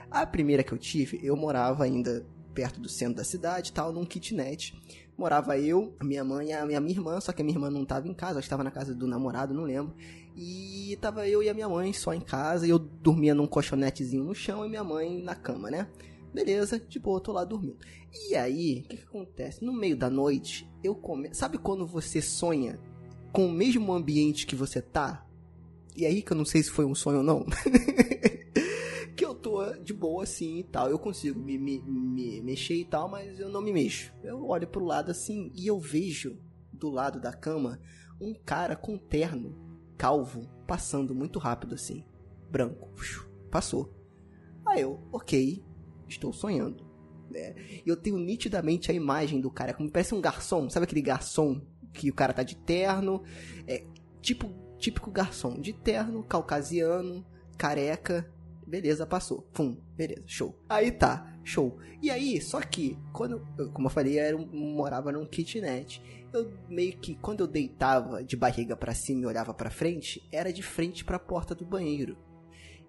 [0.10, 2.26] A primeira que eu tive, eu morava ainda
[2.56, 4.73] perto do centro da cidade, tal, num kitnet.
[5.18, 8.07] Morava eu, minha mãe e a minha, irmã, só que a minha irmã não tava
[8.07, 9.95] em casa, estava na casa do namorado, não lembro.
[10.35, 14.23] E tava eu e a minha mãe só em casa, e eu dormia num colchonetezinho
[14.23, 15.88] no chão e minha mãe na cama, né?
[16.31, 17.77] Beleza, de boa, tô lá dormindo.
[18.30, 19.65] E aí, o que, que acontece?
[19.65, 21.34] No meio da noite, eu come...
[21.34, 22.80] Sabe quando você sonha
[23.31, 25.26] com o mesmo ambiente que você tá?
[25.95, 27.44] E aí que eu não sei se foi um sonho ou não.
[29.18, 30.89] que eu tô de boa assim e tal.
[30.89, 34.14] Eu consigo me, me, me mexer e tal, mas eu não me mexo.
[34.23, 36.38] Eu olho pro lado assim e eu vejo
[36.72, 37.81] do lado da cama
[38.22, 39.57] um cara com terno,
[39.98, 42.06] calvo, passando muito rápido assim.
[42.52, 42.94] Branco.
[43.49, 43.91] Passou.
[44.68, 45.65] Aí eu, ok,
[46.07, 46.85] estou sonhando.
[47.31, 47.56] Né?
[47.85, 51.60] Eu tenho nitidamente a imagem do cara, como parece um garçom, sabe aquele garçom
[51.91, 53.23] que o cara tá de terno?
[53.65, 53.84] É
[54.22, 57.26] tipo, típico garçom, de terno, caucasiano,
[57.57, 58.31] careca.
[58.68, 59.44] Beleza, passou.
[59.53, 60.60] Pum, beleza, show.
[60.68, 61.80] Aí tá, show.
[62.02, 63.39] E aí, só que, quando,
[63.73, 66.02] como eu falei, eu era morava num kitnet.
[66.34, 70.52] Eu meio que, quando eu deitava de barriga pra cima e olhava pra frente, era
[70.52, 72.18] de frente pra porta do banheiro.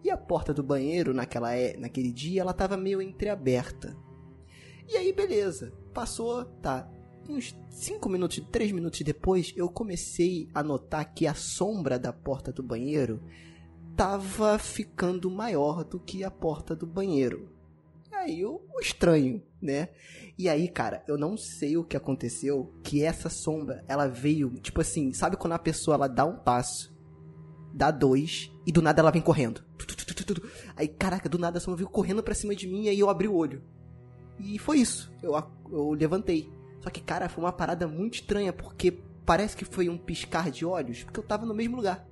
[0.03, 3.97] E a porta do banheiro, naquela, é- naquele dia, ela tava meio entreaberta.
[4.89, 5.73] E aí, beleza.
[5.95, 6.91] Passou, tá.
[7.29, 12.51] Uns 5 minutos, 3 minutos depois, eu comecei a notar que a sombra da porta
[12.51, 13.23] do banheiro
[13.99, 17.51] tava ficando maior do que a porta do banheiro.
[18.13, 19.89] Aí eu o estranho, né?
[20.39, 24.81] E aí, cara, eu não sei o que aconteceu, que essa sombra, ela veio, tipo
[24.81, 26.97] assim, sabe quando a pessoa ela dá um passo,
[27.75, 29.65] dá dois e do nada ela vem correndo.
[30.77, 33.11] Aí, caraca, do nada a sombra veio correndo pra cima de mim e aí eu
[33.11, 33.65] abri o olho.
[34.39, 35.13] E foi isso.
[35.21, 35.35] Eu,
[35.73, 36.49] eu levantei.
[36.81, 38.93] Só que, cara, foi uma parada muito estranha, porque
[39.27, 42.07] parece que foi um piscar de olhos, porque eu tava no mesmo lugar.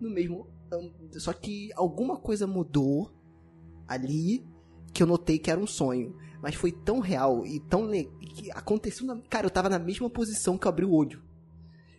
[0.00, 0.48] No mesmo.
[0.78, 3.10] Hum, Só que alguma coisa mudou
[3.88, 4.46] ali
[4.92, 6.16] que eu notei que era um sonho.
[6.42, 7.86] Mas foi tão real e tão.
[7.86, 9.06] le- que aconteceu.
[9.06, 9.18] Na...
[9.28, 11.22] Cara, eu tava na mesma posição que eu abri o olho.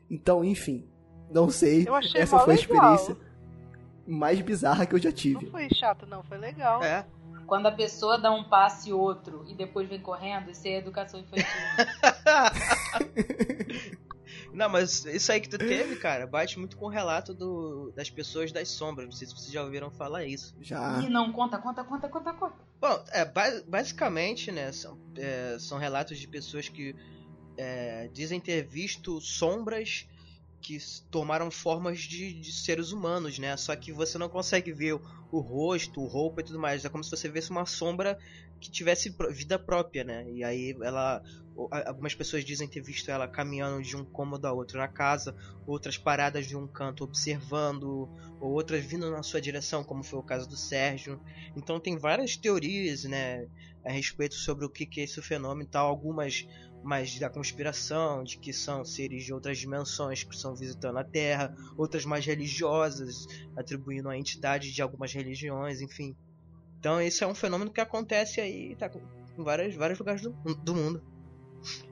[0.09, 0.87] Então, enfim.
[1.31, 1.87] Não sei.
[1.87, 2.95] Eu achei Essa foi a legal.
[2.95, 3.17] experiência
[4.07, 5.45] mais bizarra que eu já Não tive.
[5.51, 6.23] foi chato, não.
[6.23, 6.83] Foi legal.
[6.83, 7.05] É.
[7.45, 11.19] Quando a pessoa dá um passe e outro e depois vem correndo, isso é educação
[11.19, 11.45] infantil.
[14.53, 18.09] Não, mas isso aí que tu teve, cara, bate muito com o relato do, das
[18.09, 19.05] pessoas das sombras.
[19.07, 20.55] Não sei se vocês já ouviram falar isso.
[20.61, 20.99] Já.
[21.01, 22.55] Ih, não, conta, conta, conta, conta, conta.
[22.79, 26.95] Bom, é, ba- basicamente, né, são, é, são relatos de pessoas que
[27.57, 30.07] é, dizem ter visto sombras
[30.61, 30.77] que
[31.09, 33.57] tomaram formas de, de seres humanos, né?
[33.57, 35.01] Só que você não consegue ver o,
[35.31, 36.85] o rosto, o roupa e tudo mais.
[36.85, 38.17] É como se você visse uma sombra
[38.61, 40.29] que tivesse vida própria, né?
[40.31, 41.21] E aí ela.
[41.85, 45.35] Algumas pessoas dizem ter visto ela caminhando de um cômodo a outro na casa,
[45.67, 48.09] outras paradas de um canto observando,
[48.39, 51.19] ou outras vindo na sua direção, como foi o caso do Sérgio.
[51.55, 53.47] Então tem várias teorias, né?
[53.83, 55.87] A respeito sobre o que, que é esse fenômeno e tal.
[55.87, 56.47] Algumas
[56.83, 61.55] mais da conspiração, de que são seres de outras dimensões que estão visitando a Terra,
[61.77, 66.15] outras mais religiosas, atribuindo a entidade de algumas religiões, enfim.
[66.79, 68.89] Então esse é um fenômeno que acontece aí, tá
[69.37, 71.03] em vários, vários lugares do, do mundo.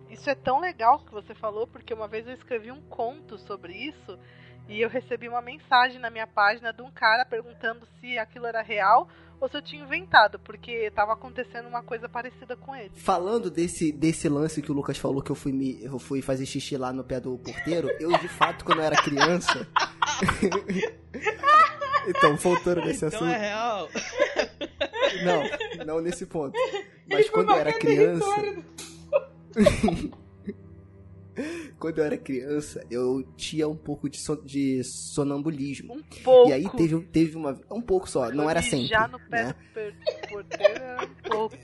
[0.10, 3.74] Isso é tão legal que você falou, porque uma vez eu escrevi um conto sobre
[3.74, 4.20] isso
[4.68, 8.62] e eu recebi uma mensagem na minha página de um cara perguntando se aquilo era
[8.62, 9.08] real
[9.40, 12.92] ou se eu tinha inventado, porque estava acontecendo uma coisa parecida com ele.
[12.96, 16.46] Falando desse, desse lance que o Lucas falou que eu fui, me, eu fui fazer
[16.46, 19.68] xixi lá no pé do porteiro, eu de fato, quando eu era criança.
[22.08, 23.32] então, voltando nesse Então assunto.
[23.32, 23.90] é real.
[25.24, 26.54] Não, não nesse ponto.
[27.10, 28.26] Mas quando eu era criança.
[31.80, 35.94] quando eu era criança, eu tinha um pouco de, son- de sonambulismo.
[35.94, 36.50] Um pouco.
[36.50, 37.60] E aí teve, teve uma.
[37.72, 38.88] Um pouco só, não era sempre.
[38.88, 39.54] Já no pé né?
[39.54, 39.96] do per-
[40.30, 41.58] porteiro era um pouco.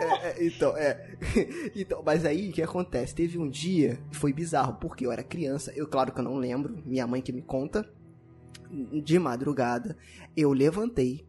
[0.00, 1.16] É, é, então, é.
[1.74, 3.14] então, mas aí o que acontece?
[3.14, 6.36] Teve um dia que foi bizarro, porque eu era criança, eu claro que eu não
[6.36, 7.88] lembro, minha mãe que me conta.
[9.04, 9.96] De madrugada,
[10.36, 11.24] eu levantei,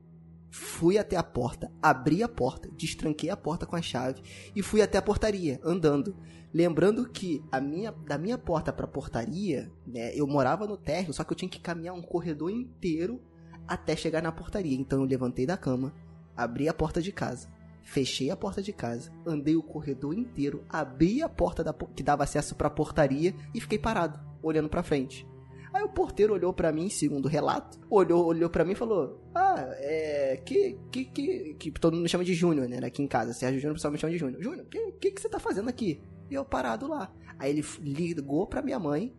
[0.50, 4.22] fui até a porta, abri a porta, destranquei a porta com a chave
[4.56, 6.16] e fui até a portaria, andando.
[6.54, 11.24] Lembrando que a minha, da minha porta pra portaria, né, eu morava no térreo, só
[11.24, 13.22] que eu tinha que caminhar um corredor inteiro
[13.68, 14.76] até chegar na portaria.
[14.76, 15.94] Então eu levantei da cama,
[16.36, 17.50] abri a porta de casa,
[17.84, 22.24] fechei a porta de casa, andei o corredor inteiro, abri a porta da, que dava
[22.24, 25.28] acesso pra portaria e fiquei parado, olhando pra frente.
[25.78, 29.22] Aí o porteiro olhou pra mim, segundo o relato, olhou, olhou para mim e falou:
[29.36, 30.42] Ah, é.
[30.44, 32.80] Que, que, que, que todo mundo chama de Júnior, né?
[32.84, 33.32] Aqui em casa.
[33.32, 34.42] Sérgio Júnior, pessoal me chama de Júnior.
[34.42, 36.02] Júnior, o que, que, que você tá fazendo aqui?
[36.32, 37.14] E eu parado lá.
[37.38, 39.16] Aí ele ligou pra minha mãe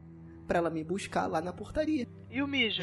[0.48, 2.09] pra ela me buscar lá na portaria.
[2.28, 2.82] E o mijo?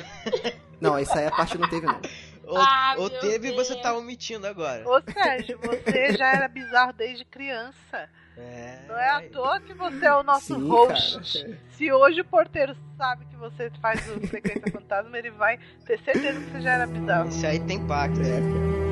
[0.80, 2.00] Não, essa aí a parte não teve, não.
[2.48, 4.88] Ou, Ah, ou teve e você tá omitindo agora.
[4.88, 8.10] Ô Sérgio, você já era bizarro desde criança.
[8.38, 8.80] É.
[8.88, 11.42] Não é à toa que você é o nosso Sim, host.
[11.44, 11.58] cara.
[11.72, 16.40] Se hoje o porteiro sabe que você faz o Frequência Fantasma, ele vai ter certeza
[16.40, 17.30] que você já era bizarro.
[17.30, 18.20] Esse aí tem pacto.
[18.22, 18.85] É,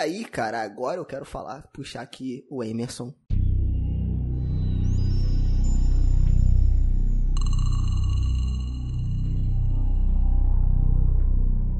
[0.00, 3.14] aí, cara, agora eu quero falar, puxar aqui o Emerson.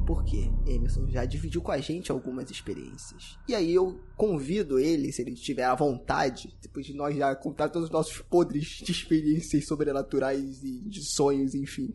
[0.06, 3.38] Porque Emerson já dividiu com a gente algumas experiências.
[3.48, 7.70] E aí eu convido ele, se ele tiver à vontade, depois de nós já contar
[7.70, 11.90] todos os nossos podres de experiências sobrenaturais e de sonhos, enfim,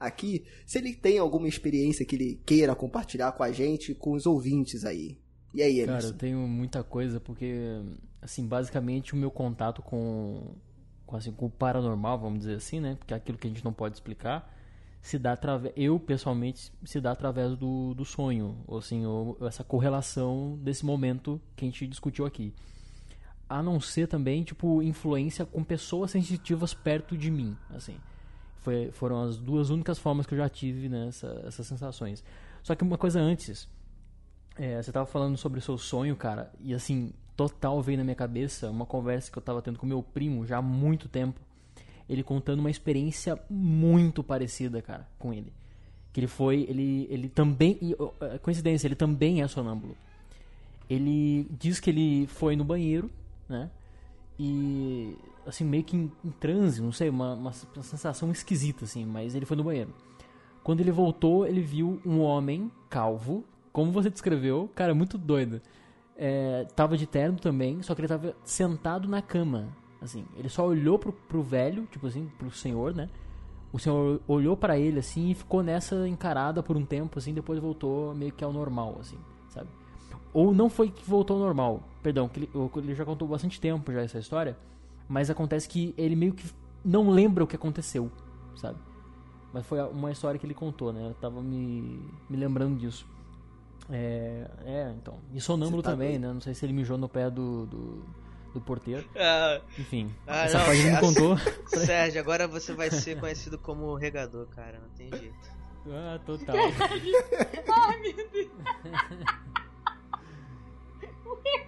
[0.00, 4.24] aqui, se ele tem alguma experiência que ele queira compartilhar com a gente, com os
[4.24, 5.18] ouvintes aí.
[5.56, 6.08] E aí, Cara, Emerson?
[6.08, 7.80] eu tenho muita coisa porque,
[8.20, 10.54] assim, basicamente o meu contato com,
[11.06, 12.94] com, assim, com o paranormal, vamos dizer assim, né?
[12.98, 14.54] Porque é aquilo que a gente não pode explicar,
[15.00, 19.64] se dá através, eu pessoalmente, se dá através do, do sonho, ou assim, ou essa
[19.64, 22.52] correlação desse momento que a gente discutiu aqui.
[23.48, 27.96] A não ser também, tipo, influência com pessoas sensitivas perto de mim, assim.
[28.58, 32.22] Foi, foram as duas únicas formas que eu já tive nessa, essas sensações.
[32.62, 33.66] Só que uma coisa antes,
[34.58, 38.16] é, você tava falando sobre o seu sonho, cara, e assim, total veio na minha
[38.16, 41.40] cabeça uma conversa que eu tava tendo com meu primo já há muito tempo.
[42.08, 45.52] Ele contando uma experiência muito parecida, cara, com ele.
[46.12, 47.78] Que ele foi, ele, ele também,
[48.20, 49.96] é, coincidência, ele também é sonâmbulo.
[50.88, 53.10] Ele diz que ele foi no banheiro,
[53.48, 53.68] né?
[54.38, 59.34] E, assim, meio que em, em transe, não sei, uma, uma sensação esquisita, assim, mas
[59.34, 59.92] ele foi no banheiro.
[60.62, 63.44] Quando ele voltou, ele viu um homem calvo,
[63.76, 65.60] como você descreveu, cara, muito doido.
[66.16, 69.68] É, tava de terno também, só que ele tava sentado na cama,
[70.00, 70.24] assim.
[70.34, 73.10] Ele só olhou pro, pro velho, tipo assim, pro senhor, né?
[73.70, 77.58] O senhor olhou pra ele, assim, e ficou nessa encarada por um tempo, assim, depois
[77.58, 79.18] voltou meio que ao normal, assim,
[79.50, 79.68] sabe?
[80.32, 83.92] Ou não foi que voltou ao normal, perdão, que ele, ele já contou bastante tempo
[83.92, 84.56] já essa história,
[85.06, 86.50] mas acontece que ele meio que
[86.82, 88.10] não lembra o que aconteceu,
[88.54, 88.78] sabe?
[89.52, 91.10] Mas foi uma história que ele contou, né?
[91.10, 93.06] Eu tava me, me lembrando disso.
[93.90, 95.20] É, é, então.
[95.32, 96.22] E sonâmbulo tá também, doido.
[96.26, 96.32] né?
[96.32, 98.04] Não sei se ele mijou no pé do, do,
[98.54, 99.08] do porteiro.
[99.16, 101.36] Ah, Enfim, Ah, essa não, parte essa- contou.
[101.86, 104.78] Sérgio, agora você vai ser conhecido como regador, cara.
[104.80, 105.56] Não tem jeito.
[105.88, 106.56] Ah, total.
[107.72, 108.50] Ai, meu Deus.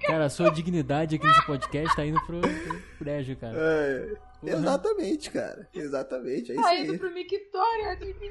[0.06, 3.56] Cara, a sua dignidade aqui nesse podcast tá indo pro, pro prédio, cara.
[3.56, 5.68] É, exatamente, cara.
[5.74, 6.50] Exatamente.
[6.50, 6.84] É isso Tá aí.
[6.84, 7.90] indo pro Mictória.
[7.92, 8.24] admito.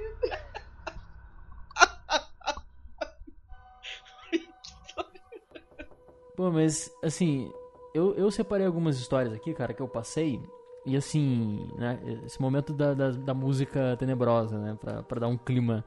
[6.37, 7.51] Pô, mas assim,
[7.95, 10.39] eu, eu separei algumas histórias aqui, cara, que eu passei.
[10.85, 15.37] E assim, né, esse momento da, da, da música tenebrosa, né, pra, pra dar um
[15.37, 15.83] clima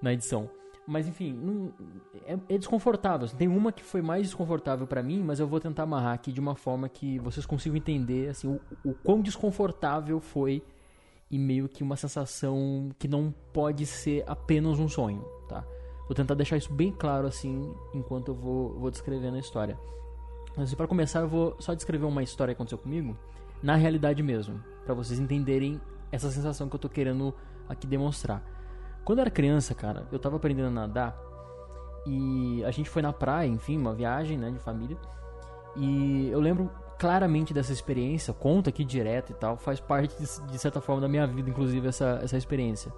[0.00, 0.48] na edição.
[0.86, 1.72] Mas enfim, não-
[2.24, 3.26] é, é desconfortável.
[3.28, 6.38] Tem uma que foi mais desconfortável pra mim, mas eu vou tentar amarrar aqui de
[6.38, 10.62] uma forma que vocês consigam entender assim, o, o quão desconfortável foi
[11.28, 15.64] e meio que uma sensação que não pode ser apenas um sonho, tá?
[16.06, 19.78] Vou tentar deixar isso bem claro assim enquanto eu vou, vou descrevendo a história.
[20.56, 23.16] Mas para começar, eu vou só descrever uma história que aconteceu comigo
[23.62, 25.80] na realidade mesmo, para vocês entenderem
[26.12, 27.34] essa sensação que eu tô querendo
[27.68, 28.42] aqui demonstrar.
[29.04, 31.16] Quando eu era criança, cara, eu tava aprendendo a nadar
[32.06, 34.96] e a gente foi na praia, enfim, uma viagem, né, de família.
[35.74, 40.58] E eu lembro claramente dessa experiência, conta aqui direto e tal, faz parte de, de
[40.58, 42.92] certa forma da minha vida, inclusive essa, essa experiência.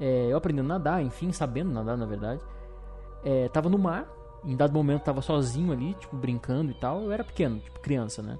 [0.00, 2.40] É, eu aprendendo a nadar, enfim, sabendo nadar na verdade.
[3.24, 4.08] É, tava no mar,
[4.44, 7.02] em dado momento tava sozinho ali, tipo, brincando e tal.
[7.02, 8.38] Eu era pequeno, tipo, criança, né?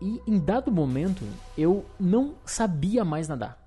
[0.00, 1.24] E em dado momento
[1.56, 3.58] eu não sabia mais nadar.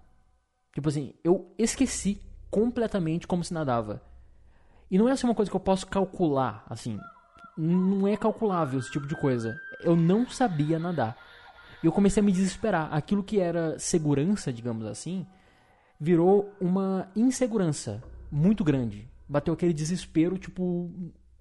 [0.74, 2.22] Tipo assim, eu esqueci
[2.52, 4.02] completamente como se nadava.
[4.92, 7.00] E não é assim uma coisa que eu posso calcular, assim.
[7.58, 9.56] Não é calculável esse tipo de coisa.
[9.82, 11.18] Eu não sabia nadar.
[11.82, 12.94] E eu comecei a me desesperar.
[12.94, 15.26] Aquilo que era segurança, digamos assim,
[16.00, 19.10] virou uma insegurança muito grande.
[19.28, 20.92] Bateu aquele desespero, tipo,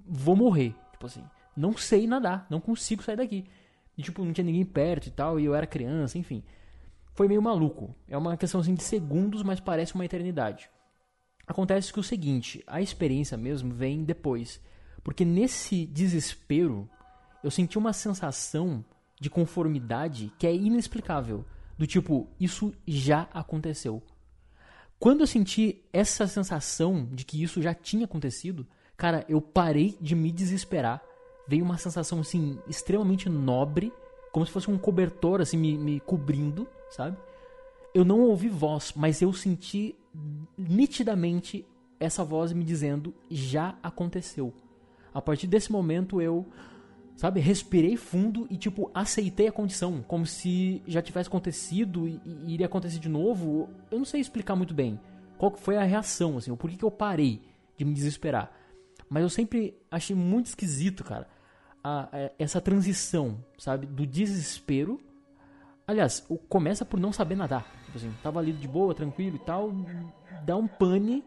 [0.06, 0.74] vou morrer.
[0.92, 1.24] Tipo assim,
[1.56, 3.44] não sei nadar, não consigo sair daqui.
[3.96, 6.42] E, tipo, não tinha ninguém perto e tal, e eu era criança, enfim.
[7.14, 7.94] Foi meio maluco.
[8.08, 10.68] É uma questão assim de segundos, mas parece uma eternidade.
[11.46, 14.60] Acontece que o seguinte, a experiência mesmo vem depois.
[15.02, 16.88] Porque nesse desespero,
[17.42, 18.84] eu senti uma sensação
[19.20, 21.44] de conformidade que é inexplicável.
[21.78, 24.02] Do tipo, isso já aconteceu.
[25.04, 28.66] Quando eu senti essa sensação de que isso já tinha acontecido,
[28.96, 31.02] cara, eu parei de me desesperar.
[31.46, 33.92] Veio uma sensação assim extremamente nobre,
[34.32, 37.18] como se fosse um cobertor assim me, me cobrindo, sabe?
[37.92, 39.94] Eu não ouvi voz, mas eu senti
[40.56, 41.66] nitidamente
[42.00, 44.54] essa voz me dizendo já aconteceu.
[45.12, 46.46] A partir desse momento eu,
[47.16, 52.54] sabe, respirei fundo e tipo aceitei a condição, como se já tivesse acontecido e, e
[52.54, 53.68] iria acontecer de novo.
[53.90, 54.98] Eu não sei explicar muito bem
[55.38, 57.40] qual que foi a reação, assim, o porquê que eu parei
[57.76, 58.52] de me desesperar.
[59.08, 61.28] Mas eu sempre achei muito esquisito, cara,
[61.82, 65.00] a- a- essa transição, sabe, do desespero.
[65.86, 67.70] Aliás, começa por não saber nadar.
[67.84, 69.70] Tipo assim, tava ali de boa, tranquilo e tal,
[70.44, 71.22] dá um pane,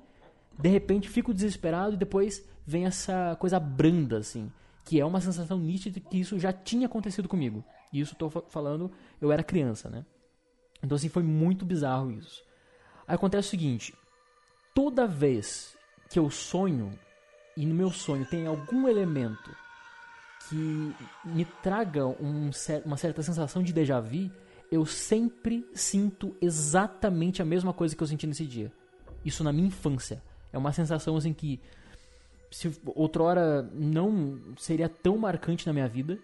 [0.60, 4.52] de repente fico desesperado e depois vem essa coisa branda, assim,
[4.88, 7.62] que é uma sensação nítida que isso já tinha acontecido comigo.
[7.92, 8.90] E isso fa- falando,
[9.20, 10.06] eu era criança, né?
[10.82, 12.42] Então, assim, foi muito bizarro isso.
[13.06, 13.94] Aí acontece o seguinte:
[14.74, 15.76] toda vez
[16.10, 16.98] que eu sonho,
[17.58, 19.54] e no meu sonho tem algum elemento
[20.48, 20.96] que
[21.26, 22.50] me traga um
[22.86, 24.32] uma certa sensação de déjà vu,
[24.72, 28.72] eu sempre sinto exatamente a mesma coisa que eu senti nesse dia.
[29.26, 30.24] Isso na minha infância.
[30.54, 31.60] É uma sensação assim que
[32.58, 36.18] se outrora não seria tão marcante na minha vida,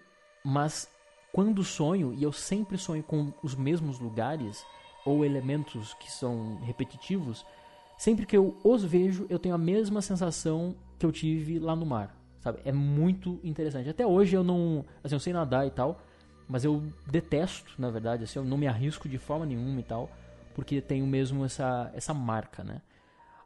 [0.44, 0.90] mas
[1.32, 4.66] quando sonho, e eu sempre sonho com os mesmos lugares
[5.06, 7.46] ou elementos que são repetitivos,
[7.96, 11.86] sempre que eu os vejo, eu tenho a mesma sensação que eu tive lá no
[11.86, 12.58] mar, sabe?
[12.64, 13.88] É muito interessante.
[13.88, 16.00] Até hoje eu não, assim, eu sei nadar e tal,
[16.48, 20.10] mas eu detesto, na verdade, assim, eu não me arrisco de forma nenhuma e tal,
[20.52, 22.82] porque tenho mesmo essa essa marca, né?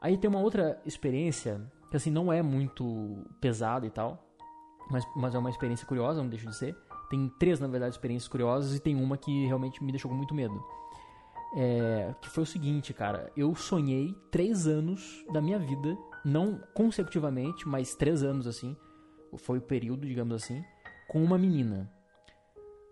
[0.00, 1.60] Aí tem uma outra experiência
[1.90, 4.22] que assim não é muito pesada e tal,
[4.90, 6.76] mas, mas é uma experiência curiosa, não deixa de ser.
[7.08, 10.34] Tem três, na verdade, experiências curiosas e tem uma que realmente me deixou com muito
[10.34, 10.62] medo.
[11.56, 13.32] É, que foi o seguinte, cara.
[13.36, 18.76] Eu sonhei três anos da minha vida, não consecutivamente, mas três anos assim.
[19.36, 20.62] Foi o período, digamos assim,
[21.08, 21.90] com uma menina.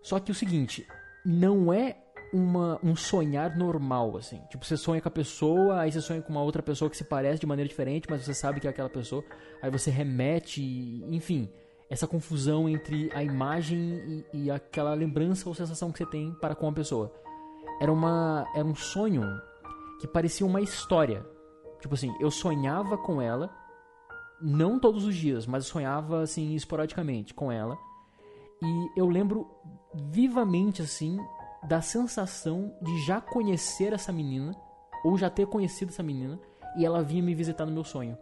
[0.02, 0.86] Só que o seguinte,
[1.24, 1.98] não é
[2.32, 4.40] uma, um sonhar normal, assim.
[4.50, 7.04] Tipo, você sonha com a pessoa, aí você sonha com uma outra pessoa que se
[7.04, 9.24] parece de maneira diferente, mas você sabe que é aquela pessoa.
[9.62, 10.62] Aí você remete,
[11.08, 11.48] enfim,
[11.88, 16.54] essa confusão entre a imagem e, e aquela lembrança ou sensação que você tem para
[16.54, 17.12] com a pessoa.
[17.80, 19.22] Era, uma, era um sonho
[20.00, 21.24] que parecia uma história.
[21.80, 23.50] Tipo assim, eu sonhava com ela,
[24.40, 27.78] não todos os dias, mas eu sonhava assim esporadicamente com ela.
[28.62, 29.46] E eu lembro
[29.94, 31.18] vivamente assim
[31.62, 34.52] da sensação de já conhecer essa menina
[35.04, 36.38] ou já ter conhecido essa menina
[36.76, 38.16] e ela vinha me visitar no meu sonho.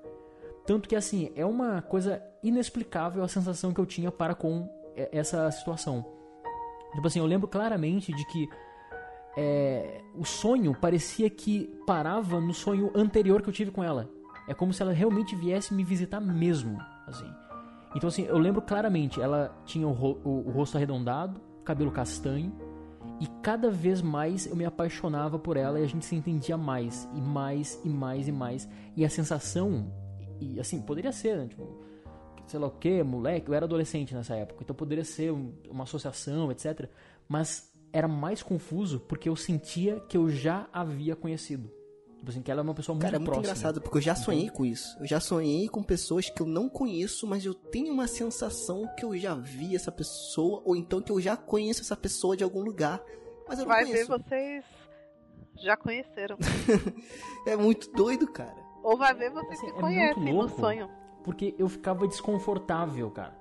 [0.67, 5.09] Tanto que assim, é uma coisa inexplicável a sensação que eu tinha para com e-
[5.13, 6.05] essa situação.
[6.95, 8.49] Tipo assim, eu lembro claramente de que
[9.37, 14.09] é, o sonho parecia que parava no sonho anterior que eu tive com ela.
[14.47, 17.29] É como se ela realmente viesse me visitar mesmo, assim.
[17.97, 22.53] Então assim, eu lembro claramente, ela tinha o, ro- o rosto arredondado, cabelo castanho,
[23.21, 27.09] e cada vez mais eu me apaixonava por ela e a gente se entendia mais,
[27.15, 28.69] e mais, e mais, e mais.
[28.97, 29.93] E a sensação,
[30.41, 31.47] e assim, poderia ser, né?
[31.49, 31.79] Tipo,
[32.47, 35.85] sei lá o que, moleque, eu era adolescente nessa época, então poderia ser um- uma
[35.85, 36.89] associação, etc.
[37.29, 41.71] Mas era mais confuso porque eu sentia que eu já havia conhecido.
[42.25, 43.45] Tipo assim, que ela é uma pessoa muito Cara, é muito próxima.
[43.53, 44.97] engraçado, porque eu já sonhei com isso.
[44.99, 49.05] Eu já sonhei com pessoas que eu não conheço, mas eu tenho uma sensação que
[49.05, 52.63] eu já vi essa pessoa, ou então que eu já conheço essa pessoa de algum
[52.63, 53.03] lugar.
[53.47, 54.09] Mas eu não Vai ver, conheço.
[54.25, 54.65] vocês
[55.63, 56.39] já conheceram.
[57.47, 58.57] É muito doido, cara.
[58.83, 60.61] Ou vai ver, vocês Assim, se é muito conhecem no louco.
[60.61, 60.89] sonho.
[61.23, 63.37] Porque eu ficava desconfortável, cara.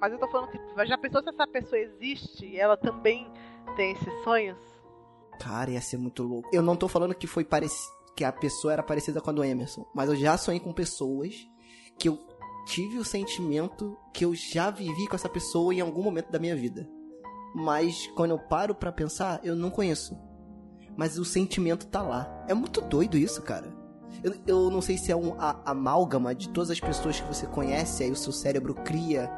[0.00, 3.28] Mas eu tô falando que já pensou se essa pessoa existe e ela também
[3.74, 4.56] tem esses sonhos?
[5.40, 6.48] Cara, ia ser muito louco.
[6.52, 7.98] Eu não tô falando que foi parecido.
[8.16, 9.84] Que a pessoa era parecida com a do Emerson.
[9.94, 11.34] Mas eu já sonhei com pessoas
[11.98, 12.18] que eu
[12.66, 16.54] tive o sentimento que eu já vivi com essa pessoa em algum momento da minha
[16.56, 16.88] vida.
[17.54, 20.16] Mas quando eu paro pra pensar, eu não conheço.
[20.96, 22.44] Mas o sentimento tá lá.
[22.48, 23.72] É muito doido isso, cara.
[24.22, 27.46] Eu, eu não sei se é um a- amálgama de todas as pessoas que você
[27.46, 29.30] conhece, aí o seu cérebro cria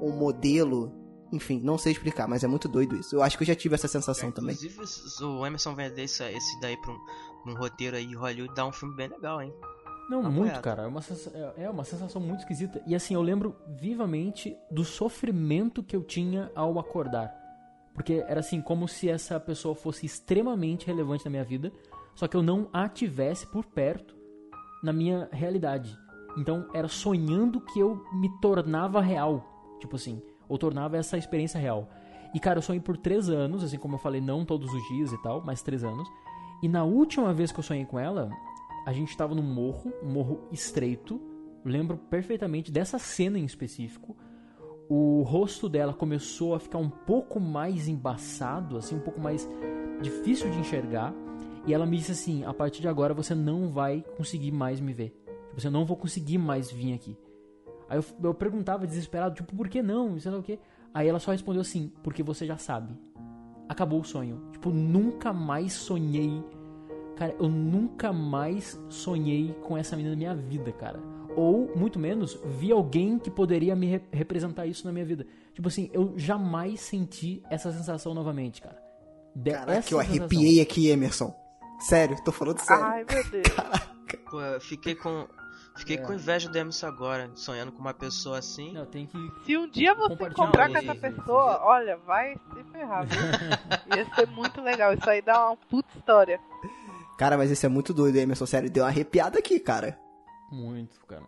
[0.00, 0.92] um modelo.
[1.32, 3.16] Enfim, não sei explicar, mas é muito doido isso.
[3.16, 4.54] Eu acho que eu já tive essa sensação também.
[4.54, 8.54] Inclusive, se o Emerson vender esse, esse daí pra um, um roteiro aí de Hollywood,
[8.54, 9.52] dá um filme bem legal, hein?
[10.08, 10.34] Não, Apoiado.
[10.34, 10.82] muito, cara.
[10.82, 12.80] É uma, é- é uma sensação muito esquisita.
[12.86, 17.34] E assim, eu lembro vivamente do sofrimento que eu tinha ao acordar.
[17.94, 21.72] Porque era assim, como se essa pessoa fosse extremamente relevante na minha vida,
[22.14, 24.14] só que eu não a tivesse por perto
[24.82, 25.96] na minha realidade.
[26.36, 29.76] Então era sonhando que eu me tornava real.
[29.80, 31.88] Tipo assim, ou tornava essa experiência real.
[32.34, 35.12] E cara, eu sonhei por três anos, assim como eu falei, não todos os dias
[35.12, 36.08] e tal, mas três anos.
[36.62, 38.30] E na última vez que eu sonhei com ela,
[38.86, 41.20] a gente tava num morro, um morro estreito.
[41.64, 44.16] Lembro perfeitamente dessa cena em específico.
[44.88, 49.48] O rosto dela começou a ficar um pouco mais embaçado, assim, um pouco mais
[50.02, 51.14] difícil de enxergar.
[51.66, 54.92] E ela me disse assim: a partir de agora você não vai conseguir mais me
[54.92, 55.14] ver.
[55.54, 57.16] Tipo, você não vou conseguir mais vir aqui.
[57.94, 60.18] Aí eu, eu perguntava desesperado, tipo, por que não?
[60.18, 60.58] Sei lá o quê.
[60.92, 62.92] Aí ela só respondeu assim: porque você já sabe.
[63.68, 64.42] Acabou o sonho.
[64.52, 66.42] Tipo, nunca mais sonhei.
[67.16, 70.98] Cara, eu nunca mais sonhei com essa menina na minha vida, cara.
[71.36, 75.26] Ou, muito menos, vi alguém que poderia me re- representar isso na minha vida.
[75.52, 78.80] Tipo assim, eu jamais senti essa sensação novamente, cara.
[79.34, 80.16] De- Caraca, essa eu sensação.
[80.22, 81.34] arrepiei aqui, Emerson.
[81.80, 82.84] Sério, tô falando sério.
[82.84, 83.44] Ai, meu Deus.
[84.30, 85.26] Pô, eu fiquei com.
[85.76, 86.00] Fiquei É.
[86.00, 88.72] com inveja do Emerson agora, sonhando com uma pessoa assim.
[88.72, 89.18] Não, tem que.
[89.44, 93.96] Se um dia você encontrar com essa pessoa, olha, vai se ferrar, viu?
[93.96, 94.92] Ia ser muito legal.
[94.94, 96.40] Isso aí dá uma puta história.
[97.18, 98.46] Cara, mas esse é muito doido, Emerson.
[98.46, 99.98] Sério, deu uma arrepiada aqui, cara.
[100.52, 101.24] Muito, cara.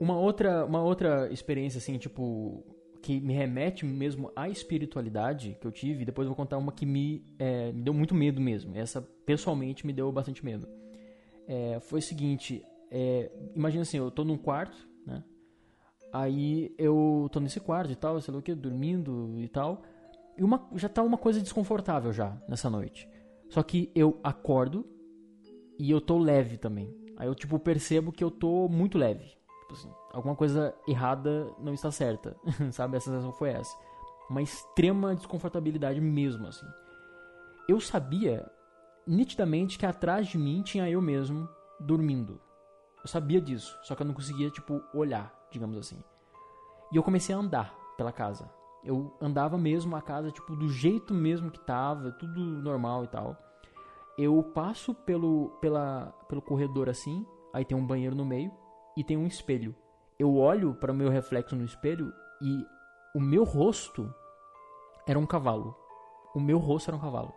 [0.00, 2.64] Uma outra, uma outra experiência, assim, tipo,
[3.02, 6.86] que me remete mesmo à espiritualidade que eu tive, depois eu vou contar uma que
[6.86, 8.76] me, é, me deu muito medo mesmo.
[8.76, 10.68] Essa, pessoalmente, me deu bastante medo.
[11.46, 14.76] É, foi o seguinte, é, imagina assim, eu tô num quarto,
[15.06, 15.22] né?
[16.12, 19.82] Aí eu tô nesse quarto e tal, sei lá o que, dormindo e tal.
[20.36, 23.08] E uma, já tá uma coisa desconfortável já nessa noite.
[23.48, 24.84] Só que eu acordo
[25.78, 26.94] e eu tô leve também.
[27.16, 29.24] Aí eu, tipo, percebo que eu tô muito leve.
[29.60, 32.36] Tipo assim, alguma coisa errada não está certa,
[32.72, 32.96] sabe?
[32.96, 33.76] A sensação foi essa.
[34.28, 36.66] Uma extrema desconfortabilidade mesmo, assim.
[37.68, 38.50] Eu sabia
[39.06, 41.48] nitidamente que atrás de mim tinha eu mesmo
[41.78, 42.40] dormindo.
[43.02, 46.02] Eu sabia disso, só que eu não conseguia, tipo, olhar, digamos assim.
[46.92, 48.50] E eu comecei a andar pela casa.
[48.82, 53.36] Eu andava mesmo a casa, tipo, do jeito mesmo que tava, tudo normal e tal.
[54.18, 58.52] Eu passo pelo, pela, pelo corredor assim, aí tem um banheiro no meio
[58.96, 59.74] e tem um espelho.
[60.18, 62.12] Eu olho para o meu reflexo no espelho
[62.42, 62.66] e
[63.14, 64.12] o meu rosto
[65.06, 65.74] era um cavalo.
[66.34, 67.32] O meu rosto era um cavalo.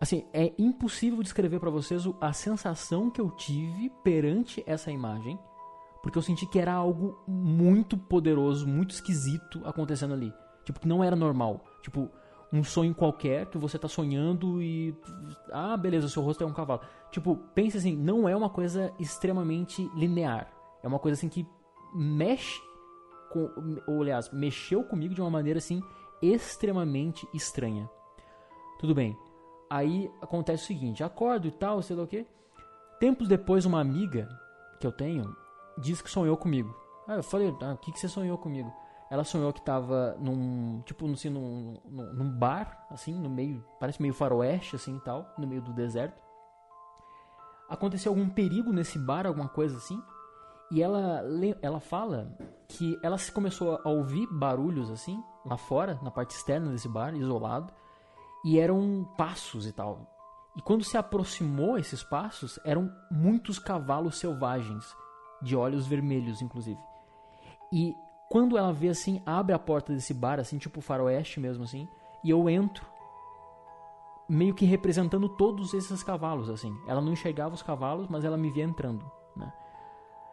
[0.00, 5.38] Assim, é impossível descrever para vocês a sensação que eu tive perante essa imagem,
[6.02, 10.32] porque eu senti que era algo muito poderoso, muito esquisito acontecendo ali.
[10.64, 11.62] Tipo, que não era normal.
[11.82, 12.10] Tipo,
[12.52, 14.94] um sonho qualquer que você tá sonhando e.
[15.52, 16.80] Ah, beleza, seu rosto é um cavalo.
[17.10, 20.50] Tipo, pense assim, não é uma coisa extremamente linear.
[20.82, 21.46] É uma coisa assim que
[21.94, 22.60] mexe
[23.30, 23.50] com.
[23.86, 25.82] Ou aliás, mexeu comigo de uma maneira assim
[26.22, 27.88] extremamente estranha.
[28.78, 29.16] Tudo bem.
[29.70, 32.26] Aí acontece o seguinte, acordo e tal, sei lá o quê.
[32.98, 34.28] Tempos depois, uma amiga
[34.80, 35.32] que eu tenho
[35.78, 36.74] disse que sonhou comigo.
[37.06, 38.72] Aí eu falei, ah, o que, que você sonhou comigo?
[39.08, 44.02] Ela sonhou que tava num, tipo, assim, num, num, num bar, assim, no meio, parece
[44.02, 46.22] meio faroeste, assim, e tal, no meio do deserto.
[47.68, 50.00] Aconteceu algum perigo nesse bar, alguma coisa assim,
[50.70, 51.22] e ela,
[51.62, 52.36] ela fala
[52.68, 57.72] que ela começou a ouvir barulhos, assim, lá fora, na parte externa desse bar, isolado,
[58.44, 60.06] e eram passos e tal.
[60.56, 64.84] E quando se aproximou esses passos, eram muitos cavalos selvagens,
[65.42, 66.80] de olhos vermelhos, inclusive.
[67.72, 67.94] E
[68.30, 71.88] quando ela vê assim, abre a porta desse bar, assim, tipo faroeste mesmo, assim,
[72.22, 72.84] e eu entro,
[74.28, 76.72] meio que representando todos esses cavalos, assim.
[76.86, 79.52] Ela não enxergava os cavalos, mas ela me via entrando, né?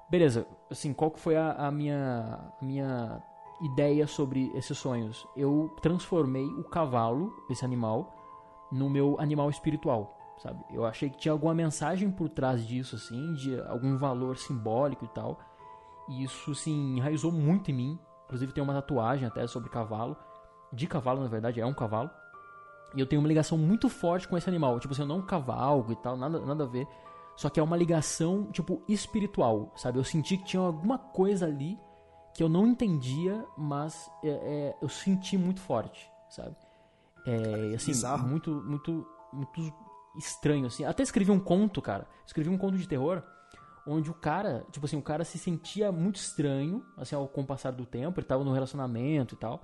[0.10, 3.24] Beleza, assim, qual que foi a, a minha, a minha
[3.62, 5.28] ideia sobre esses sonhos?
[5.36, 8.14] Eu transformei o cavalo, esse animal,
[8.72, 10.64] no meu animal espiritual, sabe?
[10.72, 15.08] Eu achei que tinha alguma mensagem por trás disso, assim, de algum valor simbólico e
[15.10, 15.40] tal.
[16.10, 18.00] E isso, assim, enraizou muito em mim.
[18.26, 20.16] Inclusive tem uma tatuagem até sobre cavalo.
[20.72, 22.10] De cavalo, na verdade, é um cavalo.
[22.96, 24.80] E eu tenho uma ligação muito forte com esse animal.
[24.80, 26.88] Tipo assim, eu não cavalgo e tal, nada, nada a ver.
[27.36, 30.00] Só que é uma ligação, tipo, espiritual, sabe?
[30.00, 31.78] Eu senti que tinha alguma coisa ali
[32.38, 36.56] que eu não entendia, mas é, é, eu senti muito forte, sabe?
[37.26, 38.28] É, assim, Bizarro.
[38.28, 39.74] muito, muito, muito
[40.16, 40.86] estranho, assim.
[40.86, 42.08] Até escrevi um conto, cara.
[42.28, 43.24] Escrevi um conto de terror
[43.88, 47.46] onde o cara, tipo assim, o cara se sentia muito estranho, assim, ao com o
[47.46, 49.64] passar do tempo, ele tava no relacionamento e tal.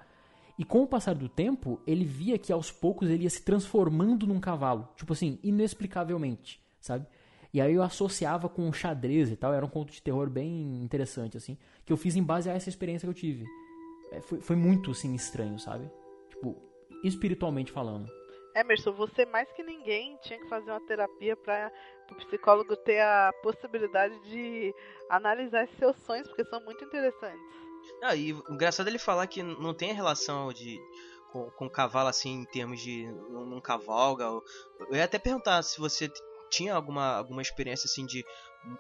[0.58, 4.26] E com o passar do tempo, ele via que aos poucos ele ia se transformando
[4.26, 7.06] num cavalo, tipo assim, inexplicavelmente, sabe?
[7.54, 11.38] E aí eu associava com xadrez e tal, era um conto de terror bem interessante,
[11.38, 13.46] assim, que eu fiz em base a essa experiência que eu tive.
[14.12, 15.90] É, foi, foi muito, assim, estranho, sabe?
[16.30, 16.56] Tipo,
[17.04, 18.08] espiritualmente falando.
[18.56, 21.72] Emerson, você mais que ninguém tinha que fazer uma terapia para
[22.12, 24.74] o psicólogo ter a possibilidade de
[25.10, 27.42] analisar esses seus sonhos, porque são muito interessantes.
[28.02, 30.80] Ah, e o engraçado é ele falar que não tem relação de
[31.32, 34.30] com, com cavalo assim em termos de não, não cavalga.
[34.30, 34.44] ou-
[34.90, 36.08] Eu ia até perguntar se você
[36.54, 38.24] tinha alguma, alguma experiência assim de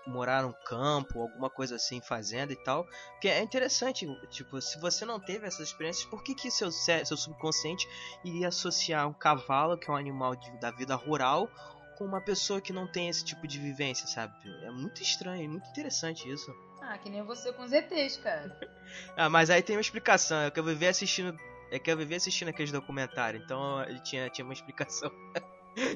[0.05, 2.85] morar num campo, alguma coisa assim, fazenda e tal.
[3.13, 7.17] Porque é interessante, tipo, se você não teve essas experiências, por que, que seu, seu
[7.17, 7.87] subconsciente
[8.23, 11.49] iria associar um cavalo, que é um animal de- da vida rural,
[11.97, 14.33] com uma pessoa que não tem esse tipo de vivência, sabe?
[14.63, 16.53] É muito estranho, é muito interessante isso.
[16.81, 18.49] Ah, que nem você com os ETs, cara.
[19.15, 20.39] Ah, mas aí tem uma explicação.
[20.41, 21.35] É que eu vivi assistindo.
[21.71, 25.11] É que eu vivi assistindo aqueles documentários, então ele tinha, tinha uma explicação.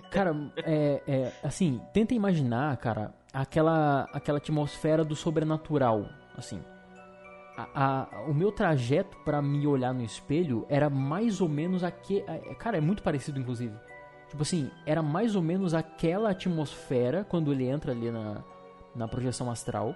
[0.10, 6.06] Cara, é, é, assim, tenta imaginar, cara, aquela, aquela atmosfera do sobrenatural,
[6.36, 6.60] assim.
[7.56, 7.68] A,
[8.04, 12.24] a- o meu trajeto pra me olhar no espelho era mais ou menos aquele.
[12.60, 13.74] Cara, é muito parecido, inclusive.
[14.30, 18.44] Tipo assim, era mais ou menos aquela atmosfera quando ele entra ali na,
[18.96, 19.96] na projeção astral.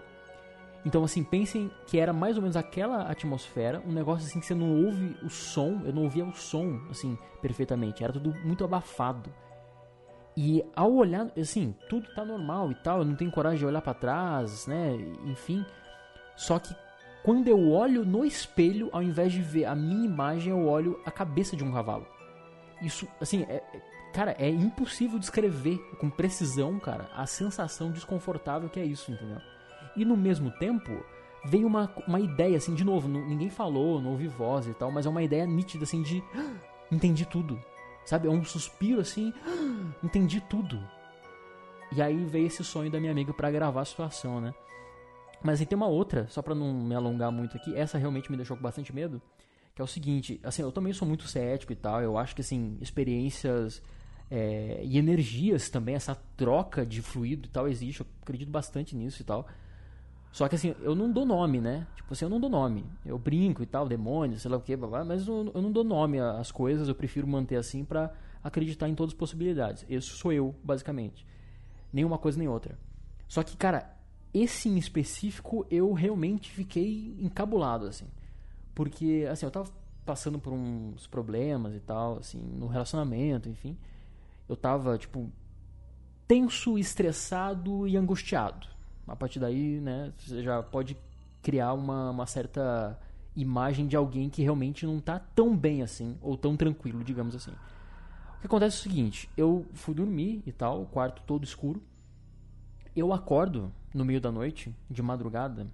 [0.86, 4.56] Então, assim, pensem que era mais ou menos aquela atmosfera, um negócio assim que você
[4.56, 8.04] não ouve o som, eu não ouvia o som, assim, perfeitamente.
[8.04, 9.30] Era tudo muito abafado.
[10.36, 13.82] E ao olhar, assim, tudo tá normal e tal, eu não tenho coragem de olhar
[13.82, 14.96] pra trás, né?
[15.26, 15.66] Enfim.
[16.36, 16.74] Só que
[17.24, 21.12] quando eu olho no espelho, ao invés de ver a minha imagem, eu olho a
[21.12, 22.08] cabeça de um cavalo.
[22.82, 23.82] Isso, assim, é, é-
[24.14, 29.38] cara, é impossível descrever com precisão, cara, a sensação desconfortável que é isso, entendeu?
[29.96, 30.90] E no mesmo tempo,
[31.46, 35.06] veio uma, uma ideia, assim, de novo, ninguém falou, não ouvi voz e tal, mas
[35.06, 36.54] é uma ideia nítida, assim, de "Ah,
[36.92, 37.62] entendi tudo.
[38.06, 38.28] Sabe?
[38.28, 40.80] É um suspiro assim, "Ah, entendi tudo.
[41.96, 44.54] E aí veio esse sonho da minha amiga pra gravar a situação, né?
[45.44, 48.38] Mas aí tem uma outra, só pra não me alongar muito aqui, essa realmente me
[48.38, 49.22] deixou com bastante medo,
[49.76, 52.42] que é o seguinte, assim, eu também sou muito cético e tal, eu acho que,
[52.42, 53.82] assim, experiências
[54.30, 59.22] é, e energias também, essa troca de fluido e tal existe, eu acredito bastante nisso
[59.22, 59.48] e tal.
[60.32, 61.86] Só que assim, eu não dou nome, né?
[61.96, 62.86] Tipo assim, eu não dou nome.
[63.06, 66.20] Eu brinco e tal, demônio, sei lá o que, mas eu, eu não dou nome
[66.20, 68.14] às coisas, eu prefiro manter assim pra
[68.44, 69.86] acreditar em todas as possibilidades.
[69.90, 71.28] Esse sou eu, basicamente.
[71.92, 72.80] Nenhuma coisa nem outra.
[73.28, 73.94] Só que, cara,
[74.34, 78.08] esse em específico eu realmente fiquei encabulado, assim.
[78.74, 79.70] Porque, assim, eu tava
[80.06, 83.78] passando por uns problemas e tal, assim, no relacionamento, enfim.
[84.48, 85.30] Eu tava, tipo,
[86.28, 88.71] tenso, estressado e angustiado.
[89.12, 90.96] A partir daí, né, você já pode
[91.42, 92.98] criar uma, uma certa
[93.36, 97.52] imagem de alguém que realmente não tá tão bem assim, ou tão tranquilo, digamos assim.
[97.52, 101.84] O que acontece é o seguinte, eu fui dormir e tal, o quarto todo escuro.
[102.96, 105.68] Eu acordo no meio da noite, de madrugada,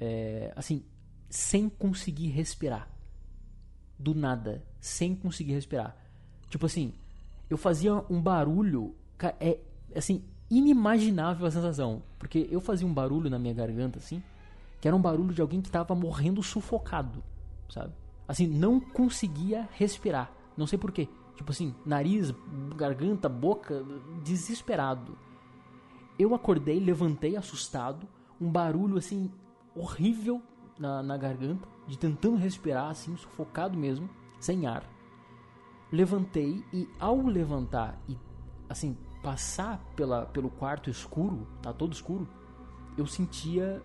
[0.00, 0.82] é, assim,
[1.28, 2.88] sem conseguir respirar.
[3.98, 5.94] Do nada, sem conseguir respirar.
[6.48, 6.94] Tipo assim,
[7.50, 8.94] eu fazia um barulho,
[9.38, 9.58] é
[9.94, 12.02] assim, inimaginável a sensação.
[12.18, 14.22] Porque eu fazia um barulho na minha garganta, assim,
[14.80, 17.22] que era um barulho de alguém que tava morrendo sufocado,
[17.68, 17.92] sabe?
[18.28, 20.30] Assim, não conseguia respirar.
[20.56, 21.08] Não sei porquê.
[21.36, 22.32] Tipo assim, nariz,
[22.76, 23.82] garganta, boca,
[24.22, 25.16] desesperado.
[26.18, 28.06] Eu acordei, levantei assustado,
[28.40, 29.30] um barulho assim
[29.74, 30.42] horrível
[30.78, 34.08] na, na garganta, de tentando respirar, assim, sufocado mesmo,
[34.38, 34.84] sem ar.
[35.90, 38.16] Levantei e ao levantar e
[38.68, 42.28] assim passar pela, pelo quarto escuro, tá todo escuro,
[42.96, 43.82] eu sentia.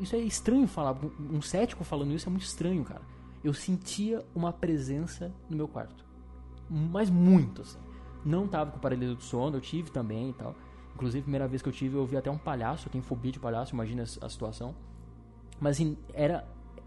[0.00, 3.02] Isso é estranho falar, um cético falando isso é muito estranho, cara.
[3.42, 6.04] Eu sentia uma presença no meu quarto.
[6.68, 7.78] Mas muito, assim.
[8.24, 10.54] Não tava com paralisia do sono, eu tive também e tal.
[10.94, 13.30] Inclusive, a primeira vez que eu tive, eu vi até um palhaço, eu tenho fobia
[13.30, 14.74] de palhaço, imagina a situação.
[15.60, 16.46] Mas assim, era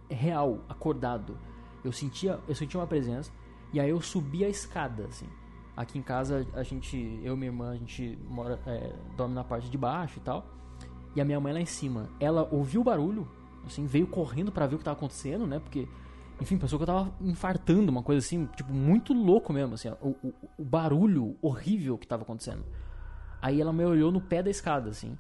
[0.10, 1.38] real, acordado.
[1.84, 3.32] Eu sentia, eu sentia uma presença
[3.74, 5.28] e aí eu subi a escada, assim.
[5.76, 9.44] Aqui em casa a gente, eu e minha irmã, a gente mora, é, dorme na
[9.44, 10.46] parte de baixo e tal.
[11.16, 13.28] E a minha mãe lá em cima, ela ouviu o barulho,
[13.66, 15.60] assim, veio correndo para ver o que tava acontecendo, né?
[15.60, 15.88] Porque,
[16.40, 20.10] enfim, pensou que eu tava infartando, uma coisa assim, tipo, muito louco mesmo, assim, o,
[20.24, 22.64] o, o barulho horrível que tava acontecendo.
[23.42, 25.18] Aí ela me olhou no pé da escada, assim.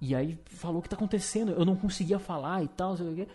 [0.00, 1.52] E aí falou o que tá acontecendo.
[1.52, 3.28] Eu não conseguia falar e tal, sei o quê.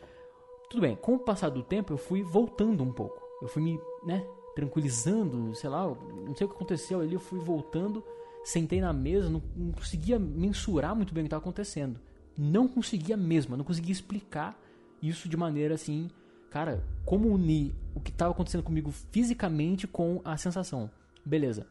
[0.69, 3.21] Tudo bem, com o passar do tempo eu fui voltando um pouco.
[3.41, 4.25] Eu fui me, né,
[4.55, 8.03] tranquilizando, sei lá, não sei o que aconteceu ali, eu fui voltando,
[8.43, 11.99] sentei na mesa, não, não conseguia mensurar muito bem o que estava acontecendo.
[12.37, 14.57] Não conseguia mesmo, não conseguia explicar
[15.01, 16.09] isso de maneira assim,
[16.49, 20.89] cara, como unir o que estava acontecendo comigo fisicamente com a sensação.
[21.25, 21.67] Beleza.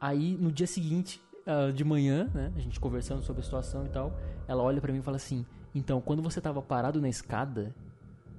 [0.00, 3.88] Aí no dia seguinte, uh, de manhã, né, a gente conversando sobre a situação e
[3.88, 5.44] tal, ela olha para mim e fala assim:
[5.74, 7.74] "Então, quando você estava parado na escada,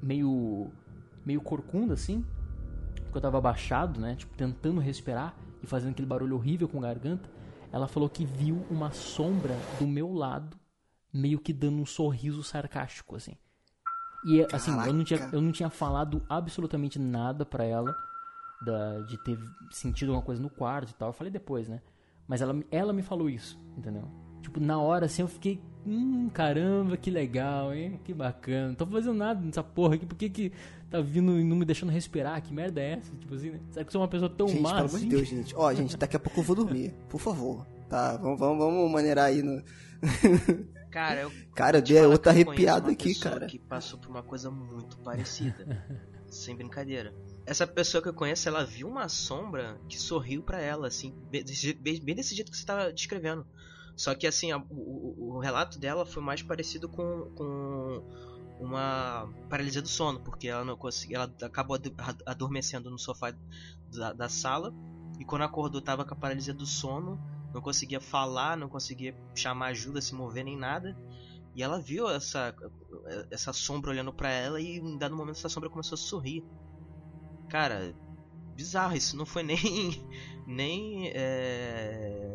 [0.01, 0.67] meio
[1.25, 2.25] meio corcunda assim,
[3.09, 6.81] porque eu tava abaixado, né, tipo tentando respirar e fazendo aquele barulho horrível com a
[6.81, 7.29] garganta,
[7.71, 10.57] ela falou que viu uma sombra do meu lado,
[11.11, 13.35] meio que dando um sorriso sarcástico assim.
[14.25, 17.95] E assim, eu não tinha eu não tinha falado absolutamente nada para ela
[18.61, 19.39] da, de ter
[19.71, 21.09] sentido alguma coisa no quarto e tal.
[21.09, 21.81] Eu falei depois, né?
[22.27, 24.07] Mas ela, ela me falou isso, entendeu?
[24.41, 27.99] Tipo, na hora assim eu fiquei, hum, caramba, que legal, hein?
[28.03, 28.69] Que bacana.
[28.69, 30.51] Não tô fazendo nada nessa porra aqui, por que que
[30.89, 32.41] tá vindo e não me deixando respirar?
[32.41, 33.11] Que merda é essa?
[33.15, 33.59] Tipo assim, né?
[33.71, 34.95] Será que eu sou uma pessoa tão gente, má pelo assim?
[34.97, 35.55] amor de Deus, gente.
[35.55, 36.93] Ó, gente, daqui a pouco eu vou dormir.
[37.09, 37.65] Por favor.
[37.89, 39.63] Tá, vamos, vamos, vamos maneirar aí no.
[40.91, 41.31] Cara, eu.
[41.53, 43.45] Cara, eu eu arrepiada uma aqui, cara.
[43.45, 45.85] que passou por uma coisa muito parecida.
[46.29, 47.13] sem brincadeira.
[47.45, 51.43] Essa pessoa que eu conheço, ela viu uma sombra que sorriu pra ela, assim, bem
[51.43, 53.45] desse, bem- bem desse jeito que você tá descrevendo.
[53.99, 58.01] Só que, assim, a- o, o- relato dela foi mais parecido com, com
[58.59, 61.95] uma paralisia do sono, porque ela não conseguia, ela acabou ado-
[62.25, 63.33] adormecendo no sofá
[63.91, 64.73] da, da sala
[65.19, 67.19] e quando acordou tava com a paralisia do sono,
[67.53, 70.95] não conseguia falar, não conseguia chamar ajuda, se mover nem nada.
[71.55, 72.55] E ela viu essa
[73.31, 76.43] essa sombra olhando pra ela e em dado momento essa sombra começou a sorrir.
[77.49, 77.93] Cara,
[78.55, 79.57] bizarro, isso não foi nem
[80.47, 82.28] nem é,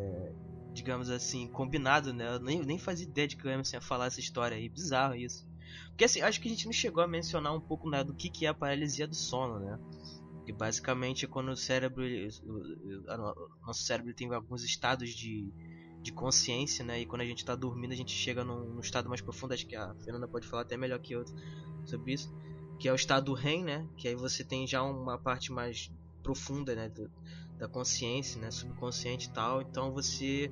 [0.75, 2.35] digamos assim, combinado, né?
[2.35, 5.15] Eu nem, nem fazia ideia de que o Emerson ia falar essa história aí, bizarro
[5.15, 5.47] isso.
[5.89, 8.29] Porque assim, acho que a gente não chegou a mencionar um pouco né, do que,
[8.29, 9.79] que é a paralisia do sono, né?
[10.45, 15.49] Que basicamente é quando o cérebro, o, nosso cérebro tem alguns estados de,
[16.03, 16.99] de consciência, né?
[16.99, 19.53] E quando a gente tá dormindo, a gente chega num, num estado mais profundo.
[19.53, 21.23] Acho que a Fernanda pode falar até melhor que eu
[21.85, 22.29] sobre isso.
[22.77, 23.87] Que é o estado REM, né?
[23.97, 25.89] Que aí você tem já uma parte mais
[26.21, 26.89] profunda, né?
[26.89, 27.09] do-
[27.57, 28.51] da consciência, né?
[28.51, 29.61] Subconsciente e tal.
[29.61, 30.51] Então você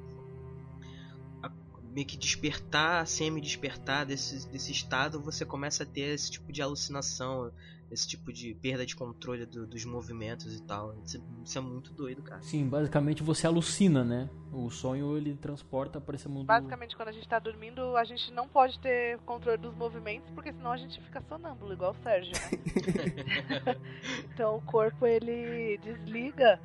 [1.93, 7.51] meio que despertar, semi-despertar desse, desse estado, você começa a ter esse tipo de alucinação,
[7.91, 10.95] esse tipo de perda de controle do- dos movimentos e tal.
[11.05, 12.41] Isso, é- isso é muito doido, cara.
[12.41, 14.27] Sim, basicamente você alucina, né?
[14.51, 16.47] O sonho ele transporta para esse mundo.
[16.47, 20.51] Basicamente, quando a gente tá dormindo, a gente não pode ter controle dos movimentos, porque
[20.51, 22.49] senão a gente fica sonâmbulo, igual o Sérgio, né?
[24.33, 26.59] então o corpo ele desliga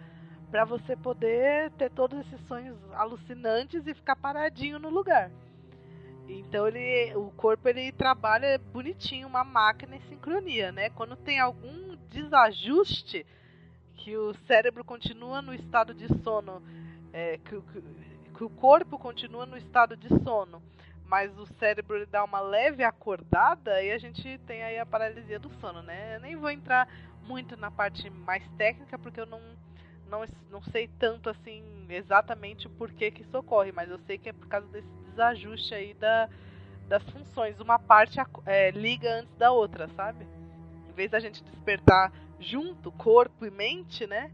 [0.51, 5.31] pra você poder ter todos esses sonhos alucinantes e ficar paradinho no lugar.
[6.29, 10.91] Então ele, o corpo ele trabalha bonitinho, uma máquina em sincronia, né?
[10.91, 13.25] Quando tem algum desajuste
[13.97, 16.63] que o cérebro continua no estado de sono,
[17.13, 17.83] é, que, que-
[18.35, 20.63] que o corpo continua no estado de sono,
[21.07, 25.39] mas o cérebro ele dá uma leve acordada e a gente tem aí a paralisia
[25.41, 26.17] do sono, né?
[26.17, 26.87] Eu nem vou entrar
[27.23, 29.41] muito na parte mais técnica porque eu não
[30.09, 34.29] não, não sei tanto assim exatamente o porquê que isso ocorre, mas eu sei que
[34.29, 36.29] é por causa desse desajuste aí da,
[36.89, 37.61] das funções.
[37.61, 40.27] Uma parte é, liga antes da outra, sabe?
[40.89, 44.31] Em vez da gente despertar junto, corpo e mente, né?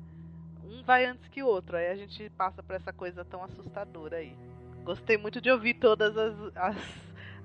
[0.64, 1.76] Um vai antes que o outro.
[1.76, 4.36] Aí a gente passa por essa coisa tão assustadora aí.
[4.82, 6.76] Gostei muito de ouvir todas as, as,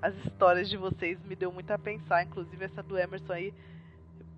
[0.02, 3.54] as histórias de vocês, me deu muito a pensar, inclusive essa do Emerson aí.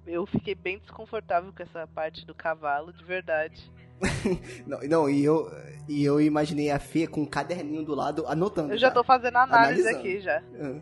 [0.07, 3.71] Eu fiquei bem desconfortável com essa parte do cavalo, de verdade.
[4.67, 5.49] Não, não, e eu,
[5.89, 8.73] e eu imaginei a Fê com um caderninho do lado anotando.
[8.73, 9.99] Eu já tô fazendo análise Analisando.
[9.99, 10.43] aqui já.
[10.61, 10.81] Ah.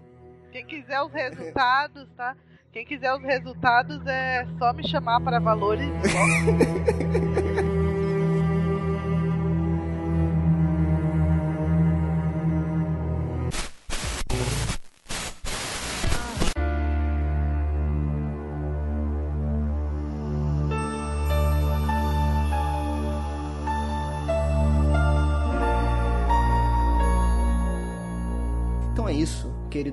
[0.51, 2.35] Quem quiser os resultados, tá?
[2.73, 5.91] Quem quiser os resultados é só me chamar para valores.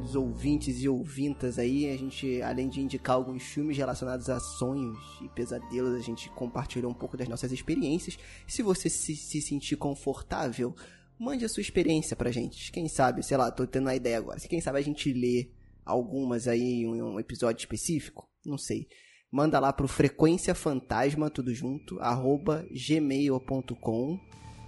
[0.08, 1.90] queridos ouvintes e ouvintas aí.
[1.90, 6.90] A gente, além de indicar alguns filmes relacionados a sonhos e pesadelos, a gente compartilhou
[6.92, 8.18] um pouco das nossas experiências.
[8.48, 10.74] Se você se, se sentir confortável,
[11.20, 12.72] mande a sua experiência pra gente.
[12.72, 14.40] Quem sabe, sei lá, tô tendo uma ideia agora.
[14.40, 15.50] Quem sabe a gente lê
[15.86, 18.88] algumas aí em um episódio específico, não sei.
[19.30, 24.18] Manda lá pro frequência fantasma tudo junto arroba gmail.com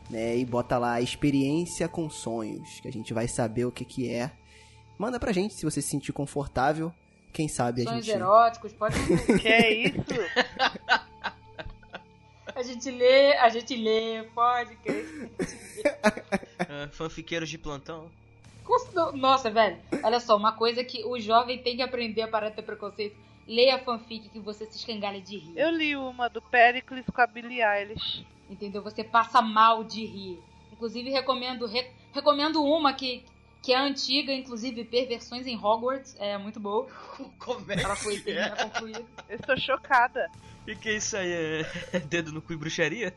[0.10, 4.10] né, e bota lá experiência com sonhos, que a gente vai saber o que que
[4.10, 4.32] é.
[4.99, 6.93] Manda pra gente se você se sentir confortável.
[7.34, 8.95] Quem sabe a Sonhos gente eróticos, pode
[9.39, 10.03] que é isso?
[12.55, 15.31] A gente lê, a gente lê, pode crer.
[16.71, 18.11] Ah, fanfiqueiros de plantão.
[19.13, 22.57] Nossa, velho, olha só, uma coisa que o jovem tem que aprender a parar de
[22.57, 23.15] ter preconceito.
[23.47, 25.53] Leia fanfic que você se escangalha de rir.
[25.55, 28.23] Eu li uma do Pericles com a Billie Eilish.
[28.49, 28.84] Entendeu?
[28.84, 30.39] Você passa mal de rir.
[30.73, 33.23] Inclusive, recomendo, re- recomendo uma que,
[33.61, 36.15] que é antiga, inclusive Perversões em Hogwarts.
[36.19, 36.88] É muito boa.
[37.38, 39.06] Como é Ela foi termina concluída.
[39.27, 40.30] Eu estou chocada.
[40.68, 43.14] E que isso aí é dedo no cu e bruxaria?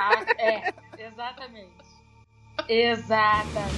[0.00, 1.84] Ah, é, exatamente.
[2.68, 3.74] Exatamente.